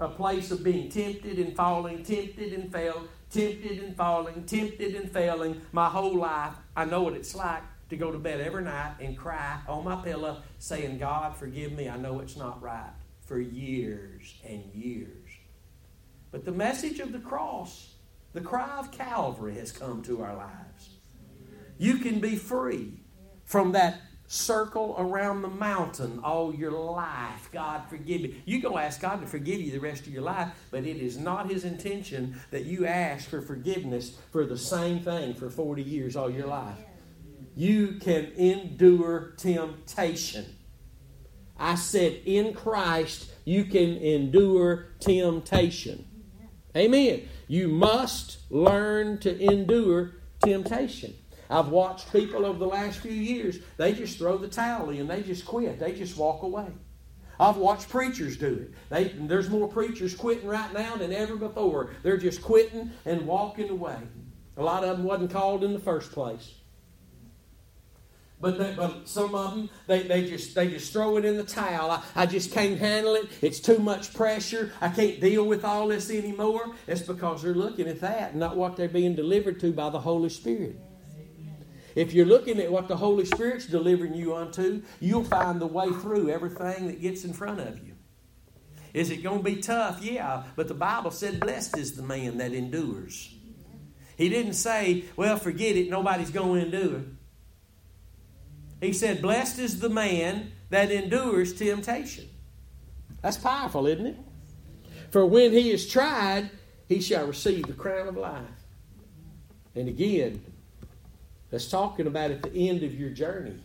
a 0.00 0.08
place 0.08 0.50
of 0.50 0.64
being 0.64 0.88
tempted 0.88 1.38
and 1.38 1.54
falling, 1.54 2.02
tempted 2.02 2.52
and 2.52 2.72
fail, 2.72 3.04
tempted 3.30 3.78
and 3.78 3.96
falling, 3.96 4.44
tempted 4.44 4.96
and 4.96 5.10
failing 5.10 5.60
my 5.70 5.88
whole 5.88 6.16
life. 6.16 6.54
I 6.76 6.84
know 6.84 7.02
what 7.02 7.12
it's 7.12 7.34
like 7.34 7.62
to 7.90 7.96
go 7.96 8.10
to 8.10 8.18
bed 8.18 8.40
every 8.40 8.64
night 8.64 8.96
and 9.00 9.16
cry 9.16 9.60
on 9.68 9.84
my 9.84 9.96
pillow 10.02 10.42
saying, 10.58 10.98
God, 10.98 11.36
forgive 11.36 11.72
me. 11.72 11.88
I 11.88 11.96
know 11.96 12.18
it's 12.18 12.36
not 12.36 12.60
right 12.60 12.90
for 13.32 13.40
years 13.40 14.34
and 14.46 14.62
years. 14.74 15.30
But 16.32 16.44
the 16.44 16.52
message 16.52 17.00
of 17.00 17.12
the 17.12 17.18
cross, 17.18 17.94
the 18.34 18.42
cry 18.42 18.78
of 18.78 18.92
Calvary, 18.92 19.54
has 19.54 19.72
come 19.72 20.02
to 20.02 20.20
our 20.22 20.36
lives. 20.36 20.98
You 21.78 21.96
can 21.96 22.20
be 22.20 22.36
free 22.36 23.00
from 23.46 23.72
that 23.72 24.02
circle 24.26 24.94
around 24.98 25.40
the 25.40 25.48
mountain 25.48 26.20
all 26.22 26.54
your 26.54 26.72
life. 26.72 27.48
God, 27.50 27.84
forgive 27.88 28.20
me. 28.20 28.42
You 28.44 28.60
go 28.60 28.76
ask 28.76 29.00
God 29.00 29.22
to 29.22 29.26
forgive 29.26 29.62
you 29.62 29.72
the 29.72 29.80
rest 29.80 30.06
of 30.06 30.12
your 30.12 30.24
life, 30.24 30.50
but 30.70 30.84
it 30.84 30.98
is 30.98 31.16
not 31.16 31.50
His 31.50 31.64
intention 31.64 32.38
that 32.50 32.66
you 32.66 32.84
ask 32.84 33.30
for 33.30 33.40
forgiveness 33.40 34.18
for 34.30 34.44
the 34.44 34.58
same 34.58 35.00
thing 35.00 35.32
for 35.32 35.48
40 35.48 35.82
years 35.82 36.16
all 36.16 36.28
your 36.28 36.48
life. 36.48 36.76
You 37.56 37.94
can 37.98 38.30
endure 38.36 39.32
temptation. 39.38 40.54
I 41.58 41.74
said, 41.76 42.20
in 42.24 42.54
Christ, 42.54 43.30
you 43.44 43.64
can 43.64 43.96
endure 43.96 44.88
temptation. 45.00 46.06
Amen. 46.76 47.28
You 47.48 47.68
must 47.68 48.38
learn 48.50 49.18
to 49.18 49.38
endure 49.40 50.12
temptation. 50.42 51.14
I've 51.50 51.68
watched 51.68 52.10
people 52.12 52.46
over 52.46 52.58
the 52.58 52.66
last 52.66 53.00
few 53.00 53.12
years, 53.12 53.58
they 53.76 53.92
just 53.92 54.16
throw 54.16 54.38
the 54.38 54.48
towel 54.48 54.88
in, 54.88 55.06
they 55.06 55.22
just 55.22 55.44
quit, 55.44 55.78
they 55.78 55.92
just 55.92 56.16
walk 56.16 56.42
away. 56.42 56.68
I've 57.38 57.56
watched 57.56 57.88
preachers 57.88 58.36
do 58.36 58.54
it. 58.54 58.74
They, 58.88 59.08
there's 59.08 59.50
more 59.50 59.68
preachers 59.68 60.14
quitting 60.14 60.46
right 60.46 60.72
now 60.72 60.96
than 60.96 61.12
ever 61.12 61.36
before. 61.36 61.90
They're 62.02 62.16
just 62.16 62.40
quitting 62.40 62.92
and 63.04 63.26
walking 63.26 63.68
away. 63.68 63.96
A 64.56 64.62
lot 64.62 64.84
of 64.84 64.96
them 64.96 65.04
wasn't 65.04 65.30
called 65.30 65.64
in 65.64 65.72
the 65.72 65.80
first 65.80 66.12
place. 66.12 66.54
But, 68.42 68.58
they, 68.58 68.74
but 68.76 69.08
some 69.08 69.36
of 69.36 69.54
them, 69.54 69.70
they, 69.86 70.02
they, 70.02 70.28
just, 70.28 70.56
they 70.56 70.66
just 70.66 70.92
throw 70.92 71.16
it 71.16 71.24
in 71.24 71.36
the 71.36 71.44
towel. 71.44 71.92
I, 71.92 72.02
I 72.16 72.26
just 72.26 72.50
can't 72.50 72.76
handle 72.76 73.14
it. 73.14 73.28
It's 73.40 73.60
too 73.60 73.78
much 73.78 74.12
pressure. 74.12 74.72
I 74.80 74.88
can't 74.88 75.20
deal 75.20 75.46
with 75.46 75.64
all 75.64 75.86
this 75.86 76.10
anymore. 76.10 76.74
It's 76.88 77.02
because 77.02 77.42
they're 77.42 77.54
looking 77.54 77.86
at 77.86 78.00
that, 78.00 78.34
not 78.34 78.56
what 78.56 78.76
they're 78.76 78.88
being 78.88 79.14
delivered 79.14 79.60
to 79.60 79.72
by 79.72 79.90
the 79.90 80.00
Holy 80.00 80.28
Spirit. 80.28 80.76
If 81.94 82.14
you're 82.14 82.26
looking 82.26 82.58
at 82.58 82.72
what 82.72 82.88
the 82.88 82.96
Holy 82.96 83.26
Spirit's 83.26 83.66
delivering 83.66 84.14
you 84.14 84.34
unto, 84.34 84.82
you'll 84.98 85.22
find 85.22 85.60
the 85.60 85.68
way 85.68 85.90
through 85.90 86.30
everything 86.30 86.88
that 86.88 87.00
gets 87.00 87.22
in 87.22 87.32
front 87.32 87.60
of 87.60 87.78
you. 87.78 87.94
Is 88.92 89.10
it 89.10 89.22
going 89.22 89.38
to 89.38 89.44
be 89.44 89.62
tough? 89.62 90.02
Yeah, 90.02 90.42
but 90.56 90.66
the 90.66 90.74
Bible 90.74 91.12
said, 91.12 91.38
Blessed 91.38 91.78
is 91.78 91.92
the 91.92 92.02
man 92.02 92.38
that 92.38 92.52
endures. 92.52 93.32
He 94.16 94.28
didn't 94.28 94.54
say, 94.54 95.04
Well, 95.14 95.36
forget 95.36 95.76
it, 95.76 95.88
nobody's 95.88 96.30
going 96.30 96.60
to 96.60 96.66
endure. 96.66 97.02
He 98.82 98.92
said, 98.92 99.22
Blessed 99.22 99.60
is 99.60 99.78
the 99.78 99.88
man 99.88 100.50
that 100.70 100.90
endures 100.90 101.54
temptation. 101.54 102.28
That's 103.22 103.36
powerful, 103.36 103.86
isn't 103.86 104.06
it? 104.06 104.16
For 105.10 105.24
when 105.24 105.52
he 105.52 105.70
is 105.70 105.88
tried, 105.88 106.50
he 106.88 107.00
shall 107.00 107.28
receive 107.28 107.66
the 107.68 107.74
crown 107.74 108.08
of 108.08 108.16
life. 108.16 108.42
And 109.76 109.88
again, 109.88 110.42
that's 111.50 111.68
talking 111.68 112.08
about 112.08 112.32
at 112.32 112.42
the 112.42 112.68
end 112.68 112.82
of 112.82 112.92
your 112.92 113.10
journey. 113.10 113.60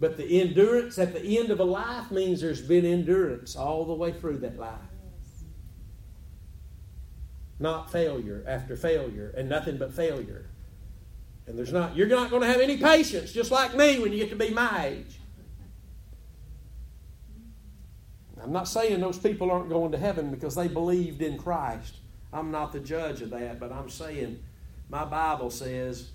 But 0.00 0.16
the 0.16 0.40
endurance 0.40 0.98
at 0.98 1.12
the 1.12 1.38
end 1.38 1.50
of 1.50 1.60
a 1.60 1.64
life 1.64 2.10
means 2.10 2.40
there's 2.40 2.62
been 2.62 2.86
endurance 2.86 3.56
all 3.56 3.84
the 3.84 3.92
way 3.92 4.10
through 4.10 4.38
that 4.38 4.58
life. 4.58 4.78
Not 7.58 7.92
failure 7.92 8.42
after 8.48 8.74
failure 8.74 9.34
and 9.36 9.50
nothing 9.50 9.76
but 9.76 9.92
failure. 9.92 10.46
And 11.50 11.58
there's 11.58 11.72
not 11.72 11.96
you're 11.96 12.06
not 12.06 12.30
going 12.30 12.42
to 12.42 12.48
have 12.48 12.60
any 12.60 12.76
patience 12.76 13.32
just 13.32 13.50
like 13.50 13.76
me 13.76 13.98
when 13.98 14.12
you 14.12 14.18
get 14.18 14.30
to 14.30 14.36
be 14.36 14.50
my 14.50 14.86
age. 14.86 15.18
I'm 18.40 18.52
not 18.52 18.68
saying 18.68 19.00
those 19.00 19.18
people 19.18 19.50
aren't 19.50 19.68
going 19.68 19.90
to 19.90 19.98
heaven 19.98 20.30
because 20.30 20.54
they 20.54 20.68
believed 20.68 21.20
in 21.22 21.36
Christ. 21.36 21.96
I'm 22.32 22.52
not 22.52 22.72
the 22.72 22.78
judge 22.78 23.20
of 23.20 23.30
that, 23.30 23.58
but 23.58 23.72
I'm 23.72 23.90
saying 23.90 24.38
my 24.88 25.04
Bible 25.04 25.50
says, 25.50 26.10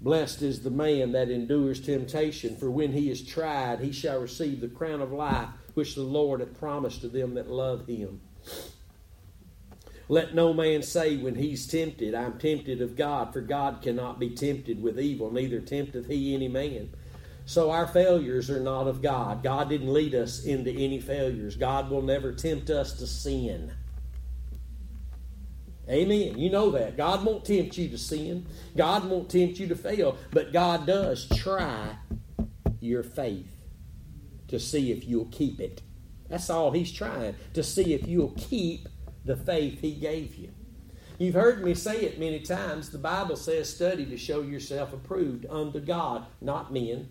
Blessed 0.00 0.42
is 0.42 0.62
the 0.62 0.70
man 0.70 1.10
that 1.10 1.28
endures 1.28 1.80
temptation, 1.80 2.54
for 2.54 2.70
when 2.70 2.92
he 2.92 3.10
is 3.10 3.26
tried, 3.26 3.80
he 3.80 3.90
shall 3.90 4.20
receive 4.20 4.60
the 4.60 4.68
crown 4.68 5.00
of 5.00 5.10
life 5.10 5.48
which 5.74 5.96
the 5.96 6.02
Lord 6.02 6.38
hath 6.38 6.56
promised 6.60 7.00
to 7.00 7.08
them 7.08 7.34
that 7.34 7.50
love 7.50 7.88
him. 7.88 8.20
Let 10.08 10.34
no 10.34 10.52
man 10.52 10.82
say 10.82 11.16
when 11.16 11.34
he's 11.34 11.66
tempted, 11.66 12.14
I'm 12.14 12.38
tempted 12.38 12.80
of 12.80 12.96
God, 12.96 13.32
for 13.32 13.40
God 13.40 13.82
cannot 13.82 14.20
be 14.20 14.30
tempted 14.30 14.80
with 14.80 15.00
evil, 15.00 15.32
neither 15.32 15.60
tempteth 15.60 16.06
he 16.06 16.34
any 16.34 16.48
man. 16.48 16.90
So 17.44 17.70
our 17.70 17.86
failures 17.86 18.50
are 18.50 18.60
not 18.60 18.88
of 18.88 19.02
God. 19.02 19.42
God 19.42 19.68
didn't 19.68 19.92
lead 19.92 20.14
us 20.14 20.44
into 20.44 20.70
any 20.70 21.00
failures. 21.00 21.56
God 21.56 21.90
will 21.90 22.02
never 22.02 22.32
tempt 22.32 22.70
us 22.70 22.94
to 22.94 23.06
sin. 23.06 23.72
Amen. 25.88 26.36
You 26.36 26.50
know 26.50 26.70
that. 26.72 26.96
God 26.96 27.24
won't 27.24 27.44
tempt 27.44 27.78
you 27.78 27.88
to 27.90 27.98
sin. 27.98 28.46
God 28.76 29.08
won't 29.08 29.30
tempt 29.30 29.60
you 29.60 29.68
to 29.68 29.76
fail. 29.76 30.18
But 30.32 30.52
God 30.52 30.86
does 30.86 31.28
try 31.36 31.96
your 32.80 33.04
faith 33.04 33.48
to 34.48 34.58
see 34.58 34.90
if 34.90 35.06
you'll 35.06 35.26
keep 35.26 35.60
it. 35.60 35.82
That's 36.28 36.50
all 36.50 36.72
He's 36.72 36.90
trying, 36.90 37.36
to 37.54 37.62
see 37.62 37.94
if 37.94 38.08
you'll 38.08 38.34
keep 38.36 38.88
the 39.26 39.36
faith 39.36 39.80
He 39.80 39.92
gave 39.92 40.36
you. 40.36 40.50
You've 41.18 41.34
heard 41.34 41.64
me 41.64 41.74
say 41.74 42.02
it 42.02 42.18
many 42.18 42.40
times. 42.40 42.90
The 42.90 42.98
Bible 42.98 43.36
says, 43.36 43.68
study 43.72 44.04
to 44.06 44.18
show 44.18 44.42
yourself 44.42 44.92
approved 44.92 45.46
unto 45.46 45.80
God, 45.80 46.26
not 46.40 46.72
men. 46.72 47.08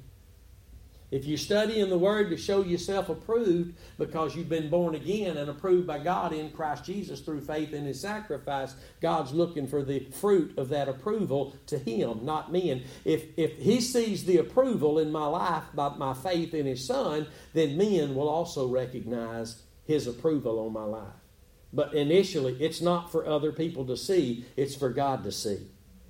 If 1.12 1.26
you 1.26 1.38
study 1.38 1.80
in 1.80 1.90
the 1.90 1.98
Word 1.98 2.30
to 2.32 2.38
show 2.38 2.64
yourself 2.64 3.10
approved 3.10 3.76
because 3.98 4.36
you've 4.36 4.50
been 4.50 4.70
born 4.70 4.96
again 4.96 5.38
and 5.38 5.50
approved 5.50 5.88
by 5.88 6.00
God 6.00 6.34
in 6.34 6.50
Christ 6.52 6.84
Jesus 6.84 7.22
through 7.22 7.42
faith 7.42 7.74
in 7.74 7.86
His 7.86 8.02
sacrifice, 8.02 8.76
God's 9.02 9.32
looking 9.32 9.68
for 9.68 9.84
the 9.84 10.00
fruit 10.00 10.58
of 10.58 10.70
that 10.70 10.90
approval 10.90 11.56
to 11.68 11.78
Him, 11.78 12.26
not 12.26 12.52
men. 12.52 12.84
If, 13.06 13.26
if 13.38 13.58
He 13.58 13.82
sees 13.82 14.26
the 14.26 14.38
approval 14.38 15.00
in 15.00 15.12
my 15.12 15.26
life 15.26 15.64
by 15.74 15.90
my 15.90 16.14
faith 16.14 16.54
in 16.54 16.66
His 16.66 16.86
Son, 16.86 17.28
then 17.54 17.78
men 17.78 18.16
will 18.16 18.30
also 18.30 18.68
recognize 18.68 19.62
His 19.86 20.08
approval 20.08 20.60
on 20.66 20.74
my 20.74 20.86
life. 20.86 21.25
But 21.76 21.94
initially, 21.94 22.54
it's 22.62 22.80
not 22.80 23.12
for 23.12 23.28
other 23.28 23.52
people 23.52 23.86
to 23.88 23.98
see, 23.98 24.46
it's 24.56 24.76
for 24.76 24.90
God 24.90 25.26
to 25.26 25.32
see. 25.32 25.60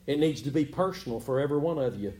It 0.05 0.19
needs 0.19 0.41
to 0.43 0.51
be 0.51 0.63
personal 0.63 1.19
for 1.19 1.39
every 1.39 1.57
one 1.57 1.79
of 1.79 1.99
you. 1.99 2.13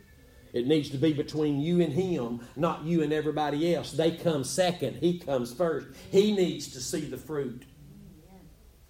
It 0.52 0.66
needs 0.66 0.90
to 0.90 0.98
be 0.98 1.14
between 1.14 1.60
you 1.60 1.80
and 1.80 1.94
him, 1.94 2.40
not 2.56 2.86
you 2.86 3.04
and 3.04 3.14
everybody 3.14 3.76
else. 3.76 3.92
They 3.92 4.12
come 4.12 4.44
second, 4.44 4.96
he 4.96 5.20
comes 5.20 5.54
first. 5.54 5.88
He 6.12 6.36
needs 6.36 6.70
to 6.70 6.80
see 6.80 7.02
the 7.02 7.18
fruit. 7.18 7.64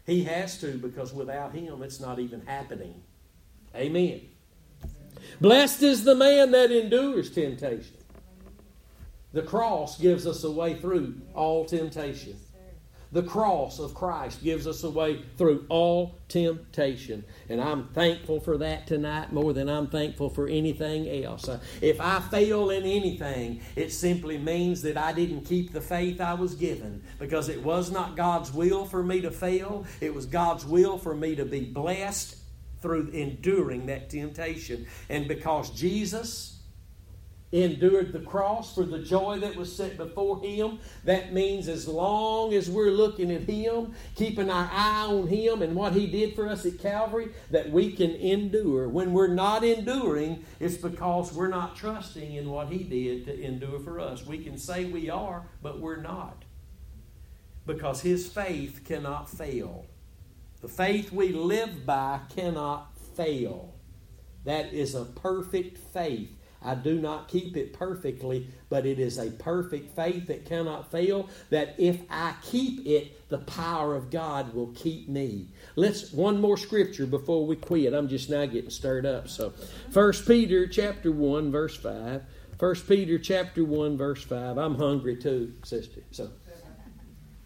He 0.05 0.23
has 0.23 0.57
to 0.59 0.77
because 0.77 1.11
without 1.11 1.53
him, 1.53 1.83
it's 1.83 1.99
not 1.99 2.19
even 2.19 2.45
happening. 2.45 3.03
Amen. 3.75 4.21
Blessed 5.41 5.83
is 5.83 6.05
the 6.05 6.15
man 6.15 6.51
that 6.51 6.71
endures 6.71 7.29
temptation. 7.29 7.97
The 9.33 9.41
cross 9.41 9.99
gives 9.99 10.25
us 10.25 10.45
a 10.45 10.51
way 10.51 10.75
through 10.75 11.19
all 11.33 11.65
temptation. 11.65 12.37
The 13.15 13.23
cross 13.23 13.79
of 13.79 13.93
Christ 13.93 14.43
gives 14.43 14.67
us 14.67 14.83
a 14.83 14.89
way 14.89 15.21
through 15.37 15.65
all 15.69 16.19
temptation. 16.27 17.23
And 17.47 17.61
I'm 17.61 17.87
thankful 17.93 18.41
for 18.41 18.57
that 18.57 18.87
tonight 18.87 19.31
more 19.31 19.53
than 19.53 19.69
I'm 19.69 19.87
thankful 19.87 20.29
for 20.29 20.49
anything 20.49 21.23
else. 21.23 21.47
Uh, 21.47 21.61
if 21.79 22.01
I 22.01 22.19
fail 22.19 22.71
in 22.71 22.83
anything, 22.83 23.61
it 23.77 23.93
simply 23.93 24.37
means 24.37 24.81
that 24.81 24.97
I 24.97 25.13
didn't 25.13 25.45
keep 25.45 25.71
the 25.71 25.79
faith 25.79 26.19
I 26.19 26.33
was 26.33 26.55
given 26.55 27.03
because 27.17 27.47
it 27.47 27.63
was 27.63 27.89
not 27.89 28.17
God's 28.17 28.51
will 28.51 28.83
for 28.85 29.01
me 29.01 29.21
to 29.21 29.31
fail, 29.31 29.85
it 30.01 30.13
was 30.13 30.25
God's 30.25 30.65
will 30.65 30.97
for 30.97 31.15
me 31.15 31.37
to 31.37 31.45
be 31.45 31.61
blessed 31.61 32.35
through 32.81 33.11
enduring 33.13 33.85
that 33.85 34.09
temptation. 34.09 34.87
And 35.07 35.25
because 35.29 35.69
Jesus 35.69 36.54
endured 37.63 38.11
the 38.11 38.19
cross 38.19 38.75
for 38.75 38.83
the 38.83 38.99
joy 38.99 39.39
that 39.39 39.55
was 39.55 39.73
set 39.73 39.97
before 39.97 40.41
him. 40.41 40.79
That 41.03 41.33
means 41.33 41.67
as 41.67 41.87
long 41.87 42.53
as 42.53 42.69
we're 42.69 42.91
looking 42.91 43.31
at 43.31 43.43
him, 43.43 43.93
keeping 44.15 44.49
our 44.49 44.69
eye 44.71 45.05
on 45.07 45.27
him 45.27 45.61
and 45.61 45.75
what 45.75 45.93
he 45.93 46.07
did 46.07 46.35
for 46.35 46.49
us 46.49 46.65
at 46.65 46.79
Calvary, 46.79 47.29
that 47.51 47.69
we 47.69 47.91
can 47.91 48.11
endure. 48.11 48.89
When 48.89 49.13
we're 49.13 49.27
not 49.27 49.63
enduring, 49.63 50.43
it's 50.59 50.77
because 50.77 51.31
we're 51.33 51.47
not 51.47 51.75
trusting 51.75 52.33
in 52.33 52.49
what 52.49 52.69
he 52.69 52.83
did 52.83 53.25
to 53.25 53.41
endure 53.41 53.79
for 53.79 53.99
us. 53.99 54.25
We 54.25 54.43
can 54.43 54.57
say 54.57 54.85
we 54.85 55.09
are, 55.09 55.43
but 55.61 55.79
we're 55.79 56.01
not. 56.01 56.43
Because 57.65 58.01
his 58.01 58.27
faith 58.27 58.81
cannot 58.85 59.29
fail. 59.29 59.85
The 60.61 60.67
faith 60.67 61.11
we 61.11 61.31
live 61.31 61.85
by 61.85 62.19
cannot 62.35 62.97
fail. 63.15 63.73
That 64.43 64.73
is 64.73 64.93
a 64.93 65.05
perfect 65.05 65.77
faith. 65.77 66.34
I 66.65 66.75
do 66.75 66.99
not 66.99 67.27
keep 67.27 67.55
it 67.55 67.73
perfectly, 67.73 68.47
but 68.69 68.85
it 68.85 68.99
is 68.99 69.17
a 69.17 69.29
perfect 69.29 69.95
faith 69.95 70.27
that 70.27 70.45
cannot 70.45 70.91
fail. 70.91 71.29
That 71.51 71.75
if 71.77 72.01
I 72.09 72.33
keep 72.41 72.85
it, 72.85 73.29
the 73.29 73.37
power 73.37 73.95
of 73.95 74.09
God 74.09 74.53
will 74.53 74.73
keep 74.75 75.07
me. 75.07 75.47
Let's 75.75 76.11
one 76.11 76.41
more 76.41 76.57
scripture 76.57 77.05
before 77.05 77.45
we 77.45 77.55
quit. 77.55 77.93
I'm 77.93 78.09
just 78.09 78.29
now 78.29 78.45
getting 78.45 78.71
stirred 78.71 79.05
up. 79.05 79.29
So, 79.29 79.53
First 79.91 80.27
Peter 80.27 80.67
chapter 80.67 81.11
one 81.11 81.51
verse 81.51 81.77
five. 81.77 82.23
First 82.57 82.87
Peter 82.87 83.19
chapter 83.19 83.63
one 83.63 83.97
verse 83.97 84.23
five. 84.23 84.57
I'm 84.57 84.75
hungry 84.75 85.17
too, 85.17 85.53
sister. 85.63 86.01
So 86.11 86.31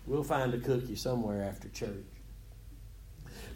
we'll 0.05 0.23
find 0.23 0.53
a 0.53 0.59
cookie 0.59 0.95
somewhere 0.95 1.43
after 1.43 1.67
church. 1.69 2.05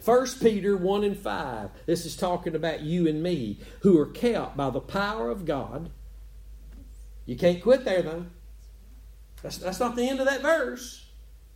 1 0.04 0.26
Peter 0.40 0.76
1 0.76 1.04
and 1.04 1.16
5. 1.16 1.70
This 1.86 2.04
is 2.04 2.16
talking 2.16 2.54
about 2.54 2.80
you 2.80 3.08
and 3.08 3.22
me 3.22 3.60
who 3.80 3.98
are 3.98 4.06
kept 4.06 4.56
by 4.56 4.70
the 4.70 4.80
power 4.80 5.30
of 5.30 5.46
God. 5.46 5.90
You 7.26 7.36
can't 7.36 7.62
quit 7.62 7.84
there, 7.84 8.02
though. 8.02 8.26
That's, 9.42 9.58
that's 9.58 9.80
not 9.80 9.96
the 9.96 10.08
end 10.08 10.20
of 10.20 10.26
that 10.26 10.42
verse. 10.42 11.06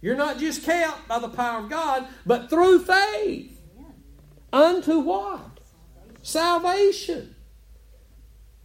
You're 0.01 0.17
not 0.17 0.39
just 0.39 0.65
kept 0.65 1.09
by 1.09 1.19
the 1.19 1.29
power 1.29 1.65
of 1.65 1.71
God, 1.71 2.07
but 2.25 2.49
through 2.49 2.85
faith. 2.85 3.61
Unto 4.53 5.01
what? 5.01 5.61
Salvation. 6.23 7.35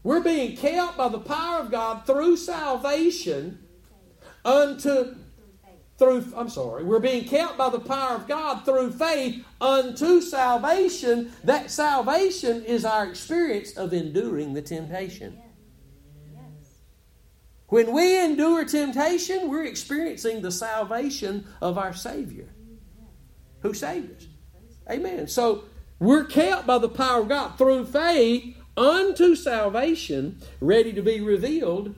We're 0.03 0.21
being 0.21 0.55
kept 0.55 0.97
by 0.97 1.09
the 1.09 1.19
power 1.19 1.59
of 1.59 1.71
God 1.71 2.05
through 2.05 2.37
salvation 2.37 3.65
unto 4.45 5.15
through 5.97 6.25
I'm 6.35 6.49
sorry, 6.49 6.83
we're 6.83 6.99
being 6.99 7.25
kept 7.25 7.57
by 7.57 7.69
the 7.69 7.79
power 7.79 8.15
of 8.15 8.27
God 8.27 8.65
through 8.65 8.91
faith 8.91 9.45
unto 9.61 10.21
salvation. 10.21 11.31
That 11.43 11.69
salvation 11.71 12.63
is 12.65 12.83
our 12.85 13.07
experience 13.07 13.77
of 13.77 13.93
enduring 13.93 14.53
the 14.53 14.61
temptation. 14.61 15.39
When 17.67 17.91
we 17.91 18.23
endure 18.23 18.65
temptation, 18.65 19.49
we're 19.49 19.65
experiencing 19.65 20.41
the 20.41 20.51
salvation 20.51 21.47
of 21.61 21.77
our 21.77 21.93
Savior 21.93 22.49
who 23.61 23.73
saved 23.73 24.11
us. 24.11 24.27
Amen. 24.91 25.27
So 25.27 25.63
we're 25.99 26.25
kept 26.25 26.67
by 26.67 26.77
the 26.77 26.89
power 26.89 27.21
of 27.21 27.29
God 27.29 27.57
through 27.57 27.85
faith 27.85 28.57
unto 28.77 29.35
salvation, 29.35 30.39
ready 30.59 30.93
to 30.93 31.01
be 31.01 31.21
revealed 31.21 31.95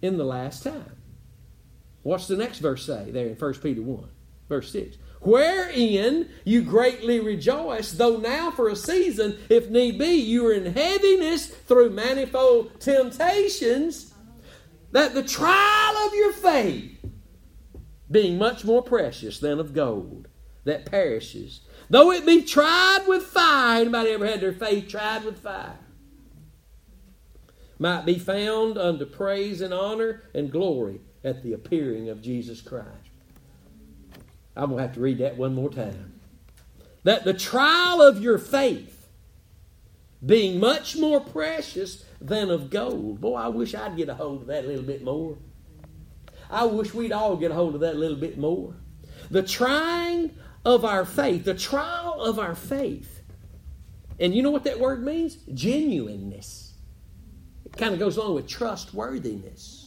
in 0.00 0.16
the 0.16 0.24
last 0.24 0.62
time. 0.62 0.95
What's 2.06 2.28
the 2.28 2.36
next 2.36 2.60
verse 2.60 2.86
say 2.86 3.10
there 3.10 3.26
in 3.26 3.34
1 3.34 3.54
Peter 3.54 3.82
1, 3.82 4.08
verse 4.48 4.70
6? 4.70 4.96
Wherein 5.22 6.28
you 6.44 6.62
greatly 6.62 7.18
rejoice, 7.18 7.90
though 7.90 8.18
now 8.18 8.52
for 8.52 8.68
a 8.68 8.76
season, 8.76 9.36
if 9.48 9.70
need 9.70 9.98
be, 9.98 10.12
you 10.12 10.46
are 10.46 10.52
in 10.52 10.72
heaviness 10.72 11.48
through 11.48 11.90
manifold 11.90 12.78
temptations, 12.78 14.14
that 14.92 15.14
the 15.14 15.24
trial 15.24 15.96
of 16.06 16.14
your 16.14 16.32
faith, 16.32 16.96
being 18.08 18.38
much 18.38 18.64
more 18.64 18.84
precious 18.84 19.40
than 19.40 19.58
of 19.58 19.74
gold 19.74 20.28
that 20.62 20.86
perishes, 20.86 21.62
though 21.90 22.12
it 22.12 22.24
be 22.24 22.42
tried 22.42 23.00
with 23.08 23.24
fire, 23.24 23.80
anybody 23.80 24.10
ever 24.10 24.28
had 24.28 24.40
their 24.40 24.52
faith 24.52 24.86
tried 24.86 25.24
with 25.24 25.40
fire? 25.40 25.80
Might 27.80 28.06
be 28.06 28.16
found 28.16 28.78
unto 28.78 29.06
praise 29.06 29.60
and 29.60 29.74
honor 29.74 30.22
and 30.32 30.52
glory 30.52 31.00
at 31.24 31.42
the 31.42 31.52
appearing 31.52 32.08
of 32.08 32.22
Jesus 32.22 32.60
Christ. 32.60 32.88
I'm 34.56 34.70
going 34.70 34.78
to 34.78 34.82
have 34.82 34.94
to 34.94 35.00
read 35.00 35.18
that 35.18 35.36
one 35.36 35.54
more 35.54 35.70
time. 35.70 36.20
That 37.04 37.24
the 37.24 37.34
trial 37.34 38.00
of 38.00 38.22
your 38.22 38.38
faith, 38.38 39.08
being 40.24 40.58
much 40.58 40.96
more 40.96 41.20
precious 41.20 42.04
than 42.20 42.50
of 42.50 42.70
gold. 42.70 43.20
Boy, 43.20 43.36
I 43.36 43.48
wish 43.48 43.74
I'd 43.74 43.96
get 43.96 44.08
a 44.08 44.14
hold 44.14 44.42
of 44.42 44.46
that 44.48 44.64
a 44.64 44.66
little 44.66 44.82
bit 44.82 45.04
more. 45.04 45.36
I 46.50 46.64
wish 46.64 46.94
we'd 46.94 47.12
all 47.12 47.36
get 47.36 47.50
a 47.50 47.54
hold 47.54 47.74
of 47.74 47.80
that 47.80 47.94
a 47.94 47.98
little 47.98 48.16
bit 48.16 48.38
more. 48.38 48.74
The 49.30 49.42
trying 49.42 50.34
of 50.64 50.84
our 50.84 51.04
faith, 51.04 51.44
the 51.44 51.54
trial 51.54 52.20
of 52.20 52.38
our 52.38 52.54
faith. 52.54 53.22
And 54.18 54.34
you 54.34 54.42
know 54.42 54.50
what 54.50 54.64
that 54.64 54.80
word 54.80 55.04
means? 55.04 55.36
Genuineness. 55.52 56.74
It 57.64 57.76
kind 57.76 57.92
of 57.92 58.00
goes 58.00 58.16
along 58.16 58.34
with 58.34 58.48
trustworthiness. 58.48 59.85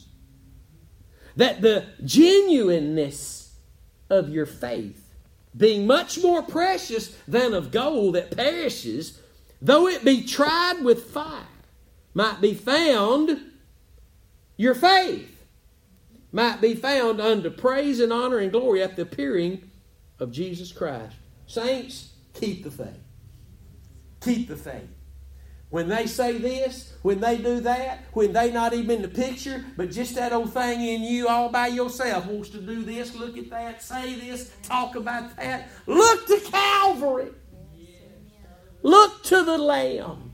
That 1.40 1.62
the 1.62 1.86
genuineness 2.04 3.56
of 4.10 4.28
your 4.28 4.46
faith, 4.46 5.16
being 5.56 5.88
much 5.88 6.22
more 6.22 6.42
precious 6.42 7.16
than 7.30 7.54
of 7.54 7.72
gold 7.72 8.16
that 8.16 8.36
perishes, 8.36 9.22
though 9.62 9.88
it 9.88 10.04
be 10.04 10.26
tried 10.26 10.82
with 10.84 11.12
fire, 11.12 11.48
might 12.14 12.42
be 12.42 12.54
found, 12.54 13.40
your 14.58 14.76
faith 14.76 15.46
might 16.34 16.60
be 16.60 16.76
found 16.76 17.22
unto 17.22 17.50
praise 17.50 18.02
and 18.02 18.12
honor 18.12 18.40
and 18.40 18.52
glory 18.52 18.84
at 18.84 18.98
the 18.98 19.04
appearing 19.04 19.72
of 20.20 20.34
Jesus 20.34 20.74
Christ. 20.74 21.16
Saints, 21.48 22.12
keep 22.34 22.66
the 22.66 22.72
faith. 22.72 23.00
Keep 24.20 24.50
the 24.50 24.58
faith. 24.58 24.90
When 25.70 25.88
they 25.88 26.08
say 26.08 26.38
this, 26.40 26.94
when 27.04 27.20
they 27.20 27.38
do 27.38 27.60
that, 27.62 28.04
when 28.14 28.34
they 28.34 28.52
not 28.52 28.74
even 28.74 28.98
in 28.98 29.02
the 29.04 29.08
picture, 29.08 29.64
but 29.78 29.92
just 29.92 30.16
that 30.16 30.34
old 30.34 30.52
thing 30.52 30.82
in 30.82 31.04
you 31.04 31.28
all 31.28 31.50
by 31.50 31.68
yourself 31.68 32.26
wants 32.26 32.50
to 32.50 32.60
do 32.60 32.82
this, 32.82 33.14
look 33.16 33.38
at 33.38 33.52
that, 33.52 33.84
say 33.84 34.16
this, 34.16 34.52
talk 34.64 34.96
about 34.96 35.36
that. 35.38 35.70
Look 35.86 36.26
to 36.28 36.40
Calvary. 36.50 37.30
Look 38.82 39.24
to 39.26 39.44
the 39.44 39.58
Lamb. 39.58 40.29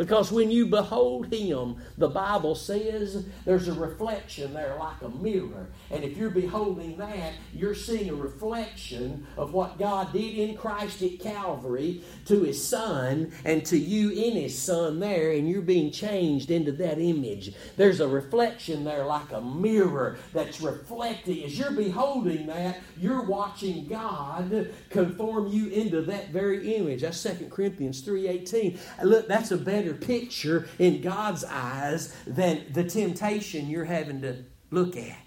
Because 0.00 0.32
when 0.32 0.50
you 0.50 0.64
behold 0.64 1.30
him, 1.30 1.76
the 1.98 2.08
Bible 2.08 2.54
says 2.54 3.26
there's 3.44 3.68
a 3.68 3.74
reflection 3.74 4.54
there 4.54 4.74
like 4.78 5.02
a 5.02 5.10
mirror. 5.10 5.66
And 5.90 6.02
if 6.04 6.16
you're 6.16 6.30
beholding 6.30 6.96
that, 6.96 7.34
you're 7.52 7.74
seeing 7.74 8.08
a 8.08 8.14
reflection 8.14 9.26
of 9.36 9.52
what 9.52 9.78
God 9.78 10.10
did 10.14 10.38
in 10.38 10.56
Christ 10.56 11.02
at 11.02 11.20
Calvary 11.20 12.02
to 12.24 12.44
his 12.44 12.66
Son 12.66 13.30
and 13.44 13.62
to 13.66 13.76
you 13.76 14.08
in 14.08 14.40
his 14.40 14.58
Son 14.58 15.00
there, 15.00 15.32
and 15.32 15.46
you're 15.46 15.60
being 15.60 15.90
changed 15.90 16.50
into 16.50 16.72
that 16.72 16.98
image. 16.98 17.52
There's 17.76 18.00
a 18.00 18.08
reflection 18.08 18.84
there 18.84 19.04
like 19.04 19.30
a 19.32 19.42
mirror 19.42 20.16
that's 20.32 20.62
reflecting. 20.62 21.44
As 21.44 21.58
you're 21.58 21.72
beholding 21.72 22.46
that, 22.46 22.78
you're 22.96 23.24
watching 23.24 23.86
God 23.86 24.70
conform 24.88 25.48
you 25.48 25.68
into 25.68 26.00
that 26.00 26.30
very 26.30 26.74
image. 26.74 27.02
That's 27.02 27.22
2 27.22 27.50
Corinthians 27.50 28.00
3.18. 28.00 28.78
Look, 29.02 29.28
that's 29.28 29.50
a 29.50 29.58
better 29.58 29.89
picture 29.94 30.68
in 30.78 31.00
God's 31.00 31.44
eyes 31.44 32.14
than 32.26 32.66
the 32.72 32.84
temptation 32.84 33.68
you're 33.68 33.84
having 33.84 34.22
to 34.22 34.44
look 34.70 34.96
at. 34.96 35.18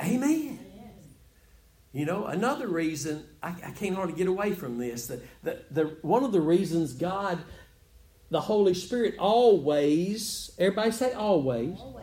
Amen. 0.00 0.58
You 1.92 2.06
know, 2.06 2.26
another 2.26 2.68
reason, 2.68 3.24
I, 3.42 3.48
I 3.66 3.70
can't 3.72 3.96
hardly 3.96 4.14
get 4.14 4.28
away 4.28 4.52
from 4.52 4.78
this, 4.78 5.08
that 5.08 5.20
the, 5.42 5.62
the, 5.70 5.84
one 6.02 6.22
of 6.22 6.30
the 6.30 6.40
reasons 6.40 6.92
God, 6.92 7.40
the 8.30 8.40
Holy 8.40 8.74
Spirit, 8.74 9.16
always, 9.18 10.52
everybody 10.56 10.92
say 10.92 11.12
always, 11.12 11.80
always 11.80 11.99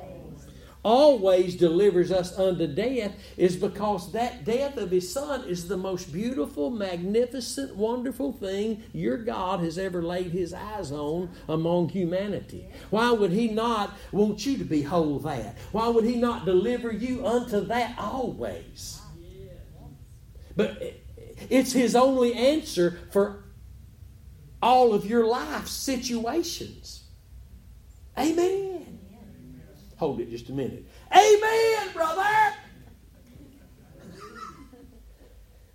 always 0.83 1.55
delivers 1.55 2.11
us 2.11 2.37
unto 2.37 2.67
death 2.67 3.13
is 3.35 3.55
because 3.55 4.11
that 4.11 4.45
death 4.45 4.77
of 4.77 4.91
his 4.91 5.11
son 5.11 5.43
is 5.45 5.67
the 5.67 5.77
most 5.77 6.13
beautiful, 6.13 6.69
magnificent, 6.69 7.75
wonderful 7.75 8.31
thing 8.31 8.83
your 8.93 9.17
God 9.17 9.59
has 9.61 9.77
ever 9.77 10.01
laid 10.01 10.31
his 10.31 10.53
eyes 10.53 10.91
on 10.91 11.29
among 11.49 11.89
humanity. 11.89 12.67
Why 12.89 13.11
would 13.11 13.31
he 13.31 13.49
not 13.49 13.97
want 14.11 14.45
you 14.45 14.57
to 14.57 14.63
behold 14.63 15.23
that? 15.23 15.57
Why 15.71 15.87
would 15.87 16.05
he 16.05 16.15
not 16.15 16.45
deliver 16.45 16.91
you 16.91 17.25
unto 17.25 17.61
that 17.61 17.97
always? 17.97 19.01
But 20.55 20.81
it's 21.49 21.73
his 21.73 21.95
only 21.95 22.33
answer 22.33 22.99
for 23.11 23.43
all 24.61 24.93
of 24.93 25.05
your 25.05 25.25
life 25.25 25.67
situations. 25.67 27.03
Amen. 28.17 28.76
Hold 29.97 30.19
it 30.19 30.29
just 30.29 30.49
a 30.49 30.53
minute. 30.53 30.87
Amen, 31.11 31.93
brother. 31.93 32.53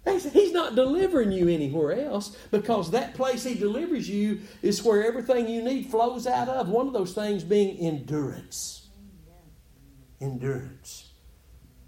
He's 0.05 0.53
not 0.53 0.75
delivering 0.75 1.33
you 1.33 1.49
anywhere 1.49 1.93
else 1.93 2.37
because 2.51 2.91
that 2.91 3.14
place 3.14 3.45
He 3.45 3.55
delivers 3.55 4.09
you 4.09 4.41
is 4.61 4.83
where 4.83 5.05
everything 5.05 5.49
you 5.49 5.62
need 5.62 5.91
flows 5.91 6.27
out 6.27 6.49
of. 6.49 6.68
One 6.68 6.87
of 6.87 6.93
those 6.93 7.12
things 7.12 7.45
being 7.45 7.79
endurance. 7.79 8.89
Endurance. 10.20 11.11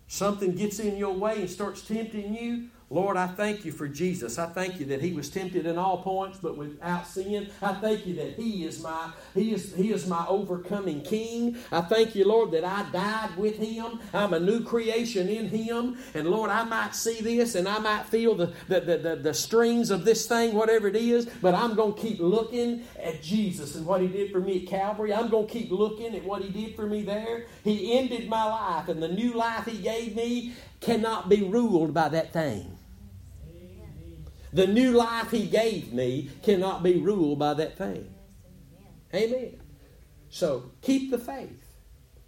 Something 0.07 0.55
gets 0.55 0.79
in 0.79 0.97
your 0.97 1.15
way 1.15 1.41
and 1.41 1.51
starts 1.51 1.83
tempting 1.83 2.35
you. 2.35 2.69
Lord, 2.91 3.17
I 3.17 3.27
thank 3.27 3.65
you 3.65 3.73
for 3.73 3.89
Jesus. 3.89 4.39
I 4.39 4.47
thank 4.47 4.79
you 4.79 4.87
that 4.87 5.01
he 5.01 5.13
was 5.13 5.31
tempted 5.31 5.65
in 5.67 5.79
all 5.79 6.03
points, 6.03 6.39
but 6.41 6.57
without 6.57 7.07
sin. 7.07 7.49
I 7.63 7.73
thank 7.75 8.07
you 8.07 8.15
that 8.17 8.35
he 8.35 8.65
is 8.65 8.83
my 8.83 9.11
he 9.35 9.55
is 9.55 9.75
he 9.75 9.91
is 9.91 10.07
my 10.07 10.27
overcoming 10.29 11.01
king. 11.03 11.57
I 11.73 11.81
thank 11.81 12.15
you, 12.15 12.27
Lord, 12.29 12.51
that 12.53 12.65
I 12.65 12.85
died 12.93 13.37
with 13.37 13.57
him. 13.57 14.01
I'm 14.13 14.35
a 14.35 14.41
new 14.41 14.63
creation 14.63 15.29
in 15.29 15.49
him. 15.49 15.97
And 16.15 16.29
Lord, 16.29 16.51
I 16.51 16.65
might 16.65 16.95
see 16.95 17.21
this 17.23 17.55
and 17.55 17.67
I 17.67 17.79
might 17.79 18.05
feel 18.05 18.35
the 18.35 18.53
the, 18.69 18.81
the, 18.81 18.99
the, 18.99 19.17
the 19.17 19.35
strings 19.35 19.91
of 19.91 20.05
this 20.05 20.27
thing, 20.27 20.55
whatever 20.55 20.87
it 20.87 20.97
is, 20.97 21.27
but 21.41 21.55
I'm 21.55 21.75
gonna 21.75 21.95
keep 21.95 22.21
looking 22.21 22.85
at 23.03 23.23
Jesus 23.23 23.77
and 23.77 23.87
what 23.87 24.03
he 24.03 24.09
did 24.09 24.31
for 24.31 24.41
me 24.41 24.63
at 24.63 24.69
Calvary. 24.69 25.15
I'm 25.15 25.31
gonna 25.31 25.47
keep 25.47 25.71
looking 25.71 26.15
at 26.15 26.25
what 26.25 26.43
he 26.43 26.51
did 26.51 26.77
for 26.77 26.87
me 26.87 27.03
there. 27.03 27.47
He 27.65 27.99
ended 27.99 28.29
my 28.29 28.45
life, 28.45 28.89
and 28.89 29.03
the 29.03 29.09
new 29.09 29.33
life 29.33 29.65
he 29.65 29.79
gave 29.79 30.15
me 30.15 30.53
cannot 30.81 31.29
be 31.29 31.43
ruled 31.43 31.95
by 31.95 32.09
that 32.09 32.33
thing. 32.33 32.79
The 34.53 34.67
new 34.67 34.93
life 34.93 35.31
He 35.31 35.47
gave 35.47 35.93
me 35.93 36.31
cannot 36.43 36.83
be 36.83 36.99
ruled 36.99 37.39
by 37.39 37.55
that 37.55 37.77
thing. 37.77 38.15
Amen. 39.13 39.61
So 40.31 40.71
keep 40.83 41.11
the 41.11 41.19
faith 41.19 41.63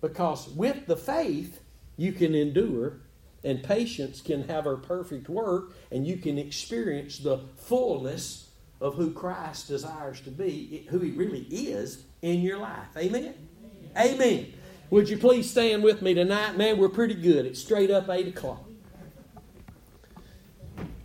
because 0.01 0.49
with 0.49 0.87
the 0.87 0.97
faith 0.97 1.61
you 1.97 2.13
can 2.13 2.35
endure 2.35 3.01
and 3.45 3.63
patience 3.63 4.21
can 4.21 4.49
have 4.49 4.65
her 4.65 4.77
perfect 4.77 5.29
work 5.29 5.73
and 5.91 6.07
you 6.07 6.17
can 6.17 6.37
experience 6.37 7.19
the 7.19 7.39
fullness 7.57 8.51
of 8.81 8.95
who 8.95 9.13
Christ 9.13 9.69
desires 9.69 10.21
to 10.23 10.31
be, 10.31 10.87
who 10.91 10.99
He 10.99 11.13
really 11.13 11.47
is 11.51 12.05
in 12.23 12.41
your 12.41 12.59
life. 12.59 12.97
Amen. 12.97 13.35
Amen. 13.97 14.15
Amen. 14.15 14.53
Would 14.91 15.09
you 15.09 15.19
please 15.19 15.51
stand 15.51 15.83
with 15.83 16.01
me 16.01 16.15
tonight? 16.15 16.57
Man, 16.57 16.79
we're 16.79 16.89
pretty 16.89 17.15
good. 17.15 17.45
It's 17.45 17.61
straight 17.61 17.91
up 17.91 18.09
8 18.09 18.29
o'clock. 18.29 18.65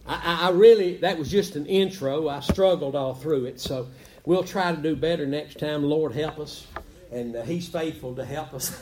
I, 0.06 0.48
I 0.48 0.50
really, 0.52 0.98
that 0.98 1.18
was 1.18 1.32
just 1.32 1.56
an 1.56 1.66
intro. 1.66 2.28
I 2.28 2.42
struggled 2.42 2.96
all 2.96 3.16
through 3.16 3.46
it. 3.46 3.60
So 3.60 3.88
we'll 4.26 4.44
try 4.44 4.74
to 4.76 4.80
do 4.80 4.96
better 4.96 5.26
next 5.26 5.58
time. 5.58 5.84
Lord, 5.84 6.14
help 6.14 6.40
us. 6.40 6.68
And 7.12 7.36
uh, 7.36 7.44
He's 7.44 7.68
faithful 7.68 8.16
to 8.16 8.26
help 8.26 8.54
us. 8.54 8.80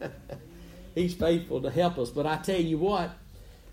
he's 0.94 1.12
faithful 1.12 1.60
to 1.60 1.70
help 1.70 1.98
us. 1.98 2.08
But 2.08 2.26
I 2.26 2.38
tell 2.38 2.60
you 2.60 2.78
what, 2.78 3.10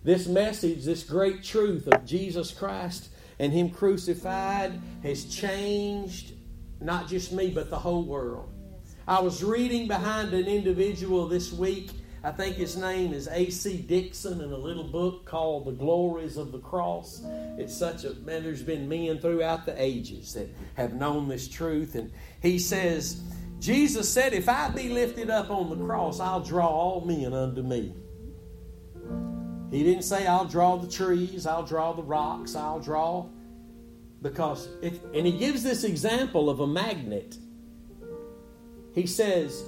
this 0.03 0.28
message, 0.28 0.84
this 0.84 1.03
great 1.03 1.41
truth 1.41 1.88
of 1.88 2.05
Jesus 2.05 2.51
Christ 2.51 3.10
and 3.39 3.53
Him 3.53 3.70
crucified 3.70 4.80
has 5.03 5.24
changed 5.24 6.34
not 6.82 7.07
just 7.07 7.32
me, 7.32 7.49
but 7.49 7.70
the 7.70 7.80
whole 7.80 8.03
world. 8.03 8.49
I 9.10 9.20
was 9.20 9.43
reading 9.43 9.88
behind 9.88 10.34
an 10.34 10.45
individual 10.45 11.28
this 11.28 11.51
week 11.51 11.89
I 12.24 12.32
think 12.32 12.57
his 12.57 12.76
name 12.76 13.14
is 13.14 13.30
A.C. 13.32 13.78
Dixon 13.78 14.41
in 14.41 14.51
a 14.51 14.57
little 14.57 14.84
book 14.84 15.26
called 15.26 15.66
The 15.66 15.72
Glories 15.72 16.36
of 16.36 16.51
the 16.51 16.60
Cross. 16.60 17.22
It's 17.57 17.76
such 17.76 18.03
a, 18.03 18.14
man, 18.16 18.43
there's 18.43 18.62
been 18.62 18.89
men 18.89 19.20
throughout 19.20 19.66
the 19.66 19.82
ages 19.82 20.34
that 20.34 20.49
have 20.76 20.93
known 20.93 21.30
this 21.30 21.47
truth. 21.47 21.95
And 21.95 22.12
he 22.41 22.60
says, 22.60 23.22
Jesus 23.60 24.10
said, 24.10 24.34
If 24.34 24.49
I 24.49 24.70
be 24.70 24.89
lifted 24.89 25.30
up 25.30 25.49
on 25.49 25.70
the 25.70 25.86
cross, 25.86 26.20
I'll 26.20 26.41
draw 26.41 26.68
all 26.68 27.05
men 27.05 27.34
unto 27.34 27.62
me. 27.62 27.93
He 29.72 29.84
didn't 29.84 30.03
say, 30.03 30.28
I'll 30.28 30.45
draw 30.45 30.76
the 30.76 30.91
trees, 30.91 31.45
I'll 31.45 31.66
draw 31.66 31.93
the 31.93 32.03
rocks, 32.03 32.53
I'll 32.53 32.82
draw. 32.82 33.28
Because, 34.22 34.68
if, 34.82 35.01
and 35.14 35.26
he 35.26 35.32
gives 35.32 35.64
this 35.64 35.86
example 35.86 36.49
of 36.49 36.60
a 36.60 36.68
magnet. 36.68 37.38
He 38.99 39.07
says, 39.07 39.63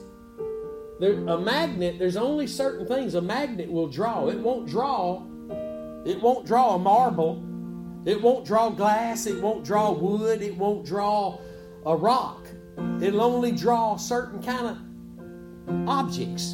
there, 0.99 1.13
a 1.13 1.39
magnet, 1.39 1.97
there's 1.97 2.17
only 2.17 2.47
certain 2.47 2.85
things 2.85 3.15
a 3.15 3.21
magnet 3.21 3.71
will 3.71 3.87
draw. 3.87 4.27
It 4.27 4.37
won't 4.37 4.67
draw, 4.67 5.23
it 6.05 6.21
won't 6.21 6.45
draw 6.45 6.75
a 6.75 6.77
marble, 6.77 7.41
it 8.05 8.21
won't 8.21 8.45
draw 8.45 8.69
glass, 8.69 9.27
it 9.27 9.41
won't 9.41 9.63
draw 9.63 9.93
wood, 9.93 10.41
it 10.41 10.57
won't 10.57 10.85
draw 10.85 11.39
a 11.85 11.95
rock. 11.95 12.45
It'll 13.01 13.21
only 13.21 13.53
draw 13.53 13.95
certain 13.95 14.43
kind 14.43 14.67
of 14.67 15.87
objects. 15.87 16.53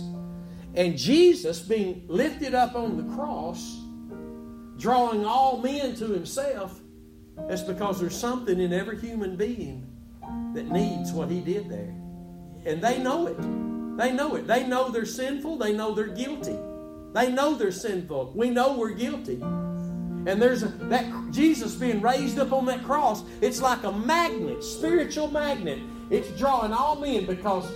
And 0.75 0.95
Jesus 0.95 1.59
being 1.59 2.05
lifted 2.07 2.53
up 2.53 2.75
on 2.75 2.95
the 2.95 3.15
cross, 3.15 3.81
drawing 4.77 5.25
all 5.25 5.57
men 5.63 5.95
to 5.95 6.05
himself, 6.05 6.79
that's 7.49 7.63
because 7.63 7.99
there's 7.99 8.15
something 8.15 8.59
in 8.59 8.71
every 8.71 8.99
human 8.99 9.35
being 9.35 9.83
that 10.53 10.67
needs 10.67 11.11
what 11.11 11.31
he 11.31 11.39
did 11.39 11.69
there. 11.69 11.95
And 12.67 12.81
they 12.81 12.99
know 12.99 13.27
it. 13.27 13.37
They 13.97 14.11
know 14.11 14.35
it. 14.35 14.45
They 14.45 14.67
know 14.67 14.89
they're 14.89 15.05
sinful. 15.05 15.57
They 15.57 15.73
know 15.73 15.93
they're 15.95 16.07
guilty. 16.07 16.57
They 17.13 17.31
know 17.31 17.55
they're 17.55 17.71
sinful. 17.71 18.33
We 18.35 18.49
know 18.49 18.77
we're 18.77 18.91
guilty. 18.91 19.41
And 19.41 20.41
there's 20.41 20.63
a, 20.63 20.67
that 20.89 21.05
Jesus 21.31 21.75
being 21.75 22.01
raised 22.01 22.37
up 22.37 22.51
on 22.51 22.65
that 22.65 22.83
cross, 22.83 23.23
it's 23.41 23.61
like 23.61 23.83
a 23.83 23.91
magnet, 23.91 24.61
spiritual 24.61 25.31
magnet. 25.31 25.79
It's 26.09 26.29
drawing 26.37 26.73
all 26.73 26.97
men 26.97 27.25
because 27.25 27.71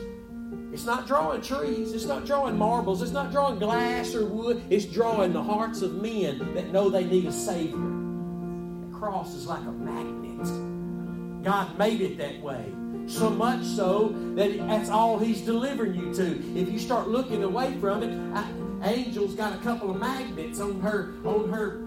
it's 0.73 0.85
not 0.85 1.07
drawing 1.07 1.41
trees, 1.41 1.93
it's 1.93 2.05
not 2.05 2.25
drawing 2.25 2.57
marbles, 2.57 3.01
it's 3.01 3.11
not 3.11 3.31
drawing 3.31 3.57
glass 3.57 4.13
or 4.13 4.25
wood, 4.25 4.61
it's 4.69 4.85
drawing 4.85 5.31
the 5.31 5.41
hearts 5.41 5.81
of 5.81 5.93
men 6.01 6.53
that 6.53 6.71
know 6.71 6.89
they 6.89 7.05
need 7.05 7.25
a 7.25 7.31
Savior. 7.31 7.77
The 7.77 8.97
cross 8.97 9.33
is 9.33 9.47
like 9.47 9.61
a 9.61 9.71
magnet. 9.71 11.43
God 11.43 11.77
made 11.77 12.01
it 12.01 12.17
that 12.17 12.41
way. 12.41 12.65
So 13.12 13.30
much 13.30 13.64
so 13.64 14.16
that 14.36 14.57
that's 14.57 14.89
all 14.89 15.20
He's 15.20 15.41
delivering 15.41 15.95
you 15.95 16.14
to. 16.14 16.59
If 16.59 16.72
you 16.72 16.80
start 16.80 17.09
looking 17.09 17.43
away 17.43 17.78
from 17.80 18.03
it, 18.03 18.36
I, 18.36 18.49
Angel's 18.82 19.36
got 19.36 19.53
a 19.53 19.57
couple 19.57 19.91
of 19.91 19.97
magnets 19.97 20.62
on 20.62 20.80
her 20.80 21.14
on 21.26 21.49
her 21.49 21.78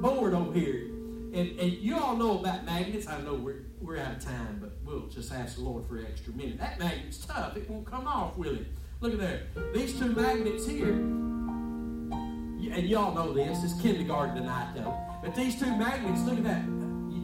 board 0.00 0.34
over 0.34 0.52
here. 0.52 0.88
And, 1.32 1.58
and 1.58 1.72
you 1.72 1.96
all 1.96 2.16
know 2.16 2.38
about 2.40 2.66
magnets. 2.66 3.06
I 3.06 3.20
know 3.22 3.34
we're, 3.34 3.64
we're 3.80 3.96
out 3.96 4.16
of 4.16 4.24
time, 4.24 4.58
but 4.60 4.72
we'll 4.84 5.06
just 5.06 5.32
ask 5.32 5.54
the 5.56 5.62
Lord 5.62 5.86
for 5.86 5.98
an 5.98 6.06
extra 6.06 6.34
minute. 6.34 6.58
That 6.58 6.78
magnet's 6.78 7.24
tough. 7.24 7.56
It 7.56 7.70
won't 7.70 7.86
come 7.86 8.06
off, 8.06 8.36
will 8.36 8.56
it? 8.56 8.66
Look 9.00 9.14
at 9.14 9.20
there. 9.20 9.42
These 9.72 9.98
two 9.98 10.12
magnets 10.12 10.66
here, 10.66 10.92
and 10.92 12.88
y'all 12.88 13.14
know 13.14 13.32
this, 13.32 13.64
it's 13.64 13.80
kindergarten 13.80 14.34
tonight 14.34 14.72
though. 14.74 14.94
But 15.22 15.34
these 15.36 15.58
two 15.58 15.74
magnets, 15.76 16.22
look 16.22 16.38
at 16.38 16.44
that. 16.44 16.81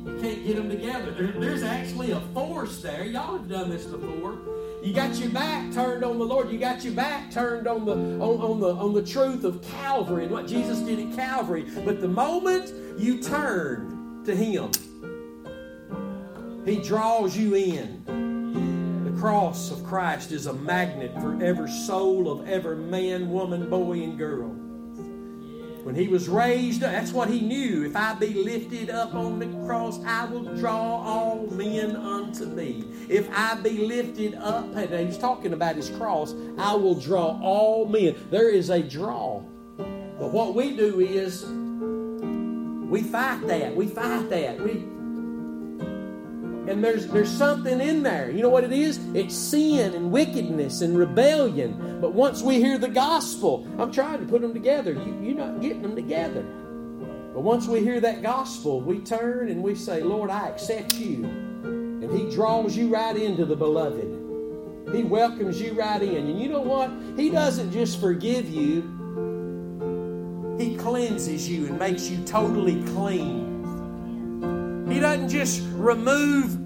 You, 0.08 0.20
can't 0.20 0.44
get 0.44 0.56
them 0.56 0.68
together. 0.70 1.10
There, 1.10 1.32
there's 1.32 1.62
actually 1.62 2.12
a 2.12 2.20
force 2.32 2.80
there. 2.80 3.04
Y'all 3.04 3.36
have 3.36 3.48
done 3.48 3.70
this 3.70 3.84
before. 3.84 4.38
You 4.82 4.92
got 4.94 5.16
your 5.16 5.30
back 5.30 5.72
turned 5.72 6.04
on 6.04 6.18
the 6.18 6.24
Lord. 6.24 6.50
You 6.50 6.58
got 6.58 6.82
your 6.82 6.94
back 6.94 7.30
turned 7.30 7.66
on 7.66 7.84
the 7.84 7.92
on, 7.92 8.40
on 8.40 8.60
the 8.60 8.74
on 8.74 8.94
the 8.94 9.04
truth 9.04 9.44
of 9.44 9.60
Calvary 9.62 10.24
and 10.24 10.32
what 10.32 10.46
Jesus 10.46 10.78
did 10.78 10.98
at 10.98 11.14
Calvary. 11.14 11.66
But 11.84 12.00
the 12.00 12.08
moment 12.08 12.72
you 12.98 13.20
turn 13.20 14.22
to 14.24 14.34
Him, 14.34 14.70
He 16.64 16.82
draws 16.82 17.36
you 17.36 17.54
in. 17.54 19.04
The 19.04 19.20
cross 19.20 19.70
of 19.70 19.84
Christ 19.84 20.32
is 20.32 20.46
a 20.46 20.52
magnet 20.52 21.12
for 21.20 21.42
every 21.42 21.70
soul 21.70 22.30
of 22.30 22.48
every 22.48 22.76
man, 22.76 23.30
woman, 23.30 23.68
boy, 23.68 24.02
and 24.02 24.16
girl. 24.16 24.67
When 25.88 25.96
he 25.96 26.06
was 26.06 26.28
raised, 26.28 26.82
that's 26.82 27.12
what 27.12 27.30
he 27.30 27.40
knew. 27.40 27.86
If 27.86 27.96
I 27.96 28.12
be 28.12 28.34
lifted 28.34 28.90
up 28.90 29.14
on 29.14 29.38
the 29.38 29.46
cross, 29.66 29.98
I 30.04 30.26
will 30.26 30.44
draw 30.54 31.02
all 31.02 31.46
men 31.46 31.96
unto 31.96 32.44
me. 32.44 32.84
If 33.08 33.26
I 33.32 33.54
be 33.54 33.86
lifted 33.86 34.34
up, 34.34 34.76
and 34.76 35.08
he's 35.08 35.16
talking 35.16 35.54
about 35.54 35.76
his 35.76 35.88
cross, 35.88 36.34
I 36.58 36.74
will 36.74 36.94
draw 36.94 37.40
all 37.40 37.86
men. 37.86 38.16
There 38.30 38.50
is 38.50 38.68
a 38.68 38.82
draw. 38.82 39.42
But 39.78 40.30
what 40.30 40.54
we 40.54 40.76
do 40.76 41.00
is 41.00 41.46
we 41.46 43.02
fight 43.02 43.46
that. 43.46 43.74
We 43.74 43.86
fight 43.86 44.28
that. 44.28 44.60
We 44.60 44.84
and 46.68 46.84
there's 46.84 47.06
there's 47.06 47.30
something 47.30 47.80
in 47.80 48.02
there. 48.02 48.30
You 48.30 48.42
know 48.42 48.50
what 48.50 48.64
it 48.64 48.72
is? 48.72 48.98
It's 49.14 49.34
sin 49.34 49.94
and 49.94 50.10
wickedness 50.10 50.82
and 50.82 50.98
rebellion. 50.98 51.98
But 52.00 52.12
once 52.12 52.42
we 52.42 52.56
hear 52.56 52.76
the 52.78 52.88
gospel, 52.88 53.66
I'm 53.78 53.90
trying 53.90 54.20
to 54.20 54.26
put 54.26 54.42
them 54.42 54.52
together. 54.52 54.92
You, 54.92 55.18
you're 55.22 55.34
not 55.34 55.60
getting 55.60 55.82
them 55.82 55.96
together. 55.96 56.42
But 56.42 57.40
once 57.40 57.66
we 57.66 57.80
hear 57.80 58.00
that 58.00 58.22
gospel, 58.22 58.80
we 58.80 58.98
turn 59.00 59.48
and 59.48 59.62
we 59.62 59.74
say, 59.74 60.02
Lord, 60.02 60.30
I 60.30 60.48
accept 60.48 60.94
you. 60.94 61.24
And 61.24 62.10
He 62.10 62.30
draws 62.34 62.76
you 62.76 62.88
right 62.88 63.16
into 63.16 63.44
the 63.46 63.56
beloved. 63.56 64.16
He 64.94 65.04
welcomes 65.04 65.60
you 65.60 65.72
right 65.72 66.02
in. 66.02 66.28
And 66.28 66.40
you 66.40 66.48
know 66.48 66.60
what? 66.60 66.90
He 67.16 67.30
doesn't 67.30 67.72
just 67.72 68.00
forgive 68.00 68.48
you, 68.48 68.82
He 70.58 70.76
cleanses 70.76 71.48
you 71.48 71.66
and 71.66 71.78
makes 71.78 72.08
you 72.08 72.22
totally 72.24 72.82
clean. 72.92 73.47
He 74.90 75.00
doesn't 75.00 75.28
just 75.28 75.62
remove 75.72 76.58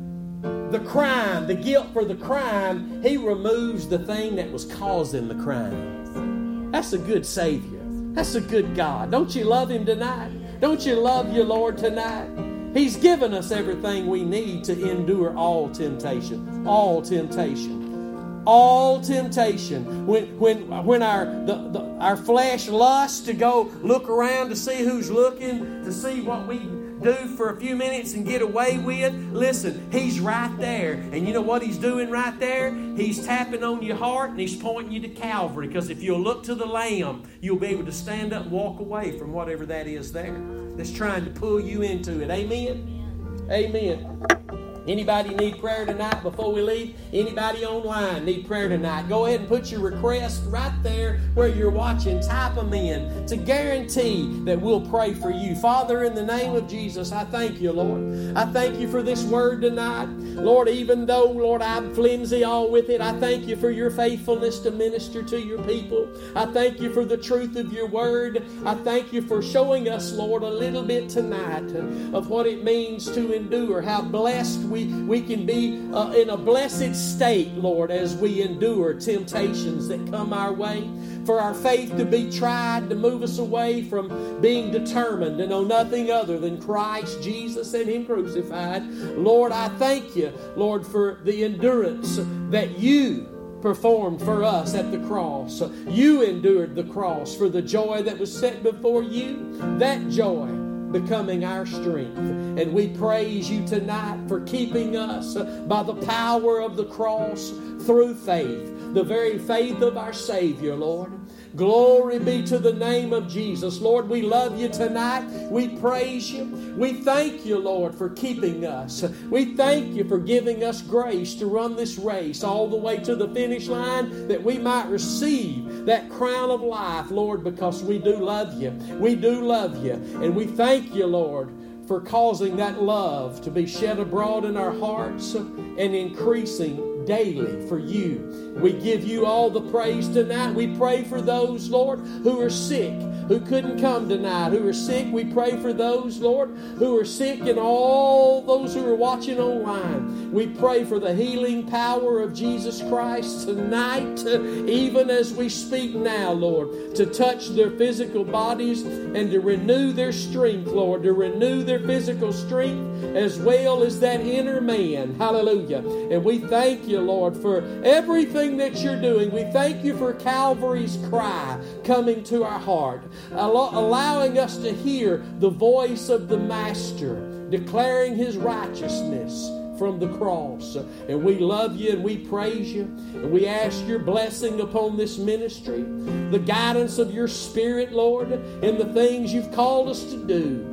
the 0.72 0.80
crime, 0.80 1.46
the 1.46 1.54
guilt 1.54 1.88
for 1.92 2.04
the 2.04 2.14
crime. 2.14 3.02
He 3.02 3.16
removes 3.16 3.88
the 3.88 3.98
thing 3.98 4.36
that 4.36 4.50
was 4.50 4.64
causing 4.64 5.28
the 5.28 5.34
crime. 5.34 6.70
That's 6.70 6.92
a 6.92 6.98
good 6.98 7.26
Savior. 7.26 7.80
That's 8.14 8.34
a 8.34 8.40
good 8.40 8.74
God. 8.74 9.10
Don't 9.10 9.34
you 9.34 9.44
love 9.44 9.70
Him 9.70 9.84
tonight? 9.84 10.60
Don't 10.60 10.84
you 10.86 10.94
love 10.94 11.32
your 11.32 11.44
Lord 11.44 11.76
tonight? 11.76 12.28
He's 12.74 12.96
given 12.96 13.34
us 13.34 13.50
everything 13.50 14.06
we 14.06 14.24
need 14.24 14.64
to 14.64 14.90
endure 14.90 15.36
all 15.36 15.68
temptation. 15.68 16.66
All 16.66 17.02
temptation. 17.02 18.42
All 18.46 19.00
temptation. 19.00 20.06
When 20.06 20.38
when 20.38 20.84
when 20.86 21.02
our 21.02 21.26
the, 21.26 21.68
the, 21.70 21.80
our 22.00 22.16
flesh 22.16 22.68
lusts 22.68 23.20
to 23.26 23.34
go 23.34 23.70
look 23.82 24.08
around 24.08 24.48
to 24.50 24.56
see 24.56 24.78
who's 24.84 25.10
looking, 25.10 25.84
to 25.84 25.92
see 25.92 26.22
what 26.22 26.46
we 26.46 26.60
do 27.02 27.36
for 27.36 27.50
a 27.50 27.60
few 27.60 27.76
minutes 27.76 28.14
and 28.14 28.26
get 28.26 28.42
away 28.42 28.78
with, 28.78 29.14
listen, 29.32 29.90
He's 29.90 30.20
right 30.20 30.54
there. 30.58 30.92
And 30.92 31.26
you 31.26 31.32
know 31.32 31.40
what 31.40 31.62
He's 31.62 31.78
doing 31.78 32.10
right 32.10 32.38
there? 32.38 32.74
He's 32.96 33.24
tapping 33.24 33.64
on 33.64 33.82
your 33.82 33.96
heart 33.96 34.30
and 34.30 34.40
He's 34.40 34.56
pointing 34.56 34.92
you 34.92 35.00
to 35.00 35.08
Calvary. 35.08 35.66
Because 35.66 35.90
if 35.90 36.02
you'll 36.02 36.20
look 36.20 36.42
to 36.44 36.54
the 36.54 36.66
Lamb, 36.66 37.24
you'll 37.40 37.58
be 37.58 37.68
able 37.68 37.84
to 37.84 37.92
stand 37.92 38.32
up 38.32 38.44
and 38.44 38.52
walk 38.52 38.80
away 38.80 39.18
from 39.18 39.32
whatever 39.32 39.66
that 39.66 39.86
is 39.86 40.12
there 40.12 40.40
that's 40.76 40.92
trying 40.92 41.24
to 41.24 41.30
pull 41.30 41.60
you 41.60 41.82
into 41.82 42.20
it. 42.22 42.30
Amen? 42.30 43.48
Amen. 43.50 44.61
Anybody 44.86 45.32
need 45.36 45.60
prayer 45.60 45.86
tonight 45.86 46.24
before 46.24 46.52
we 46.52 46.60
leave? 46.60 46.96
Anybody 47.12 47.64
online 47.64 48.24
need 48.24 48.48
prayer 48.48 48.68
tonight? 48.68 49.08
Go 49.08 49.26
ahead 49.26 49.40
and 49.40 49.48
put 49.48 49.70
your 49.70 49.80
request 49.80 50.42
right 50.46 50.72
there 50.82 51.20
where 51.34 51.46
you're 51.46 51.70
watching. 51.70 52.20
Type 52.20 52.56
them 52.56 52.74
in 52.74 53.24
to 53.26 53.36
guarantee 53.36 54.40
that 54.44 54.60
we'll 54.60 54.80
pray 54.80 55.14
for 55.14 55.30
you. 55.30 55.54
Father, 55.54 56.02
in 56.02 56.16
the 56.16 56.24
name 56.24 56.56
of 56.56 56.68
Jesus, 56.68 57.12
I 57.12 57.24
thank 57.26 57.60
you, 57.60 57.70
Lord. 57.70 58.36
I 58.36 58.44
thank 58.46 58.80
you 58.80 58.88
for 58.88 59.02
this 59.02 59.22
word 59.22 59.62
tonight. 59.62 60.08
Lord, 60.08 60.68
even 60.68 61.06
though, 61.06 61.30
Lord, 61.30 61.62
I'm 61.62 61.94
flimsy 61.94 62.42
all 62.42 62.68
with 62.68 62.88
it, 62.88 63.00
I 63.00 63.12
thank 63.20 63.46
you 63.46 63.54
for 63.54 63.70
your 63.70 63.90
faithfulness 63.90 64.58
to 64.60 64.72
minister 64.72 65.22
to 65.22 65.40
your 65.40 65.62
people. 65.62 66.08
I 66.34 66.46
thank 66.46 66.80
you 66.80 66.92
for 66.92 67.04
the 67.04 67.16
truth 67.16 67.54
of 67.54 67.72
your 67.72 67.86
word. 67.86 68.44
I 68.66 68.74
thank 68.74 69.12
you 69.12 69.22
for 69.22 69.42
showing 69.42 69.88
us, 69.88 70.12
Lord, 70.12 70.42
a 70.42 70.50
little 70.50 70.82
bit 70.82 71.08
tonight 71.08 71.70
of 72.12 72.28
what 72.28 72.48
it 72.48 72.64
means 72.64 73.08
to 73.12 73.32
endure, 73.32 73.80
how 73.80 74.02
blessed 74.02 74.71
we, 74.72 74.86
we 74.86 75.20
can 75.20 75.44
be 75.44 75.80
uh, 75.92 76.10
in 76.12 76.30
a 76.30 76.36
blessed 76.36 76.94
state, 76.96 77.52
Lord, 77.52 77.90
as 77.90 78.16
we 78.16 78.40
endure 78.40 78.94
temptations 78.94 79.86
that 79.88 80.10
come 80.10 80.32
our 80.32 80.52
way. 80.52 80.88
For 81.26 81.38
our 81.38 81.54
faith 81.54 81.96
to 81.98 82.04
be 82.04 82.32
tried 82.32 82.88
to 82.88 82.96
move 82.96 83.22
us 83.22 83.38
away 83.38 83.84
from 83.84 84.40
being 84.40 84.72
determined 84.72 85.38
to 85.38 85.46
know 85.46 85.62
nothing 85.62 86.10
other 86.10 86.38
than 86.38 86.60
Christ 86.60 87.22
Jesus 87.22 87.74
and 87.74 87.88
Him 87.88 88.06
crucified. 88.06 88.82
Lord, 89.16 89.52
I 89.52 89.68
thank 89.68 90.16
you, 90.16 90.32
Lord, 90.56 90.84
for 90.84 91.20
the 91.22 91.44
endurance 91.44 92.18
that 92.50 92.78
you 92.78 93.28
performed 93.60 94.20
for 94.20 94.42
us 94.42 94.74
at 94.74 94.90
the 94.90 94.98
cross. 95.06 95.62
You 95.86 96.22
endured 96.22 96.74
the 96.74 96.84
cross 96.84 97.36
for 97.36 97.48
the 97.48 97.62
joy 97.62 98.02
that 98.02 98.18
was 98.18 98.36
set 98.36 98.64
before 98.64 99.04
you. 99.04 99.56
That 99.78 100.08
joy 100.10 100.61
becoming 100.92 101.44
our 101.44 101.66
strength. 101.66 102.18
And 102.18 102.72
we 102.72 102.88
praise 102.88 103.50
you 103.50 103.66
tonight 103.66 104.28
for 104.28 104.40
keeping 104.42 104.96
us 104.96 105.34
by 105.34 105.82
the 105.82 105.94
power 105.94 106.60
of 106.60 106.76
the 106.76 106.86
cross 106.86 107.50
through 107.84 108.14
faith, 108.14 108.94
the 108.94 109.02
very 109.02 109.38
faith 109.38 109.80
of 109.80 109.96
our 109.96 110.12
Savior, 110.12 110.76
Lord. 110.76 111.12
Glory 111.54 112.18
be 112.18 112.42
to 112.44 112.58
the 112.58 112.72
name 112.72 113.12
of 113.12 113.28
Jesus. 113.28 113.78
Lord, 113.78 114.08
we 114.08 114.22
love 114.22 114.58
you 114.58 114.70
tonight. 114.70 115.28
We 115.50 115.68
praise 115.68 116.30
you. 116.30 116.44
We 116.78 116.94
thank 116.94 117.44
you, 117.44 117.58
Lord, 117.58 117.94
for 117.94 118.08
keeping 118.08 118.64
us. 118.64 119.02
We 119.28 119.54
thank 119.54 119.94
you 119.94 120.04
for 120.08 120.18
giving 120.18 120.64
us 120.64 120.80
grace 120.80 121.34
to 121.36 121.46
run 121.46 121.76
this 121.76 121.98
race 121.98 122.42
all 122.42 122.68
the 122.68 122.76
way 122.76 122.98
to 123.00 123.14
the 123.14 123.28
finish 123.28 123.68
line 123.68 124.28
that 124.28 124.42
we 124.42 124.58
might 124.58 124.88
receive 124.88 125.68
that 125.86 126.10
crown 126.10 126.50
of 126.50 126.60
life, 126.62 127.10
Lord, 127.10 127.42
because 127.44 127.82
we 127.82 127.98
do 127.98 128.16
love 128.16 128.60
you. 128.60 128.70
We 128.98 129.14
do 129.14 129.42
love 129.42 129.84
you. 129.84 129.92
And 129.92 130.34
we 130.34 130.46
thank 130.46 130.94
you, 130.94 131.06
Lord, 131.06 131.50
for 131.86 132.00
causing 132.00 132.56
that 132.56 132.82
love 132.82 133.42
to 133.42 133.50
be 133.50 133.66
shed 133.66 133.98
abroad 133.98 134.44
in 134.44 134.56
our 134.56 134.72
hearts 134.72 135.34
and 135.34 135.78
increasing 135.78 137.04
daily 137.04 137.66
for 137.68 137.78
you. 137.78 138.51
We 138.54 138.72
give 138.72 139.04
you 139.04 139.26
all 139.26 139.50
the 139.50 139.70
praise 139.70 140.08
tonight. 140.08 140.54
We 140.54 140.76
pray 140.76 141.04
for 141.04 141.20
those, 141.20 141.68
Lord, 141.68 142.00
who 142.00 142.40
are 142.40 142.50
sick 142.50 142.94
who 143.32 143.40
couldn't 143.40 143.80
come 143.80 144.08
tonight, 144.08 144.50
who 144.50 144.66
are 144.68 144.74
sick. 144.74 145.06
We 145.10 145.24
pray 145.24 145.56
for 145.60 145.72
those, 145.72 146.18
Lord, 146.18 146.50
who 146.76 146.98
are 146.98 147.04
sick 147.04 147.40
and 147.40 147.58
all 147.58 148.42
those 148.42 148.74
who 148.74 148.86
are 148.86 148.94
watching 148.94 149.38
online. 149.38 150.32
We 150.32 150.48
pray 150.48 150.84
for 150.84 150.98
the 150.98 151.14
healing 151.14 151.66
power 151.66 152.20
of 152.20 152.34
Jesus 152.34 152.82
Christ 152.88 153.46
tonight, 153.46 154.20
even 154.26 155.08
as 155.08 155.32
we 155.32 155.48
speak 155.48 155.94
now, 155.94 156.32
Lord, 156.32 156.94
to 156.96 157.06
touch 157.06 157.48
their 157.48 157.70
physical 157.70 158.24
bodies 158.24 158.82
and 158.82 159.30
to 159.30 159.40
renew 159.40 159.92
their 159.92 160.12
strength, 160.12 160.68
Lord, 160.68 161.02
to 161.04 161.12
renew 161.12 161.62
their 161.62 161.80
physical 161.80 162.32
strength 162.32 163.04
as 163.16 163.38
well 163.38 163.82
as 163.82 164.00
that 164.00 164.20
inner 164.20 164.60
man. 164.60 165.14
Hallelujah. 165.14 165.78
And 166.10 166.24
we 166.24 166.38
thank 166.38 166.86
you, 166.86 167.00
Lord, 167.00 167.36
for 167.36 167.62
everything 167.84 168.41
that 168.50 168.76
you're 168.76 169.00
doing. 169.00 169.30
We 169.30 169.44
thank 169.52 169.84
you 169.84 169.96
for 169.96 170.12
Calvary's 170.14 170.98
cry 171.08 171.58
coming 171.84 172.22
to 172.24 172.44
our 172.44 172.58
heart, 172.58 173.04
allowing 173.32 174.38
us 174.38 174.56
to 174.58 174.72
hear 174.72 175.24
the 175.38 175.50
voice 175.50 176.08
of 176.08 176.28
the 176.28 176.38
Master 176.38 177.28
declaring 177.50 178.16
his 178.16 178.36
righteousness 178.36 179.48
from 179.78 179.98
the 179.98 180.08
cross. 180.16 180.76
And 181.08 181.22
we 181.22 181.38
love 181.38 181.76
you 181.76 181.92
and 181.92 182.02
we 182.02 182.16
praise 182.16 182.72
you. 182.72 182.84
And 183.14 183.30
we 183.30 183.46
ask 183.46 183.86
your 183.86 183.98
blessing 183.98 184.60
upon 184.60 184.96
this 184.96 185.18
ministry, 185.18 185.82
the 186.30 186.38
guidance 186.38 186.98
of 186.98 187.12
your 187.12 187.28
Spirit, 187.28 187.92
Lord, 187.92 188.32
in 188.32 188.78
the 188.78 188.92
things 188.92 189.32
you've 189.32 189.52
called 189.52 189.88
us 189.88 190.04
to 190.04 190.24
do. 190.24 190.71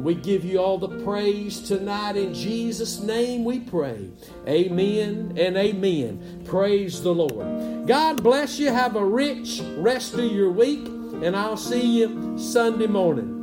And 0.00 0.06
we 0.06 0.14
give 0.14 0.46
you 0.46 0.58
all 0.58 0.78
the 0.78 1.04
praise 1.04 1.60
tonight. 1.60 2.16
In 2.16 2.32
Jesus' 2.32 3.00
name 3.00 3.44
we 3.44 3.60
pray. 3.60 4.08
Amen 4.48 5.34
and 5.36 5.58
amen. 5.58 6.40
Praise 6.46 7.02
the 7.02 7.12
Lord. 7.12 7.86
God 7.86 8.22
bless 8.22 8.58
you. 8.58 8.70
Have 8.70 8.96
a 8.96 9.04
rich 9.04 9.60
rest 9.76 10.14
of 10.14 10.24
your 10.24 10.52
week. 10.52 10.86
And 11.22 11.36
I'll 11.36 11.58
see 11.58 11.98
you 11.98 12.38
Sunday 12.38 12.86
morning. 12.86 13.39